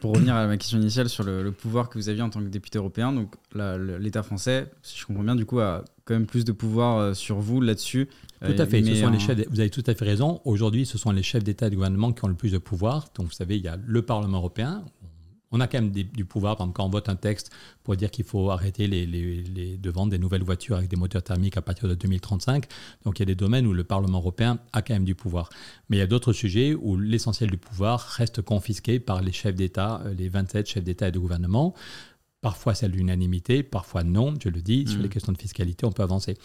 Pour 0.00 0.14
revenir 0.14 0.34
à 0.36 0.46
ma 0.46 0.56
question 0.56 0.78
initiale 0.80 1.10
sur 1.10 1.22
le, 1.22 1.42
le 1.42 1.52
pouvoir 1.52 1.90
que 1.90 1.98
vous 1.98 2.08
aviez 2.08 2.22
en 2.22 2.30
tant 2.30 2.40
que 2.40 2.46
député 2.48 2.78
européen, 2.78 3.12
donc 3.12 3.34
l'État 4.00 4.22
français, 4.22 4.70
si 4.82 4.98
je 4.98 5.04
comprends 5.04 5.22
bien, 5.24 5.34
du 5.36 5.44
coup, 5.44 5.60
a 5.60 5.84
quand 6.06 6.14
même 6.14 6.24
plus 6.26 6.46
de 6.46 6.52
pouvoir 6.52 6.96
euh, 6.98 7.12
sur 7.14 7.40
vous 7.40 7.60
là-dessus. 7.60 8.08
Tout 8.40 8.52
à 8.58 8.64
fait. 8.66 8.82
Ce 8.82 8.94
sont 9.02 9.10
les 9.10 9.18
chefs 9.18 9.38
vous 9.50 9.60
avez 9.60 9.68
tout 9.68 9.84
à 9.86 9.94
fait 9.94 10.04
raison. 10.06 10.40
Aujourd'hui, 10.46 10.86
ce 10.86 10.96
sont 10.96 11.10
les 11.10 11.22
chefs 11.22 11.44
d'État 11.44 11.66
et 11.66 11.70
de 11.70 11.74
gouvernement 11.74 12.12
qui 12.12 12.24
ont 12.24 12.28
le 12.28 12.34
plus 12.34 12.52
de 12.52 12.58
pouvoir. 12.58 13.08
Donc, 13.16 13.26
vous 13.26 13.32
savez, 13.32 13.56
il 13.58 13.62
y 13.64 13.68
a 13.68 13.76
le 13.84 14.00
Parlement 14.02 14.38
européen. 14.38 14.82
On 15.52 15.60
a 15.60 15.68
quand 15.68 15.78
même 15.80 15.90
des- 15.92 16.04
du 16.04 16.24
pouvoir. 16.24 16.56
Par 16.56 16.64
exemple, 16.66 16.76
quand 16.76 16.84
on 16.86 16.90
vote 16.90 17.08
un 17.08 17.16
texte 17.16 17.50
pour 17.84 17.94
dire 17.96 18.10
qu'il 18.10 18.24
faut 18.24 18.50
arrêter 18.50 18.86
les, 18.88 19.06
les- 19.06 19.42
les- 19.42 19.76
de 19.76 19.90
vendre 19.90 20.10
des 20.10 20.18
nouvelles 20.18 20.42
voitures 20.42 20.76
avec 20.76 20.88
des 20.90 20.96
moteurs 20.96 21.22
thermiques 21.22 21.56
à 21.56 21.62
partir 21.62 21.88
de 21.88 21.94
2035. 21.94 22.64
Donc, 23.04 23.18
il 23.18 23.22
y 23.22 23.24
a 23.24 23.26
des 23.26 23.34
domaines 23.34 23.66
où 23.66 23.72
le 23.72 23.84
Parlement 23.84 24.18
européen 24.18 24.58
a 24.72 24.82
quand 24.82 24.94
même 24.94 25.04
du 25.04 25.14
pouvoir. 25.14 25.48
Mais 25.88 25.96
il 25.98 26.00
y 26.00 26.02
a 26.02 26.06
d'autres 26.06 26.32
sujets 26.32 26.74
où 26.74 26.96
l'essentiel 26.96 27.50
du 27.50 27.58
pouvoir 27.58 28.00
reste 28.00 28.42
confisqué 28.42 28.98
par 28.98 29.20
les 29.22 29.32
chefs 29.32 29.54
d'État, 29.54 30.02
euh, 30.06 30.14
les 30.14 30.28
27 30.28 30.68
chefs 30.68 30.84
d'État 30.84 31.08
et 31.08 31.12
de 31.12 31.18
gouvernement. 31.18 31.74
Parfois, 32.40 32.74
c'est 32.74 32.86
à 32.86 32.88
l'unanimité, 32.88 33.62
parfois 33.62 34.02
non, 34.02 34.34
je 34.42 34.48
le 34.48 34.62
dis. 34.62 34.86
Sur 34.88 34.96
Mhm. 34.96 35.02
les 35.04 35.08
questions 35.08 35.32
de 35.32 35.38
fiscalité, 35.38 35.86
on 35.86 35.92
peut 35.92 36.02
avancer. 36.02 36.36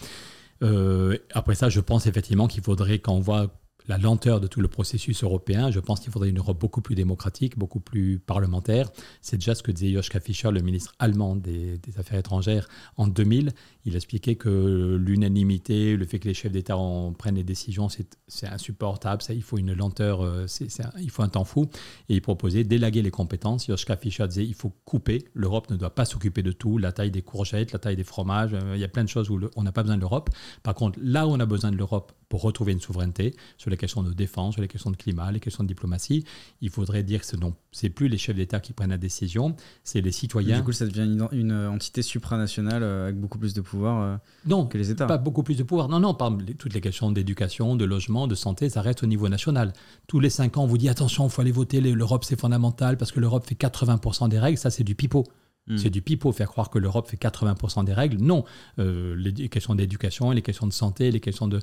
Euh, 0.63 1.17
après 1.34 1.56
ça, 1.56 1.70
je 1.70 1.80
pense 1.80 2.08
effectivement 2.08 2.48
qu'il 2.48 2.63
faudrait, 2.63 3.00
quand 3.00 3.13
on 3.13 3.20
voit 3.20 3.52
la 3.88 3.97
lenteur 3.97 4.41
de 4.41 4.47
tout 4.47 4.62
le 4.62 4.67
processus 4.67 5.23
européen, 5.23 5.71
je 5.71 5.80
pense 5.80 6.00
qu'il 6.00 6.12
faudrait 6.12 6.30
une 6.30 6.39
Europe 6.39 6.60
beaucoup 6.60 6.82
plus 6.82 6.95
démocratique, 6.95 7.58
beaucoup 7.58 7.80
plus 7.80 8.19
parlementaire. 8.19 8.91
C'est 9.21 9.38
déjà 9.38 9.56
ce 9.56 9.63
que 9.63 9.71
disait 9.71 9.93
Joschka 9.93 10.19
Fischer, 10.19 10.52
le 10.52 10.62
ministre 10.62 10.93
allemand 11.00 11.36
des, 11.36 11.78
des 11.78 12.00
Affaires 12.00 12.19
étrangères, 12.19 12.67
en 12.97 13.08
2000. 13.08 13.52
Il 13.88 13.95
expliquait 13.95 14.36
que 14.36 14.97
l'unanimité, 15.02 15.95
le 15.95 16.06
fait 16.06 16.19
que 16.19 16.28
les 16.28 16.34
chefs 16.34 16.52
d'État 16.52 16.78
en 16.78 17.13
prennent 17.13 17.36
les 17.36 17.43
décisions, 17.43 17.88
c'est 18.28 18.47
insupportable. 18.47 19.21
Ça, 19.21 19.34
il 19.34 19.41
faut 19.41 19.58
une 19.58 19.73
lenteur, 19.73 20.21
euh, 20.21 20.45
un- 20.45 21.00
il 21.00 21.10
faut 21.10 21.23
un 21.23 21.30
temps 21.30 21.45
fou. 21.45 21.67
Et 22.10 22.15
il 22.15 22.21
proposait 22.21 22.63
d'élaguer 22.63 23.02
les 23.02 23.12
compétences. 23.12 23.67
Joschka 23.67 23.95
Fischer 23.97 24.28
disait 24.28 24.45
il 24.45 24.54
faut 24.54 24.71
couper. 24.86 25.26
L'Europe 25.34 25.69
ne 25.71 25.78
doit 25.78 25.95
pas 25.95 26.06
s'occuper 26.06 26.43
de 26.43 26.52
tout. 26.52 26.78
La 26.78 26.91
taille 26.91 27.12
des 27.12 27.21
courgettes, 27.21 27.71
la 27.71 27.80
taille 27.80 27.95
des 27.95 28.04
fromages. 28.04 28.54
euh, 28.54 28.73
il 28.76 28.82
y 28.82 28.84
a 28.84 28.88
plein 28.89 29.04
de 29.04 29.10
choses 29.10 29.30
où 29.30 29.39
on 29.56 29.63
n'a 29.63 29.71
pas 29.71 29.84
besoin 29.84 29.95
de 29.95 30.02
l'Europe. 30.02 30.30
Par 30.63 30.76
contre, 30.76 31.00
là 31.02 31.26
où 31.26 31.32
on 31.32 31.39
a 31.39 31.45
besoin 31.45 31.71
de 31.71 31.78
l'Europe 31.78 32.12
pour 32.30 32.41
retrouver 32.41 32.73
une 32.73 32.82
souveraineté, 32.82 33.36
sur 33.58 33.69
les 33.69 33.78
questions 33.78 34.04
de 34.04 34.12
défense, 34.13 34.56
sur 34.56 34.62
les 34.62 34.67
questions 34.67 34.91
de 34.91 34.97
climat, 34.97 35.32
les 35.32 35.39
questions 35.39 35.63
de 35.63 35.67
diplomatie, 35.69 36.26
il 36.60 36.69
faudrait 36.69 37.04
dire 37.04 37.21
que 37.21 37.26
ce 37.26 37.38
n'est 37.38 37.89
plus 37.89 38.10
les 38.10 38.17
chefs 38.17 38.36
d'État 38.36 38.60
qui 38.60 38.73
prennent 38.73 38.89
la 38.89 38.97
décision, 38.97 39.56
c'est 39.86 40.02
les 40.02 40.12
citoyens. 40.12 40.58
Du 40.58 40.63
coup, 40.65 40.73
ça 40.73 40.86
devient 40.86 41.04
une, 41.10 41.26
une 41.32 41.54
entité 41.54 42.02
supranationale 42.02 42.84
euh, 42.84 43.04
avec 43.06 43.17
beaucoup 43.17 43.39
plus 43.39 43.54
de 43.54 43.62
pouvoir 43.62 43.77
euh, 43.86 44.18
non, 44.46 44.66
que 44.66 44.78
les 44.78 44.92
États. 44.92 45.06
pas 45.06 45.18
beaucoup 45.18 45.44
plus 45.44 45.58
de 45.58 45.63
pouvoir. 45.63 45.90
Non, 45.90 46.00
non, 46.00 46.13
par 46.13 46.32
toutes 46.58 46.74
les 46.74 46.82
questions 46.82 47.12
d'éducation, 47.12 47.76
de 47.76 47.86
logement, 47.86 48.28
de 48.28 48.36
santé, 48.36 48.70
ça 48.70 48.82
reste 48.82 49.04
au 49.04 49.08
niveau 49.08 49.30
national. 49.30 49.74
Tous 50.08 50.20
les 50.20 50.30
cinq 50.30 50.58
ans, 50.58 50.63
on 50.63 50.68
vous 50.68 50.78
dit 50.78 50.90
attention, 50.90 51.26
il 51.26 51.30
faut 51.30 51.42
aller 51.42 51.52
voter, 51.52 51.82
l'Europe 51.82 52.24
c'est 52.24 52.40
fondamental 52.40 52.98
parce 52.98 53.12
que 53.12 53.20
l'Europe 53.20 53.46
fait 53.46 53.56
80% 53.56 54.30
des 54.30 54.40
règles, 54.40 54.58
ça 54.58 54.70
c'est 54.70 54.84
du 54.84 54.96
pipeau. 54.96 55.24
Mm. 55.68 55.78
C'est 55.78 55.90
du 55.90 56.02
pipeau, 56.02 56.32
faire 56.32 56.48
croire 56.50 56.70
que 56.70 56.80
l'Europe 56.80 57.08
fait 57.10 57.18
80% 57.18 57.84
des 57.84 57.94
règles. 57.94 58.18
Non, 58.18 58.44
Euh, 58.80 59.16
les 59.18 59.50
questions 59.50 59.76
d'éducation, 59.76 60.32
les 60.32 60.42
questions 60.42 60.68
de 60.68 60.74
santé, 60.74 61.12
les 61.12 61.20
questions 61.20 61.48
de... 61.48 61.60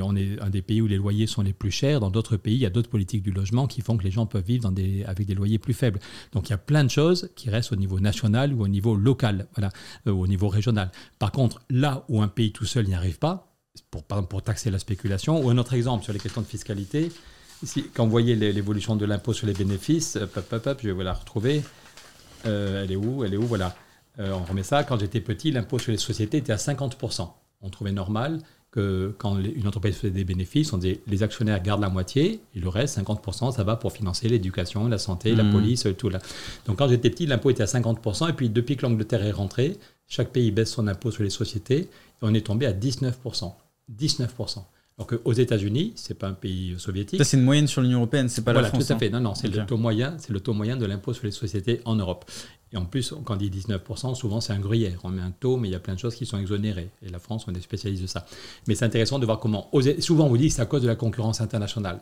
On 0.00 0.14
est 0.16 0.40
un 0.40 0.50
des 0.50 0.62
pays 0.62 0.80
où 0.80 0.86
les 0.86 0.96
loyers 0.96 1.26
sont 1.26 1.42
les 1.42 1.52
plus 1.52 1.70
chers. 1.70 1.98
Dans 2.00 2.10
d'autres 2.10 2.36
pays, 2.36 2.54
il 2.54 2.60
y 2.60 2.66
a 2.66 2.70
d'autres 2.70 2.90
politiques 2.90 3.22
du 3.22 3.30
logement 3.32 3.66
qui 3.66 3.80
font 3.80 3.96
que 3.96 4.04
les 4.04 4.10
gens 4.10 4.26
peuvent 4.26 4.44
vivre 4.44 4.70
avec 5.06 5.26
des 5.26 5.34
loyers 5.34 5.58
plus 5.58 5.74
faibles. 5.74 5.98
Donc 6.32 6.48
il 6.48 6.50
y 6.50 6.54
a 6.54 6.58
plein 6.58 6.84
de 6.84 6.90
choses 6.90 7.30
qui 7.36 7.50
restent 7.50 7.72
au 7.72 7.76
niveau 7.76 8.00
national 8.00 8.52
ou 8.52 8.62
au 8.62 8.68
niveau 8.68 8.94
local, 8.94 9.46
voilà, 9.56 9.70
euh, 10.06 10.12
au 10.12 10.26
niveau 10.26 10.48
régional. 10.48 10.90
Par 11.18 11.32
contre, 11.32 11.60
là 11.70 12.04
où 12.08 12.22
un 12.22 12.28
pays 12.28 12.52
tout 12.52 12.64
seul 12.66 12.86
n'y 12.86 12.94
arrive 12.94 13.18
pas, 13.18 13.52
pour, 13.90 14.02
par 14.04 14.18
exemple, 14.18 14.30
pour 14.30 14.42
taxer 14.42 14.70
la 14.70 14.78
spéculation, 14.78 15.40
ou 15.44 15.50
un 15.50 15.58
autre 15.58 15.74
exemple 15.74 16.04
sur 16.04 16.12
les 16.12 16.18
questions 16.18 16.42
de 16.42 16.46
fiscalité, 16.46 17.10
si, 17.64 17.84
quand 17.94 18.04
vous 18.04 18.10
voyez 18.10 18.36
l'é- 18.36 18.52
l'évolution 18.52 18.94
de 18.96 19.04
l'impôt 19.04 19.32
sur 19.32 19.46
les 19.46 19.52
bénéfices, 19.54 20.16
hop, 20.16 20.36
hop, 20.36 20.52
hop, 20.52 20.66
hop, 20.66 20.78
je 20.82 20.86
vais 20.88 20.92
vous 20.92 21.00
la 21.02 21.12
retrouver. 21.12 21.62
Euh, 22.46 22.84
elle 22.84 22.92
est 22.92 22.96
où 22.96 23.24
Elle 23.24 23.34
est 23.34 23.38
où 23.38 23.42
Voilà. 23.46 23.74
Euh, 24.18 24.32
on 24.32 24.44
remet 24.44 24.62
ça. 24.64 24.82
Quand 24.84 24.98
j'étais 24.98 25.20
petit, 25.20 25.50
l'impôt 25.52 25.78
sur 25.78 25.92
les 25.92 25.98
sociétés 25.98 26.38
était 26.38 26.52
à 26.52 26.56
50%. 26.56 27.28
On 27.62 27.70
trouvait 27.70 27.92
normal 27.92 28.40
que 28.70 29.14
quand 29.16 29.36
les- 29.36 29.50
une 29.50 29.66
entreprise 29.66 29.96
faisait 29.96 30.10
des 30.12 30.24
bénéfices, 30.24 30.72
on 30.72 30.78
disait 30.78 31.00
les 31.06 31.22
actionnaires 31.22 31.62
gardent 31.62 31.80
la 31.80 31.88
moitié 31.88 32.40
et 32.54 32.60
le 32.60 32.68
reste, 32.68 32.94
50%, 32.96 33.50
ça 33.52 33.64
va 33.64 33.76
pour 33.76 33.92
financer 33.92 34.28
l'éducation, 34.28 34.88
la 34.88 34.98
santé, 34.98 35.34
la 35.34 35.42
Mhm. 35.44 35.52
police, 35.52 35.86
euh, 35.86 35.94
tout 35.94 36.08
là. 36.10 36.18
Donc 36.66 36.78
quand 36.78 36.88
j'étais 36.88 37.10
petit, 37.10 37.26
l'impôt 37.26 37.50
était 37.50 37.62
à 37.62 37.66
50%. 37.66 38.28
Et 38.28 38.32
puis 38.34 38.50
depuis 38.50 38.76
que 38.76 38.82
l'Angleterre 38.86 39.24
est 39.24 39.30
rentrée, 39.32 39.78
chaque 40.06 40.30
pays 40.30 40.50
baisse 40.50 40.70
son 40.72 40.86
impôt 40.88 41.10
sur 41.10 41.22
les 41.22 41.30
sociétés 41.30 41.78
et 41.78 41.88
on 42.22 42.34
est 42.34 42.44
tombé 42.46 42.66
à 42.66 42.72
19%. 42.72 43.56
19%. 43.88 44.66
Alors 44.98 45.06
qu'aux 45.06 45.32
États-Unis, 45.32 45.92
c'est 45.94 46.18
pas 46.18 46.26
un 46.26 46.32
pays 46.32 46.74
soviétique. 46.76 47.18
Ça, 47.18 47.24
c'est 47.24 47.36
une 47.36 47.44
moyenne 47.44 47.68
sur 47.68 47.82
l'Union 47.82 47.98
européenne, 47.98 48.28
c'est 48.28 48.42
pas 48.42 48.52
Voilà, 48.52 48.66
la 48.66 48.72
France. 48.72 48.86
tout 48.86 48.92
à 48.92 48.96
hein. 48.96 48.98
fait. 48.98 49.10
Non, 49.10 49.20
non, 49.20 49.34
c'est 49.36 49.46
le 49.46 49.64
taux 49.64 49.76
moyen, 49.76 50.16
c'est 50.18 50.32
le 50.32 50.40
taux 50.40 50.54
moyen 50.54 50.76
de 50.76 50.86
l'impôt 50.86 51.12
sur 51.12 51.24
les 51.24 51.30
sociétés 51.30 51.80
en 51.84 51.94
Europe. 51.94 52.24
Et 52.72 52.76
en 52.76 52.84
plus, 52.84 53.14
quand 53.24 53.34
on 53.34 53.36
dit 53.36 53.48
19%, 53.48 54.16
souvent 54.16 54.40
c'est 54.40 54.52
un 54.52 54.58
gruyère. 54.58 54.98
On 55.04 55.10
met 55.10 55.22
un 55.22 55.30
taux, 55.30 55.56
mais 55.56 55.68
il 55.68 55.70
y 55.70 55.76
a 55.76 55.78
plein 55.78 55.94
de 55.94 56.00
choses 56.00 56.16
qui 56.16 56.26
sont 56.26 56.36
exonérées. 56.36 56.90
Et 57.02 57.10
la 57.10 57.20
France, 57.20 57.46
on 57.48 57.54
est 57.54 57.60
spécialiste 57.60 58.02
de 58.02 58.08
ça. 58.08 58.26
Mais 58.66 58.74
c'est 58.74 58.84
intéressant 58.84 59.20
de 59.20 59.24
voir 59.24 59.38
comment. 59.38 59.70
Souvent, 60.00 60.26
on 60.26 60.28
vous 60.28 60.36
dit 60.36 60.48
que 60.48 60.54
c'est 60.54 60.62
à 60.62 60.66
cause 60.66 60.82
de 60.82 60.88
la 60.88 60.96
concurrence 60.96 61.40
internationale. 61.40 62.00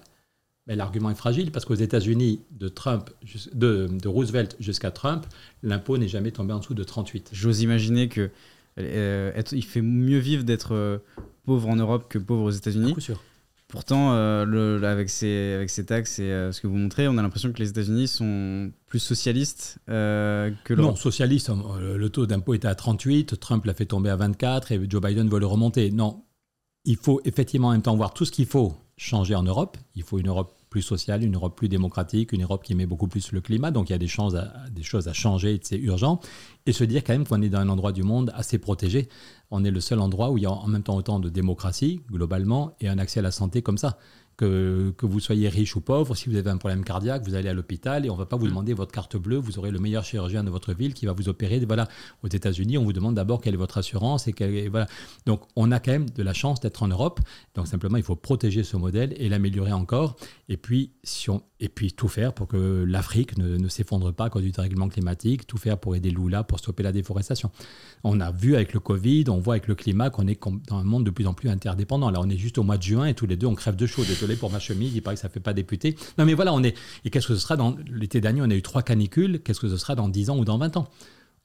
Mais 0.67 0.75
l'argument 0.75 1.11
est 1.11 1.17
fragile 1.17 1.53
parce 1.53 1.65
qu'aux 1.65 1.75
États-Unis, 1.75 2.41
de 2.51 2.69
Trump, 2.69 3.11
de, 3.55 3.89
de 3.89 4.09
Roosevelt 4.09 4.57
jusqu'à 4.59 4.91
Trump, 4.91 5.25
l'impôt 5.63 5.99
n'est 5.99 6.09
jamais 6.09 6.33
tombé 6.33 6.53
en 6.55 6.59
dessous 6.59 6.75
de 6.75 6.83
38. 6.83 7.29
J'ose 7.33 7.61
imaginer 7.61 8.09
que 8.09 8.31
être- 8.85 9.53
il 9.53 9.65
fait 9.65 9.83
mieux 9.83 10.19
vivre 10.19 10.45
d'être 10.45 10.75
euh, 10.75 10.99
pauvre 11.45 11.69
en 11.69 11.77
Europe 11.77 12.07
que 12.09 12.19
pauvre 12.19 12.45
aux 12.45 12.51
États-Unis. 12.51 12.95
Pourtant, 13.69 14.13
euh, 14.13 14.45
le- 14.45 14.85
avec, 14.87 15.11
ces, 15.11 15.55
avec 15.57 15.71
ces 15.71 15.85
taxes 15.85 16.21
et 16.21 16.31
euh, 16.31 16.53
ce 16.53 16.61
que 16.61 16.69
vous 16.69 16.77
montrez, 16.77 17.09
on 17.09 17.19
a 17.19 17.23
l'impression 17.23 17.53
que 17.53 17.59
les 17.59 17.69
États-Unis 17.69 18.07
sont 18.07 18.71
plus 18.87 19.01
socialistes 19.01 19.79
euh, 19.89 20.53
que 20.65 20.73
Non, 20.73 20.83
l'Europe. 20.83 20.99
socialiste, 20.99 21.51
euh, 21.51 21.97
le 21.99 22.09
taux 22.09 22.27
d'impôt 22.27 22.55
était 22.55 22.69
à 22.69 22.77
38, 22.77 23.41
Trump 23.41 23.65
l'a 23.65 23.75
fait 23.75 23.87
tomber 23.87 24.09
à 24.11 24.17
24 24.17 24.71
et 24.71 24.81
Joe 24.89 25.03
Biden 25.03 25.29
veut 25.29 25.41
le 25.41 25.47
remonter. 25.47 25.91
Non, 25.91 26.23
il 26.85 26.97
faut 26.97 27.21
effectivement 27.25 27.69
en 27.69 27.73
même 27.73 27.83
temps 27.83 27.97
voir 27.97 28.15
tout 28.15 28.25
ce 28.25 28.31
qu'il 28.31 28.47
faut 28.47 28.73
changer 28.97 29.35
en 29.35 29.43
Europe. 29.43 29.77
Il 29.97 30.05
faut 30.05 30.19
une 30.21 30.29
Europe 30.29 30.56
plus 30.77 30.83
sociale, 30.83 31.25
une 31.25 31.37
Europe 31.37 31.57
plus 31.57 31.71
démocratique, 31.71 32.35
une 32.35 32.43
Europe 32.43 32.63
qui 32.63 32.75
met 32.75 32.85
beaucoup 32.85 33.09
plus 33.09 33.33
le 33.33 33.41
climat. 33.41 33.71
Donc 33.71 33.89
il 33.89 33.93
y 33.93 33.95
a 33.95 33.99
des 33.99 34.11
à, 34.37 34.69
des 34.71 34.83
choses 34.83 35.09
à 35.09 35.15
changer 35.15 35.59
c'est 35.63 35.79
urgent. 35.79 36.21
Et 36.67 36.73
se 36.73 36.85
dire 36.85 37.03
quand 37.03 37.15
même 37.15 37.27
qu'on 37.27 37.41
est 37.41 37.49
dans 37.49 37.61
un 37.61 37.71
endroit 37.71 37.93
du 37.93 38.03
monde 38.03 38.31
assez 38.35 38.59
protégé. 38.59 39.09
On 39.51 39.65
est 39.65 39.71
le 39.71 39.81
seul 39.81 40.01
endroit 40.01 40.31
où 40.31 40.37
il 40.37 40.43
y 40.43 40.47
a 40.47 40.51
en 40.51 40.67
même 40.67 40.83
temps 40.83 40.97
autant 40.97 41.19
de 41.19 41.31
démocratie 41.31 42.03
globalement 42.13 42.77
et 42.83 42.89
un 42.91 42.99
accès 42.99 43.21
à 43.21 43.23
la 43.23 43.31
santé 43.31 43.63
comme 43.63 43.79
ça. 43.79 43.97
Que, 44.39 44.93
que 44.99 45.07
vous 45.07 45.19
soyez 45.19 45.49
riche 45.49 45.77
ou 45.77 45.81
pauvre, 45.81 46.15
si 46.15 46.29
vous 46.29 46.37
avez 46.37 46.51
un 46.51 46.59
problème 46.59 46.85
cardiaque, 46.85 47.23
vous 47.27 47.35
allez 47.35 47.49
à 47.49 47.55
l'hôpital 47.55 48.05
et 48.05 48.11
on 48.11 48.15
ne 48.15 48.19
va 48.19 48.27
pas 48.27 48.37
vous 48.37 48.47
demander 48.47 48.75
votre 48.75 48.93
carte 48.93 49.17
bleue, 49.17 49.39
vous 49.39 49.59
aurez 49.59 49.71
le 49.71 49.79
meilleur 49.79 50.05
chirurgien 50.05 50.45
de 50.45 50.51
votre 50.51 50.75
ville 50.75 50.93
qui 50.93 51.07
va 51.07 51.13
vous 51.15 51.31
opérer. 51.31 51.59
Voilà, 51.61 51.89
aux 52.23 52.29
États-Unis, 52.29 52.77
on 52.77 52.85
vous 52.85 52.93
demande 52.93 53.15
d'abord 53.15 53.41
quelle 53.41 53.55
est 53.55 53.57
votre 53.57 53.79
assurance 53.79 54.29
et 54.29 54.35
quelle 54.35 54.55
est- 54.55 54.69
voilà. 54.69 54.89
Donc 55.25 55.41
on 55.57 55.73
a 55.73 55.81
quand 55.81 55.93
même 55.93 56.11
de 56.11 56.23
la 56.23 56.35
chance 56.35 56.61
d'être 56.61 56.83
en 56.83 56.89
Europe. 56.89 57.21
Donc 57.55 57.67
simplement, 57.67 57.97
il 57.97 58.03
faut 58.03 58.15
protéger 58.15 58.63
ce 58.63 58.77
modèle 58.77 59.15
et 59.17 59.31
l'améliorer 59.31 59.73
encore. 59.73 60.17
Et 60.51 60.59
puis, 60.59 60.91
si 61.03 61.31
on- 61.31 61.43
et 61.59 61.71
puis 61.71 61.95
tout 61.95 62.09
faire 62.09 62.35
pour 62.35 62.47
que 62.47 62.85
l'Afrique 62.87 63.39
ne, 63.39 63.57
ne 63.57 63.69
s'effondre 63.69 64.13
pas 64.13 64.27
à 64.27 64.29
cause 64.29 64.43
du 64.43 64.51
dérèglement 64.51 64.91
climatique, 64.91 65.47
tout 65.47 65.57
faire 65.57 65.79
pour 65.79 65.97
aider 65.97 66.11
l'Oula, 66.11 66.45
pour 66.45 66.59
stopper 66.59 66.83
la 66.83 66.93
déforestation. 66.93 67.51
On 68.05 68.21
a 68.21 68.33
vu 68.33 68.55
avec 68.55 68.75
le 68.75 68.81
Covid, 68.81 69.25
on 69.29 69.39
voit 69.39 69.55
avec 69.55 69.67
le 69.67 69.75
climat 69.75 70.11
qu'on 70.11 70.27
est 70.27 70.39
dans 70.69 70.77
un 70.77 70.85
monde 70.85 71.05
de 71.05 71.11
plus 71.11 71.27
en 71.27 71.33
plus 71.33 71.49
interdépendant. 71.49 72.11
Là, 72.11 72.21
on 72.23 72.29
est 72.29 72.37
juste 72.37 72.59
au 72.59 72.63
mois 72.65 72.77
de 72.77 72.83
juin 72.83 73.07
et 73.07 73.15
tous 73.15 73.25
les 73.25 73.37
deux, 73.39 73.47
on 73.47 73.55
crève 73.55 73.77
de 73.77 73.87
chaud. 73.87 74.03
Désolé 74.27 74.39
pour 74.39 74.51
ma 74.51 74.59
chemise, 74.59 74.95
il 74.95 75.01
paraît 75.03 75.17
que 75.17 75.21
ça 75.23 75.29
ne 75.29 75.33
fait 75.33 75.41
pas 75.41 75.53
député. 75.53 75.97
Non, 76.19 76.25
mais 76.25 76.35
voilà, 76.35 76.53
on 76.53 76.63
est. 76.63 76.75
Et 77.05 77.11
qu'est-ce 77.11 77.29
que 77.29 77.35
ce 77.35 77.41
sera 77.41 77.57
dans. 77.57 77.77
L'été 77.91 78.21
dernier, 78.21 78.43
on 78.43 78.51
a 78.51 78.55
eu 78.55 78.63
trois 78.63 78.83
canicules. 78.83 79.41
Qu'est-ce 79.41 79.61
que 79.61 79.69
ce 79.69 79.77
sera 79.77 79.95
dans 79.95 80.09
10 80.09 80.31
ans 80.31 80.39
ou 80.39 80.45
dans 80.45 80.59
20 80.59 80.77
ans? 80.77 80.89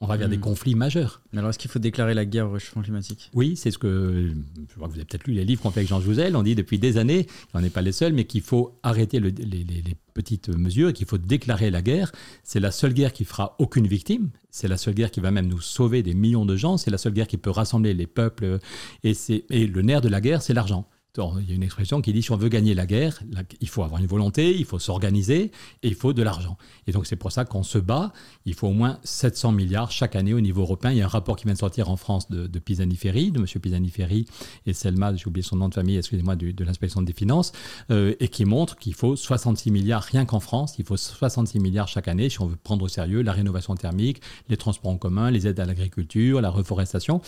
On 0.04 0.06
va 0.06 0.16
vers 0.16 0.28
des 0.28 0.36
Mm. 0.36 0.40
conflits 0.40 0.74
majeurs. 0.74 1.22
Mais 1.32 1.38
alors, 1.38 1.50
est-ce 1.50 1.60
qu'il 1.60 1.70
faut 1.70 1.78
déclarer 1.78 2.12
la 2.12 2.24
guerre 2.24 2.48
au 2.48 2.52
réchauffement 2.54 2.82
climatique? 2.82 3.30
Oui, 3.34 3.54
c'est 3.54 3.70
ce 3.70 3.78
que. 3.78 4.32
Je 4.68 4.74
crois 4.74 4.88
que 4.88 4.92
vous 4.94 4.98
avez 4.98 5.04
peut-être 5.04 5.28
lu 5.28 5.34
les 5.34 5.44
livres 5.44 5.62
qu'on 5.62 5.70
fait 5.70 5.78
avec 5.78 5.88
Jean 5.88 6.00
Jouzel. 6.00 6.34
On 6.34 6.42
dit 6.42 6.56
depuis 6.56 6.80
des 6.80 6.96
années, 6.98 7.28
on 7.54 7.60
n'est 7.60 7.70
pas 7.70 7.82
les 7.82 7.92
seuls, 7.92 8.12
mais 8.12 8.24
qu'il 8.24 8.40
faut 8.42 8.76
arrêter 8.82 9.20
le- 9.20 9.28
les, 9.28 9.44
les- 9.62 9.64
les 9.82 9.96
petites 10.12 10.48
mesures 10.48 10.88
et 10.88 10.92
qu'il 10.92 11.06
faut 11.06 11.18
déclarer 11.18 11.70
la 11.70 11.82
guerre. 11.82 12.10
C'est 12.42 12.58
la 12.58 12.72
seule 12.72 12.94
guerre 12.94 13.12
qui 13.12 13.24
fera 13.24 13.54
aucune 13.60 13.86
victime. 13.86 14.30
C'est 14.50 14.66
la 14.66 14.76
seule 14.76 14.94
guerre 14.94 15.12
qui 15.12 15.20
va 15.20 15.30
même 15.30 15.46
nous 15.46 15.60
sauver 15.60 16.02
des 16.02 16.14
millions 16.14 16.46
de 16.46 16.56
gens. 16.56 16.78
C'est 16.78 16.90
la 16.90 16.98
seule 16.98 17.12
guerre 17.14 17.28
qui 17.28 17.36
peut 17.36 17.50
rassembler 17.50 17.94
les 17.94 18.08
peuples. 18.08 18.58
Et, 19.04 19.12
et 19.50 19.66
le 19.68 19.82
nerf 19.82 20.00
de 20.00 20.08
la 20.08 20.20
guerre, 20.20 20.42
c'est 20.42 20.52
l'argent. 20.52 20.88
Il 21.18 21.46
y 21.46 21.52
a 21.52 21.54
une 21.54 21.62
expression 21.62 22.00
qui 22.00 22.10
dit 22.14 22.22
si 22.22 22.32
on 22.32 22.38
veut 22.38 22.48
gagner 22.48 22.72
la 22.74 22.86
guerre, 22.86 23.22
il 23.60 23.68
faut 23.68 23.82
avoir 23.82 24.00
une 24.00 24.06
volonté, 24.06 24.56
il 24.56 24.64
faut 24.64 24.78
s'organiser 24.78 25.50
et 25.82 25.88
il 25.88 25.94
faut 25.94 26.14
de 26.14 26.22
l'argent. 26.22 26.56
Et 26.86 26.92
donc 26.92 27.06
c'est 27.06 27.16
pour 27.16 27.32
ça 27.32 27.44
qu'on 27.44 27.62
se 27.62 27.76
bat. 27.76 28.14
Il 28.46 28.54
faut 28.54 28.68
au 28.68 28.72
moins 28.72 28.98
700 29.04 29.52
milliards 29.52 29.90
chaque 29.90 30.16
année 30.16 30.32
au 30.32 30.40
niveau 30.40 30.62
européen. 30.62 30.90
Il 30.90 30.96
y 30.96 31.02
a 31.02 31.04
un 31.04 31.08
rapport 31.08 31.36
qui 31.36 31.44
vient 31.44 31.52
de 31.52 31.58
sortir 31.58 31.90
en 31.90 31.98
France 31.98 32.30
de, 32.30 32.46
de 32.46 32.58
Pisani-Ferry, 32.58 33.30
de 33.30 33.40
M. 33.40 33.44
Pisani-Ferry 33.46 34.24
et 34.64 34.72
Selma, 34.72 35.14
j'ai 35.14 35.26
oublié 35.26 35.42
son 35.42 35.56
nom 35.56 35.68
de 35.68 35.74
famille, 35.74 35.98
excusez-moi, 35.98 36.34
du- 36.34 36.54
de 36.54 36.64
l'inspection 36.64 37.02
des 37.02 37.12
finances, 37.12 37.52
euh, 37.90 38.14
et 38.18 38.28
qui 38.28 38.46
montre 38.46 38.76
qu'il 38.78 38.94
faut 38.94 39.14
66 39.14 39.70
milliards 39.70 40.02
rien 40.04 40.24
qu'en 40.24 40.40
France. 40.40 40.76
Il 40.78 40.86
faut 40.86 40.96
66 40.96 41.60
milliards 41.60 41.88
chaque 41.88 42.08
année 42.08 42.30
si 42.30 42.40
on 42.40 42.46
veut 42.46 42.56
prendre 42.56 42.86
au 42.86 42.88
sérieux 42.88 43.20
la 43.20 43.32
rénovation 43.32 43.74
thermique, 43.74 44.22
les 44.48 44.56
transports 44.56 44.90
en 44.92 44.96
commun, 44.96 45.30
les 45.30 45.46
aides 45.46 45.60
à 45.60 45.66
l'agriculture, 45.66 46.40
la 46.40 46.48
reforestation. 46.48 47.20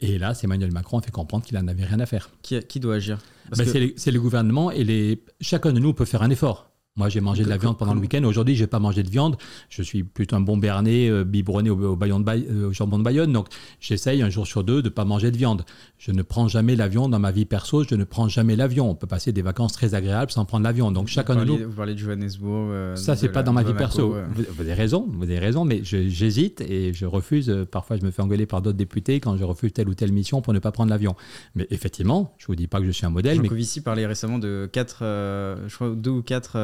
Et 0.00 0.18
là, 0.18 0.32
c'est 0.34 0.44
Emmanuel 0.44 0.70
Macron 0.72 0.98
a 0.98 1.02
fait 1.02 1.10
comprendre 1.10 1.44
qu'il 1.44 1.58
n'en 1.58 1.66
avait 1.66 1.84
rien 1.84 1.98
à 2.00 2.06
faire. 2.06 2.30
qui, 2.42 2.58
qui 2.60 2.78
doit 2.80 2.96
agir? 2.96 3.18
Parce 3.48 3.58
Ben, 3.58 3.64
que- 3.66 3.72
c'est, 3.72 3.94
c'est 3.96 4.10
le 4.12 4.20
gouvernement 4.20 4.70
et 4.70 4.84
les, 4.84 5.22
chacun 5.40 5.72
de 5.72 5.80
nous 5.80 5.92
peut 5.94 6.04
faire 6.04 6.22
un 6.22 6.30
effort. 6.30 6.67
Moi, 6.98 7.08
j'ai 7.08 7.20
mangé 7.20 7.44
de 7.44 7.48
la 7.48 7.58
viande 7.58 7.78
pendant 7.78 7.94
le 7.94 8.00
week-end. 8.00 8.24
Aujourd'hui, 8.24 8.56
je 8.56 8.64
n'ai 8.64 8.66
pas 8.66 8.80
mangé 8.80 9.04
de 9.04 9.08
viande. 9.08 9.36
Je 9.70 9.82
suis 9.82 10.02
plutôt 10.02 10.34
un 10.34 10.40
bon 10.40 10.56
berné, 10.56 11.08
euh, 11.08 11.22
biberonné 11.22 11.70
au, 11.70 11.80
euh, 11.80 12.68
au, 12.68 12.72
jambon 12.72 12.98
de 12.98 13.04
Bayonne. 13.04 13.32
Donc, 13.32 13.46
j'essaye 13.78 14.20
un 14.20 14.30
jour 14.30 14.48
sur 14.48 14.64
deux 14.64 14.82
de 14.82 14.88
ne 14.88 14.92
pas 14.92 15.04
manger 15.04 15.30
de 15.30 15.36
viande. 15.36 15.64
Je 15.98 16.10
ne 16.10 16.22
prends 16.22 16.48
jamais 16.48 16.74
l'avion 16.74 17.08
dans 17.08 17.20
ma 17.20 17.30
vie 17.30 17.44
perso. 17.44 17.84
Je 17.84 17.94
ne 17.94 18.02
prends 18.02 18.28
jamais 18.28 18.56
l'avion. 18.56 18.90
On 18.90 18.96
peut 18.96 19.06
passer 19.06 19.30
des 19.30 19.42
vacances 19.42 19.74
très 19.74 19.94
agréables 19.94 20.32
sans 20.32 20.44
prendre 20.44 20.64
l'avion. 20.64 20.90
Donc, 20.90 21.06
chacun 21.06 21.36
de 21.36 21.44
nous. 21.44 21.56
Vous 21.56 21.76
parlez 21.76 21.94
de 21.94 22.00
Johannesburg. 22.00 22.72
Euh, 22.72 22.96
ça, 22.96 23.14
c'est 23.14 23.28
pas 23.28 23.44
dans 23.44 23.52
ma 23.52 23.62
vie 23.62 23.74
perso. 23.74 24.16
Vous, 24.34 24.42
vous, 24.56 24.60
avez 24.60 24.74
raison. 24.74 25.06
Vous 25.08 25.22
avez 25.22 25.38
raison. 25.38 25.64
Mais 25.64 25.82
j'hésite 25.84 26.62
et 26.62 26.92
je 26.92 27.06
refuse. 27.06 27.54
Parfois, 27.70 27.96
je 27.96 28.04
me 28.04 28.10
fais 28.10 28.22
engueuler 28.22 28.46
par 28.46 28.60
d'autres 28.60 28.76
députés 28.76 29.20
quand 29.20 29.36
je 29.36 29.44
refuse 29.44 29.72
telle 29.72 29.88
ou 29.88 29.94
telle 29.94 30.10
mission 30.10 30.42
pour 30.42 30.52
ne 30.52 30.58
pas 30.58 30.72
prendre 30.72 30.90
l'avion. 30.90 31.14
Mais 31.54 31.68
effectivement, 31.70 32.34
je 32.38 32.46
vous 32.46 32.56
dis 32.56 32.66
pas 32.66 32.80
que 32.80 32.86
je 32.86 32.90
suis 32.90 33.06
un 33.06 33.10
modèle. 33.10 33.36
Jean 33.36 33.42
mais... 33.42 33.48
Covici 33.48 33.82
parlait 33.82 34.04
récemment 34.04 34.40
de 34.40 34.68
quatre, 34.72 34.98
je 35.02 35.74
crois 35.76 35.90
deux 35.90 36.10
ou 36.10 36.22
quatre 36.22 36.56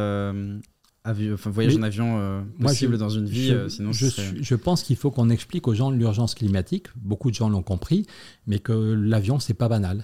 enfin, 1.05 1.51
voyage 1.51 1.77
en 1.77 1.83
avion 1.83 2.19
euh, 2.19 2.43
possible 2.61 2.99
dans 2.99 3.11
une 3.11 3.27
vie, 3.27 3.49
je, 3.49 3.55
euh, 3.55 3.69
sinon 3.69 3.93
je, 3.93 4.07
je 4.41 4.55
pense 4.55 4.83
qu'il 4.83 4.97
faut 4.97 5.11
qu'on 5.11 5.31
explique 5.31 5.69
aux 5.69 5.75
gens 5.75 5.91
l'urgence 5.91 6.35
climatique. 6.35 6.87
Beaucoup 6.97 7.31
de 7.31 7.35
gens 7.37 7.49
l'ont 7.49 7.63
compris, 7.63 8.07
mais 8.47 8.59
que 8.59 8.73
l'avion 8.73 9.39
c'est 9.39 9.55
pas 9.55 9.69
banal. 9.69 10.03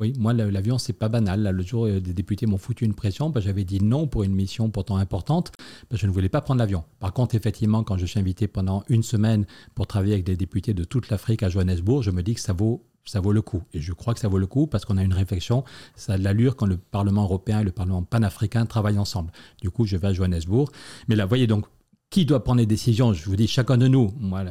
Oui, 0.00 0.14
moi 0.18 0.32
l'avion 0.32 0.78
c'est 0.78 0.92
pas 0.92 1.08
banal. 1.08 1.42
Là, 1.42 1.52
le 1.52 1.62
jour 1.62 1.86
euh, 1.86 2.00
des 2.00 2.12
députés 2.12 2.46
m'ont 2.46 2.58
foutu 2.58 2.84
une 2.84 2.94
pression, 2.94 3.30
bah, 3.30 3.40
j'avais 3.40 3.64
dit 3.64 3.80
non 3.80 4.06
pour 4.06 4.24
une 4.24 4.34
mission 4.34 4.68
pourtant 4.68 4.96
importante. 4.96 5.52
Bah, 5.90 5.96
je 5.98 6.06
ne 6.06 6.12
voulais 6.12 6.28
pas 6.28 6.40
prendre 6.40 6.58
l'avion. 6.58 6.84
Par 6.98 7.12
contre, 7.12 7.34
effectivement, 7.34 7.84
quand 7.84 7.96
je 7.96 8.06
suis 8.06 8.18
invité 8.18 8.48
pendant 8.48 8.84
une 8.88 9.02
semaine 9.02 9.46
pour 9.74 9.86
travailler 9.86 10.14
avec 10.14 10.24
des 10.24 10.36
députés 10.36 10.74
de 10.74 10.84
toute 10.84 11.08
l'Afrique 11.08 11.42
à 11.42 11.48
Johannesburg, 11.48 12.02
je 12.02 12.10
me 12.10 12.22
dis 12.22 12.34
que 12.34 12.40
ça 12.40 12.52
vaut 12.52 12.84
ça 13.04 13.20
vaut 13.20 13.32
le 13.32 13.42
coup. 13.42 13.62
Et 13.72 13.80
je 13.80 13.92
crois 13.92 14.14
que 14.14 14.20
ça 14.20 14.28
vaut 14.28 14.38
le 14.38 14.46
coup 14.46 14.66
parce 14.66 14.84
qu'on 14.84 14.96
a 14.96 15.02
une 15.02 15.12
réflexion, 15.12 15.64
ça 15.96 16.14
a 16.14 16.18
de 16.18 16.24
l'allure 16.24 16.56
quand 16.56 16.66
le 16.66 16.76
Parlement 16.76 17.24
européen 17.24 17.60
et 17.60 17.64
le 17.64 17.72
Parlement 17.72 18.02
panafricain 18.02 18.66
travaillent 18.66 18.98
ensemble. 18.98 19.32
Du 19.60 19.70
coup, 19.70 19.84
je 19.86 19.96
vais 19.96 20.08
à 20.08 20.12
Johannesburg. 20.12 20.70
Mais 21.08 21.16
là, 21.16 21.26
voyez 21.26 21.46
donc, 21.46 21.66
qui 22.10 22.26
doit 22.26 22.44
prendre 22.44 22.60
les 22.60 22.66
décisions? 22.66 23.12
Je 23.12 23.24
vous 23.24 23.36
dis, 23.36 23.48
chacun 23.48 23.78
de 23.78 23.88
nous. 23.88 24.12
Moi, 24.20 24.44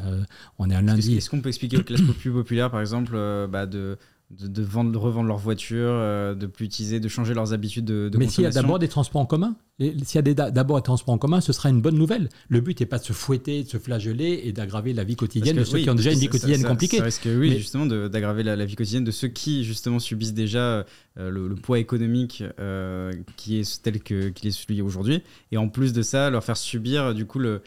on 0.57 0.69
est 0.69 0.75
un 0.75 0.81
lundi. 0.81 1.17
Est-ce 1.17 1.29
qu'on 1.29 1.41
peut 1.41 1.49
expliquer 1.49 1.77
aux 1.77 1.83
classes 1.83 2.01
plus 2.19 2.31
populaires, 2.31 2.71
par 2.71 2.81
exemple, 2.81 3.13
euh, 3.15 3.47
bah, 3.47 3.67
de 3.67 3.97
de, 4.39 4.61
vendre, 4.61 4.91
de 4.91 4.97
revendre 4.97 5.27
leur 5.27 5.37
voiture, 5.37 5.89
euh, 5.91 6.35
de 6.35 6.47
plus 6.47 6.65
utiliser, 6.65 6.99
de 6.99 7.07
changer 7.07 7.33
leurs 7.33 7.53
habitudes 7.53 7.85
de, 7.85 8.09
de 8.09 8.17
Mais 8.17 8.27
s'il 8.27 8.43
y 8.43 8.47
a 8.47 8.51
d'abord 8.51 8.79
des 8.79 8.87
transports 8.87 9.21
en 9.21 9.25
commun, 9.25 9.55
s'il 9.79 10.15
y 10.15 10.17
a 10.17 10.51
d'abord 10.51 10.77
des 10.77 10.83
transports 10.83 11.13
en 11.13 11.17
commun, 11.17 11.41
ce 11.41 11.53
sera 11.53 11.69
une 11.69 11.81
bonne 11.81 11.97
nouvelle. 11.97 12.29
Le 12.49 12.61
but 12.61 12.79
n'est 12.79 12.85
pas 12.85 12.99
de 12.99 13.03
se 13.03 13.13
fouetter, 13.13 13.63
de 13.63 13.69
se 13.69 13.77
flageller 13.77 14.41
et 14.43 14.53
d'aggraver 14.53 14.93
la 14.93 15.03
vie 15.03 15.15
quotidienne 15.15 15.57
de 15.57 15.63
ceux 15.63 15.79
qui 15.79 15.89
ont 15.89 15.95
déjà 15.95 16.11
une 16.11 16.19
vie 16.19 16.27
quotidienne 16.27 16.63
compliquée. 16.63 16.97
Ça 16.97 17.03
risque, 17.03 17.27
oui, 17.27 17.57
justement, 17.57 17.85
d'aggraver 17.85 18.43
la, 18.43 18.65
vie 18.65 18.75
quotidienne 18.75 19.03
de 19.03 19.11
ceux 19.11 19.27
qui, 19.27 19.63
justement, 19.63 19.99
subissent 19.99 20.33
déjà 20.33 20.85
euh, 21.17 21.29
le, 21.29 21.55
poids 21.55 21.79
économique 21.79 22.43
euh, 22.59 23.11
qui 23.37 23.59
est 23.59 23.81
tel 23.81 24.01
qu'il 24.01 24.47
est 24.47 24.51
celui 24.51 24.81
aujourd'hui. 24.81 25.23
Et 25.51 25.57
en 25.57 25.67
plus 25.67 25.93
de 25.93 26.01
ça, 26.01 26.29
leur 26.29 26.43
faire 26.43 26.57
subir, 26.57 27.13
du 27.13 27.25
coup, 27.25 27.39
le 27.39 27.61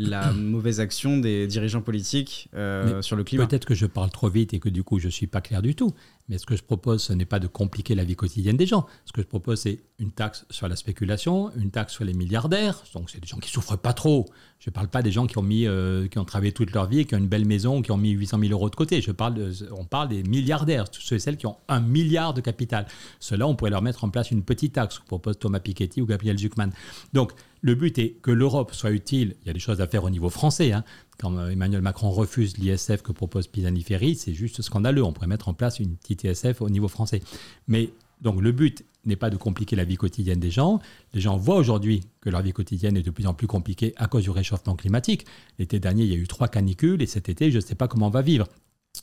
la 0.00 0.32
mauvaise 0.32 0.80
action 0.80 1.18
des 1.18 1.46
dirigeants 1.46 1.82
politiques 1.82 2.48
euh, 2.54 3.02
sur 3.02 3.16
le 3.16 3.24
climat. 3.24 3.46
Peut-être 3.46 3.66
que 3.66 3.74
je 3.74 3.86
parle 3.86 4.10
trop 4.10 4.28
vite 4.28 4.54
et 4.54 4.58
que 4.58 4.68
du 4.68 4.82
coup 4.82 4.98
je 4.98 5.06
ne 5.06 5.12
suis 5.12 5.26
pas 5.26 5.40
clair 5.40 5.62
du 5.62 5.74
tout. 5.74 5.94
Mais 6.28 6.38
ce 6.38 6.46
que 6.46 6.54
je 6.54 6.62
propose, 6.62 7.02
ce 7.02 7.12
n'est 7.12 7.24
pas 7.24 7.40
de 7.40 7.48
compliquer 7.48 7.96
la 7.96 8.04
vie 8.04 8.14
quotidienne 8.14 8.56
des 8.56 8.66
gens. 8.66 8.86
Ce 9.04 9.12
que 9.12 9.20
je 9.20 9.26
propose, 9.26 9.62
c'est 9.62 9.80
une 9.98 10.12
taxe 10.12 10.46
sur 10.48 10.68
la 10.68 10.76
spéculation, 10.76 11.50
une 11.56 11.72
taxe 11.72 11.92
sur 11.92 12.04
les 12.04 12.14
milliardaires. 12.14 12.84
Donc 12.94 13.10
c'est 13.10 13.20
des 13.20 13.26
gens 13.26 13.38
qui 13.38 13.50
souffrent 13.50 13.76
pas 13.76 13.92
trop. 13.92 14.26
Je 14.60 14.70
ne 14.70 14.72
parle 14.72 14.86
pas 14.86 15.02
des 15.02 15.10
gens 15.10 15.26
qui 15.26 15.38
ont, 15.38 15.42
mis, 15.42 15.66
euh, 15.66 16.06
qui 16.06 16.18
ont 16.18 16.24
travaillé 16.24 16.52
toute 16.52 16.72
leur 16.72 16.86
vie, 16.86 17.04
qui 17.04 17.16
ont 17.16 17.18
une 17.18 17.26
belle 17.26 17.46
maison, 17.46 17.82
qui 17.82 17.90
ont 17.90 17.96
mis 17.96 18.10
800 18.10 18.38
000 18.38 18.52
euros 18.52 18.70
de 18.70 18.76
côté. 18.76 19.00
Je 19.00 19.10
parle 19.10 19.50
on 19.72 19.84
parle 19.84 20.08
des 20.08 20.22
milliardaires, 20.22 20.88
tous 20.88 21.00
ceux 21.00 21.16
et 21.16 21.18
celles 21.18 21.36
qui 21.36 21.46
ont 21.46 21.56
un 21.68 21.80
milliard 21.80 22.32
de 22.32 22.40
capital. 22.40 22.86
Ceux-là, 23.18 23.48
on 23.48 23.56
pourrait 23.56 23.72
leur 23.72 23.82
mettre 23.82 24.04
en 24.04 24.10
place 24.10 24.30
une 24.30 24.42
petite 24.42 24.74
taxe, 24.74 25.00
que 25.00 25.06
propose 25.06 25.36
Thomas 25.36 25.58
Piketty 25.58 26.00
ou 26.00 26.06
Gabriel 26.06 26.38
Zuckman. 26.38 26.70
Donc 27.12 27.32
le 27.60 27.74
but 27.74 27.98
est 27.98 28.10
que 28.22 28.30
l'Europe 28.30 28.74
soit 28.74 28.90
utile. 28.90 29.36
Il 29.42 29.48
y 29.48 29.50
a 29.50 29.52
des 29.52 29.60
choses 29.60 29.80
à 29.80 29.86
faire 29.86 30.04
au 30.04 30.10
niveau 30.10 30.30
français. 30.30 30.72
Hein. 30.72 30.84
Quand 31.18 31.36
euh, 31.36 31.50
Emmanuel 31.50 31.82
Macron 31.82 32.10
refuse 32.10 32.56
l'ISF 32.56 33.02
que 33.02 33.12
propose 33.12 33.46
Pisani-Ferry, 33.46 34.16
c'est 34.16 34.34
juste 34.34 34.62
scandaleux. 34.62 35.04
On 35.04 35.12
pourrait 35.12 35.26
mettre 35.26 35.48
en 35.48 35.54
place 35.54 35.78
une 35.78 35.96
petite 35.96 36.24
ISF 36.24 36.60
au 36.60 36.70
niveau 36.70 36.88
français. 36.88 37.22
Mais 37.68 37.90
donc 38.20 38.40
le 38.40 38.52
but 38.52 38.84
n'est 39.06 39.16
pas 39.16 39.30
de 39.30 39.36
compliquer 39.36 39.76
la 39.76 39.84
vie 39.84 39.96
quotidienne 39.96 40.40
des 40.40 40.50
gens. 40.50 40.80
Les 41.14 41.20
gens 41.20 41.36
voient 41.36 41.56
aujourd'hui 41.56 42.02
que 42.20 42.28
leur 42.28 42.42
vie 42.42 42.52
quotidienne 42.52 42.96
est 42.96 43.02
de 43.02 43.10
plus 43.10 43.26
en 43.26 43.34
plus 43.34 43.46
compliquée 43.46 43.94
à 43.96 44.08
cause 44.08 44.24
du 44.24 44.30
réchauffement 44.30 44.76
climatique. 44.76 45.26
L'été 45.58 45.80
dernier, 45.80 46.04
il 46.04 46.10
y 46.10 46.14
a 46.14 46.18
eu 46.18 46.28
trois 46.28 46.48
canicules 46.48 47.00
et 47.00 47.06
cet 47.06 47.28
été, 47.28 47.50
je 47.50 47.56
ne 47.56 47.62
sais 47.62 47.74
pas 47.74 47.88
comment 47.88 48.08
on 48.08 48.10
va 48.10 48.22
vivre. 48.22 48.46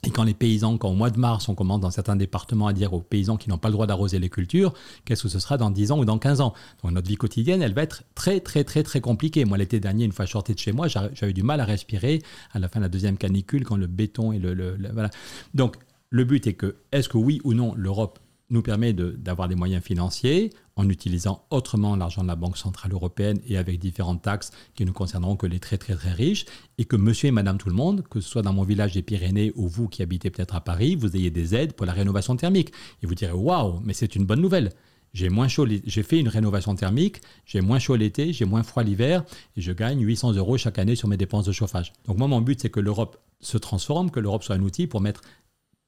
Et 0.04 0.12
quand 0.12 0.24
les 0.24 0.34
paysans, 0.34 0.78
quand 0.78 0.90
au 0.90 0.94
mois 0.94 1.10
de 1.10 1.20
mars, 1.20 1.50
on 1.50 1.56
commence 1.56 1.80
dans 1.80 1.90
certains 1.90 2.16
départements 2.16 2.68
à 2.68 2.74
dire 2.74 2.94
aux 2.94 3.02
paysans 3.02 3.36
qui 3.36 3.50
n'ont 3.50 3.58
pas 3.58 3.70
le 3.70 3.74
droit 3.74 3.88
d'arroser 3.88 4.20
les 4.20 4.30
cultures, 4.30 4.74
qu'est-ce 5.06 5.24
que 5.24 5.30
ce 5.30 5.40
sera 5.40 5.58
dans 5.58 5.72
10 5.72 5.92
ans 5.92 6.00
ou 6.00 6.06
dans 6.06 6.20
15 6.20 6.40
ans? 6.42 6.54
Donc 6.84 6.92
notre 6.92 7.08
vie 7.08 7.16
quotidienne, 7.16 7.62
elle 7.62 7.74
va 7.74 7.82
être 7.82 8.04
très, 8.14 8.40
très, 8.40 8.64
très, 8.64 8.84
très 8.84 9.02
compliquée. 9.02 9.44
Moi, 9.44 9.58
l'été 9.58 9.80
dernier, 9.80 10.06
une 10.06 10.12
fois 10.12 10.28
sorti 10.28 10.54
de 10.54 10.60
chez 10.60 10.72
moi, 10.72 10.88
j'avais 10.88 11.34
du 11.34 11.44
mal 11.44 11.60
à 11.60 11.66
respirer 11.66 12.22
à 12.52 12.60
la 12.60 12.70
fin 12.70 12.80
de 12.80 12.86
la 12.86 12.90
deuxième 12.90 13.18
canicule, 13.18 13.64
quand 13.64 13.76
le 13.76 13.88
béton 13.88 14.32
et 14.32 14.40
le... 14.40 14.78
voilà. 14.94 15.10
Donc, 15.54 15.78
le 16.10 16.24
but 16.24 16.46
est 16.48 16.54
que, 16.54 16.78
est-ce 16.92 17.10
que 17.10 17.18
oui 17.18 17.42
ou 17.44 17.54
non, 17.54 17.74
l'Europe 17.76 18.20
nous 18.50 18.62
permet 18.62 18.94
d'avoir 18.94 19.48
des 19.48 19.56
moyens 19.56 19.84
financiers? 19.84 20.52
En 20.78 20.88
utilisant 20.88 21.46
autrement 21.50 21.96
l'argent 21.96 22.22
de 22.22 22.28
la 22.28 22.36
Banque 22.36 22.58
Centrale 22.58 22.94
Européenne 22.94 23.42
et 23.48 23.58
avec 23.58 23.80
différentes 23.80 24.22
taxes 24.22 24.52
qui 24.76 24.86
ne 24.86 24.92
concerneront 24.92 25.36
que 25.36 25.48
les 25.48 25.60
très 25.60 25.78
très 25.78 25.96
très 25.96 26.14
riches, 26.14 26.46
et 26.78 26.86
que 26.86 26.96
monsieur 26.96 27.28
et 27.28 27.32
madame 27.32 27.58
tout 27.58 27.70
le 27.70 27.76
monde, 27.76 28.04
que 28.10 28.22
ce 28.22 28.30
soit 28.30 28.44
dans 28.44 28.54
mon 28.54 28.64
village 28.64 28.94
des 28.94 29.02
Pyrénées 29.02 29.52
ou 29.56 29.68
vous 29.68 29.90
qui 29.90 30.02
habitez 30.02 30.30
peut-être 30.30 30.56
à 30.56 30.62
Paris, 30.62 30.96
vous 30.96 31.16
ayez 31.16 31.32
des 31.32 31.56
aides 31.56 31.74
pour 31.74 31.86
la 31.86 31.94
rénovation 31.94 32.36
thermique. 32.36 32.72
Et 33.02 33.08
vous 33.08 33.16
direz, 33.16 33.34
waouh, 33.34 33.82
mais 33.84 33.94
c'est 33.94 34.16
une 34.16 34.26
bonne 34.26 34.42
nouvelle. 34.42 34.72
J'ai 35.14 35.30
moins 35.30 35.48
chaud, 35.48 35.66
j'ai 35.68 36.04
fait 36.04 36.20
une 36.20 36.28
rénovation 36.28 36.76
thermique, 36.76 37.22
j'ai 37.46 37.62
moins 37.62 37.80
chaud 37.80 37.96
l'été, 37.96 38.34
j'ai 38.34 38.46
moins 38.46 38.62
froid 38.62 38.84
l'hiver, 38.84 39.24
et 39.56 39.62
je 39.62 39.72
gagne 39.72 40.02
800 40.02 40.34
euros 40.34 40.58
chaque 40.58 40.78
année 40.78 40.96
sur 40.96 41.08
mes 41.08 41.18
dépenses 41.18 41.46
de 41.46 41.52
chauffage. 41.52 41.94
Donc 42.06 42.18
moi, 42.18 42.28
mon 42.28 42.42
but, 42.42 42.62
c'est 42.62 42.70
que 42.70 42.80
l'Europe 42.80 43.18
se 43.40 43.58
transforme, 43.58 44.12
que 44.12 44.20
l'Europe 44.20 44.44
soit 44.44 44.56
un 44.56 44.62
outil 44.62 44.86
pour 44.86 45.02
mettre, 45.02 45.22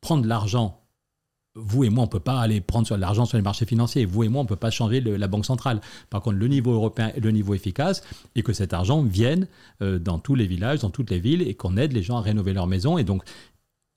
prendre 0.01 0.25
l'argent 0.25 0.78
vous 1.56 1.84
et 1.84 1.89
moi, 1.89 2.04
on 2.04 2.08
ne 2.08 2.12
peut 2.12 2.20
pas 2.20 2.39
aller 2.39 2.62
prendre 2.62 2.95
l'argent 2.95 3.26
sur 3.26 3.38
les 3.38 3.43
marchés 3.43 3.66
financiers. 3.66 4.06
Vous 4.06 4.24
et 4.24 4.30
moi, 4.30 4.41
on 4.41 4.43
ne 4.43 4.50
peut 4.50 4.56
pas 4.56 4.70
changer 4.70 5.02
la 5.02 5.28
Banque 5.28 5.45
centrale. 5.45 5.82
Par 6.10 6.22
contre, 6.22 6.38
le 6.38 6.47
niveau 6.47 6.74
européen 6.74 7.12
est 7.16 7.20
le 7.20 7.32
niveau 7.32 7.54
efficace 7.54 8.04
et 8.36 8.43
que 8.43 8.54
cet 8.54 8.74
argent 8.74 9.02
vienne 9.02 9.47
euh, 9.82 10.00
dans 10.00 10.20
tous 10.20 10.36
les 10.36 10.45
villages, 10.45 10.80
dans 10.80 10.89
toutes 10.89 11.10
les 11.10 11.20
villes 11.20 11.41
et 11.41 11.56
qu'on 11.56 11.78
aide 11.78 11.93
les 11.93 12.04
gens 12.04 12.18
à 12.18 12.22
rénover 12.22 12.54
leur 12.54 12.68
maison. 12.68 12.97
Et 12.97 13.04
donc, 13.04 13.24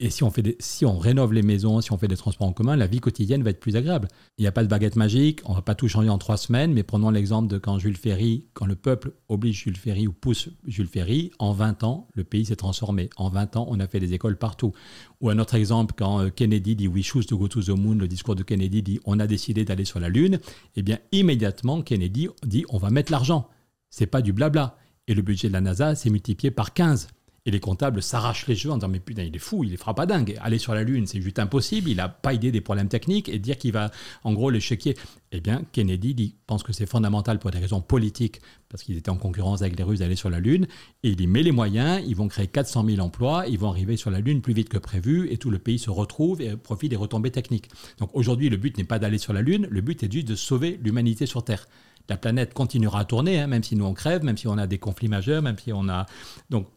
et 0.03 0.09
si 0.09 0.21
on, 0.21 0.31
fait 0.31 0.57
si 0.59 0.85
on 0.85 0.99
rénove 0.99 1.31
les 1.31 1.43
maisons, 1.43 1.79
si 1.79 1.93
on 1.93 1.97
fait 1.97 2.09
des 2.09 2.17
transports 2.17 2.45
en 2.45 2.51
commun, 2.51 2.75
la 2.75 2.87
vie 2.87 2.99
quotidienne 2.99 3.41
va 3.41 3.51
être 3.51 3.61
plus 3.61 3.77
agréable. 3.77 4.09
Il 4.37 4.41
n'y 4.41 4.47
a 4.47 4.51
pas 4.51 4.61
de 4.61 4.67
baguette 4.67 4.97
magique, 4.97 5.39
on 5.45 5.51
ne 5.51 5.55
va 5.55 5.61
pas 5.61 5.75
tout 5.75 5.87
changer 5.87 6.09
en 6.09 6.17
trois 6.17 6.35
semaines, 6.35 6.73
mais 6.73 6.83
prenons 6.83 7.09
l'exemple 7.09 7.47
de 7.47 7.57
quand 7.57 7.79
Jules 7.79 7.95
Ferry, 7.95 8.43
quand 8.53 8.65
le 8.65 8.75
peuple 8.75 9.13
oblige 9.29 9.63
Jules 9.63 9.77
Ferry 9.77 10.05
ou 10.05 10.11
pousse 10.11 10.49
Jules 10.67 10.89
Ferry, 10.89 11.31
en 11.39 11.53
20 11.53 11.85
ans, 11.85 12.09
le 12.15 12.25
pays 12.25 12.43
s'est 12.43 12.57
transformé. 12.57 13.09
En 13.15 13.29
20 13.29 13.55
ans, 13.55 13.65
on 13.69 13.79
a 13.79 13.87
fait 13.87 14.01
des 14.01 14.13
écoles 14.13 14.37
partout. 14.37 14.73
Ou 15.21 15.29
un 15.29 15.39
autre 15.39 15.55
exemple, 15.55 15.93
quand 15.97 16.19
euh, 16.19 16.29
Kennedy 16.29 16.75
dit 16.75 16.89
We 16.89 17.05
choose 17.05 17.25
to 17.25 17.37
go 17.37 17.47
to 17.47 17.61
the 17.61 17.69
moon, 17.69 17.95
le 17.95 18.09
discours 18.09 18.35
de 18.35 18.43
Kennedy 18.43 18.83
dit 18.83 18.99
On 19.05 19.21
a 19.21 19.25
décidé 19.25 19.63
d'aller 19.63 19.85
sur 19.85 20.01
la 20.01 20.09
Lune, 20.09 20.41
eh 20.75 20.81
bien 20.81 20.99
immédiatement, 21.13 21.81
Kennedy 21.81 22.27
dit 22.45 22.65
On 22.67 22.77
va 22.77 22.89
mettre 22.89 23.09
l'argent. 23.09 23.47
C'est 23.89 24.07
pas 24.07 24.21
du 24.21 24.33
blabla. 24.33 24.75
Et 25.07 25.13
le 25.13 25.21
budget 25.21 25.47
de 25.47 25.53
la 25.53 25.61
NASA 25.61 25.95
s'est 25.95 26.09
multiplié 26.09 26.51
par 26.51 26.73
15. 26.73 27.07
Et 27.45 27.51
les 27.51 27.59
comptables 27.59 28.01
s'arrachent 28.01 28.47
les 28.47 28.55
cheveux 28.55 28.73
en 28.73 28.77
disant 28.77 28.87
Mais 28.87 29.01
putain, 29.01 29.23
il 29.23 29.35
est 29.35 29.39
fou, 29.39 29.65
il 29.65 29.73
est 29.73 30.05
dingue. 30.07 30.37
Aller 30.41 30.57
sur 30.57 30.73
la 30.73 30.83
Lune, 30.83 31.07
c'est 31.07 31.19
juste 31.19 31.39
impossible. 31.39 31.89
Il 31.89 31.97
n'a 31.97 32.07
pas 32.07 32.33
idée 32.33 32.53
des 32.53 32.61
problèmes 32.61 32.87
techniques 32.87 33.27
et 33.27 33.37
dire 33.37 33.57
qu'il 33.57 33.73
va, 33.73 33.91
en 34.23 34.31
gros, 34.31 34.49
le 34.49 34.61
chéquier. 34.61 34.95
Eh 35.33 35.41
bien, 35.41 35.63
Kennedy 35.73 36.13
dit, 36.13 36.35
pense 36.47 36.63
que 36.63 36.71
c'est 36.71 36.85
fondamental 36.85 37.39
pour 37.39 37.51
des 37.51 37.59
raisons 37.59 37.81
politiques, 37.81 38.39
parce 38.69 38.83
qu'ils 38.83 38.95
étaient 38.95 39.09
en 39.09 39.17
concurrence 39.17 39.61
avec 39.61 39.77
les 39.77 39.83
Russes 39.83 39.99
d'aller 39.99 40.15
sur 40.15 40.29
la 40.29 40.39
Lune. 40.39 40.67
Et 41.03 41.09
il 41.09 41.19
y 41.19 41.27
met 41.27 41.43
les 41.43 41.51
moyens, 41.51 42.01
ils 42.07 42.15
vont 42.15 42.29
créer 42.29 42.47
400 42.47 42.85
000 42.85 42.99
emplois, 42.99 43.45
ils 43.47 43.59
vont 43.59 43.69
arriver 43.69 43.97
sur 43.97 44.09
la 44.09 44.21
Lune 44.21 44.41
plus 44.41 44.53
vite 44.53 44.69
que 44.69 44.77
prévu 44.77 45.29
et 45.29 45.37
tout 45.37 45.49
le 45.49 45.59
pays 45.59 45.79
se 45.79 45.89
retrouve 45.89 46.41
et 46.41 46.55
profite 46.55 46.91
des 46.91 46.95
retombées 46.95 47.31
techniques. 47.31 47.69
Donc 47.97 48.09
aujourd'hui, 48.13 48.49
le 48.49 48.57
but 48.57 48.77
n'est 48.77 48.83
pas 48.85 48.99
d'aller 48.99 49.17
sur 49.17 49.33
la 49.33 49.41
Lune, 49.41 49.67
le 49.69 49.81
but 49.81 50.01
est 50.03 50.11
juste 50.11 50.27
de 50.29 50.35
sauver 50.35 50.79
l'humanité 50.81 51.25
sur 51.25 51.43
Terre 51.43 51.67
la 52.09 52.17
planète 52.17 52.53
continuera 52.53 52.99
à 52.99 53.05
tourner, 53.05 53.39
hein, 53.39 53.47
même 53.47 53.63
si 53.63 53.77
nous 53.77 53.85
on 53.85 53.93
crève, 53.93 54.25
même 54.25 54.37
si 54.37 54.45
on 54.47 54.57
a 54.57 54.67
des 54.67 54.77
conflits 54.77 55.07
majeurs, 55.07 55.41
même 55.41 55.57
si 55.57 55.71
on 55.71 55.87
a. 55.87 56.05
Donc 56.49 56.67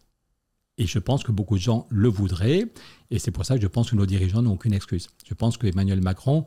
et 0.78 0.86
je 0.86 0.98
pense 0.98 1.22
que 1.24 1.32
beaucoup 1.32 1.56
de 1.56 1.62
gens 1.62 1.86
le 1.90 2.08
voudraient. 2.08 2.66
Et 3.10 3.18
c'est 3.18 3.30
pour 3.30 3.44
ça 3.44 3.56
que 3.56 3.62
je 3.62 3.66
pense 3.66 3.90
que 3.90 3.96
nos 3.96 4.06
dirigeants 4.06 4.42
n'ont 4.42 4.52
aucune 4.52 4.74
excuse. 4.74 5.08
Je 5.26 5.34
pense 5.34 5.56
que 5.56 5.66
Emmanuel 5.66 6.00
Macron 6.00 6.44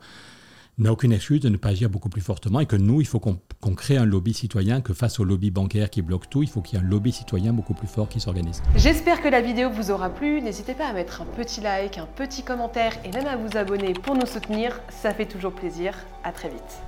n'a 0.78 0.92
aucune 0.92 1.12
excuse 1.12 1.40
de 1.40 1.48
ne 1.48 1.56
pas 1.56 1.70
agir 1.70 1.90
beaucoup 1.90 2.08
plus 2.08 2.22
fortement 2.22 2.60
et 2.60 2.66
que 2.66 2.76
nous, 2.76 3.00
il 3.00 3.06
faut 3.06 3.20
qu'on 3.20 3.74
crée 3.74 3.96
un 3.96 4.06
lobby 4.06 4.32
citoyen, 4.32 4.80
que 4.80 4.94
face 4.94 5.20
au 5.20 5.24
lobby 5.24 5.50
bancaire 5.50 5.90
qui 5.90 6.00
bloque 6.00 6.30
tout, 6.30 6.42
il 6.42 6.48
faut 6.48 6.62
qu'il 6.62 6.78
y 6.78 6.82
ait 6.82 6.84
un 6.84 6.88
lobby 6.88 7.12
citoyen 7.12 7.52
beaucoup 7.52 7.74
plus 7.74 7.88
fort 7.88 8.08
qui 8.08 8.20
s'organise. 8.20 8.62
J'espère 8.76 9.20
que 9.20 9.28
la 9.28 9.42
vidéo 9.42 9.68
vous 9.70 9.90
aura 9.90 10.10
plu. 10.10 10.40
N'hésitez 10.40 10.74
pas 10.74 10.86
à 10.86 10.92
mettre 10.92 11.22
un 11.22 11.26
petit 11.26 11.60
like, 11.60 11.98
un 11.98 12.06
petit 12.06 12.42
commentaire 12.42 12.92
et 13.04 13.10
même 13.10 13.26
à 13.26 13.36
vous 13.36 13.58
abonner 13.58 13.92
pour 13.92 14.14
nous 14.14 14.26
soutenir. 14.26 14.80
Ça 14.90 15.12
fait 15.12 15.26
toujours 15.26 15.52
plaisir. 15.52 15.94
À 16.24 16.32
très 16.32 16.48
vite. 16.48 16.80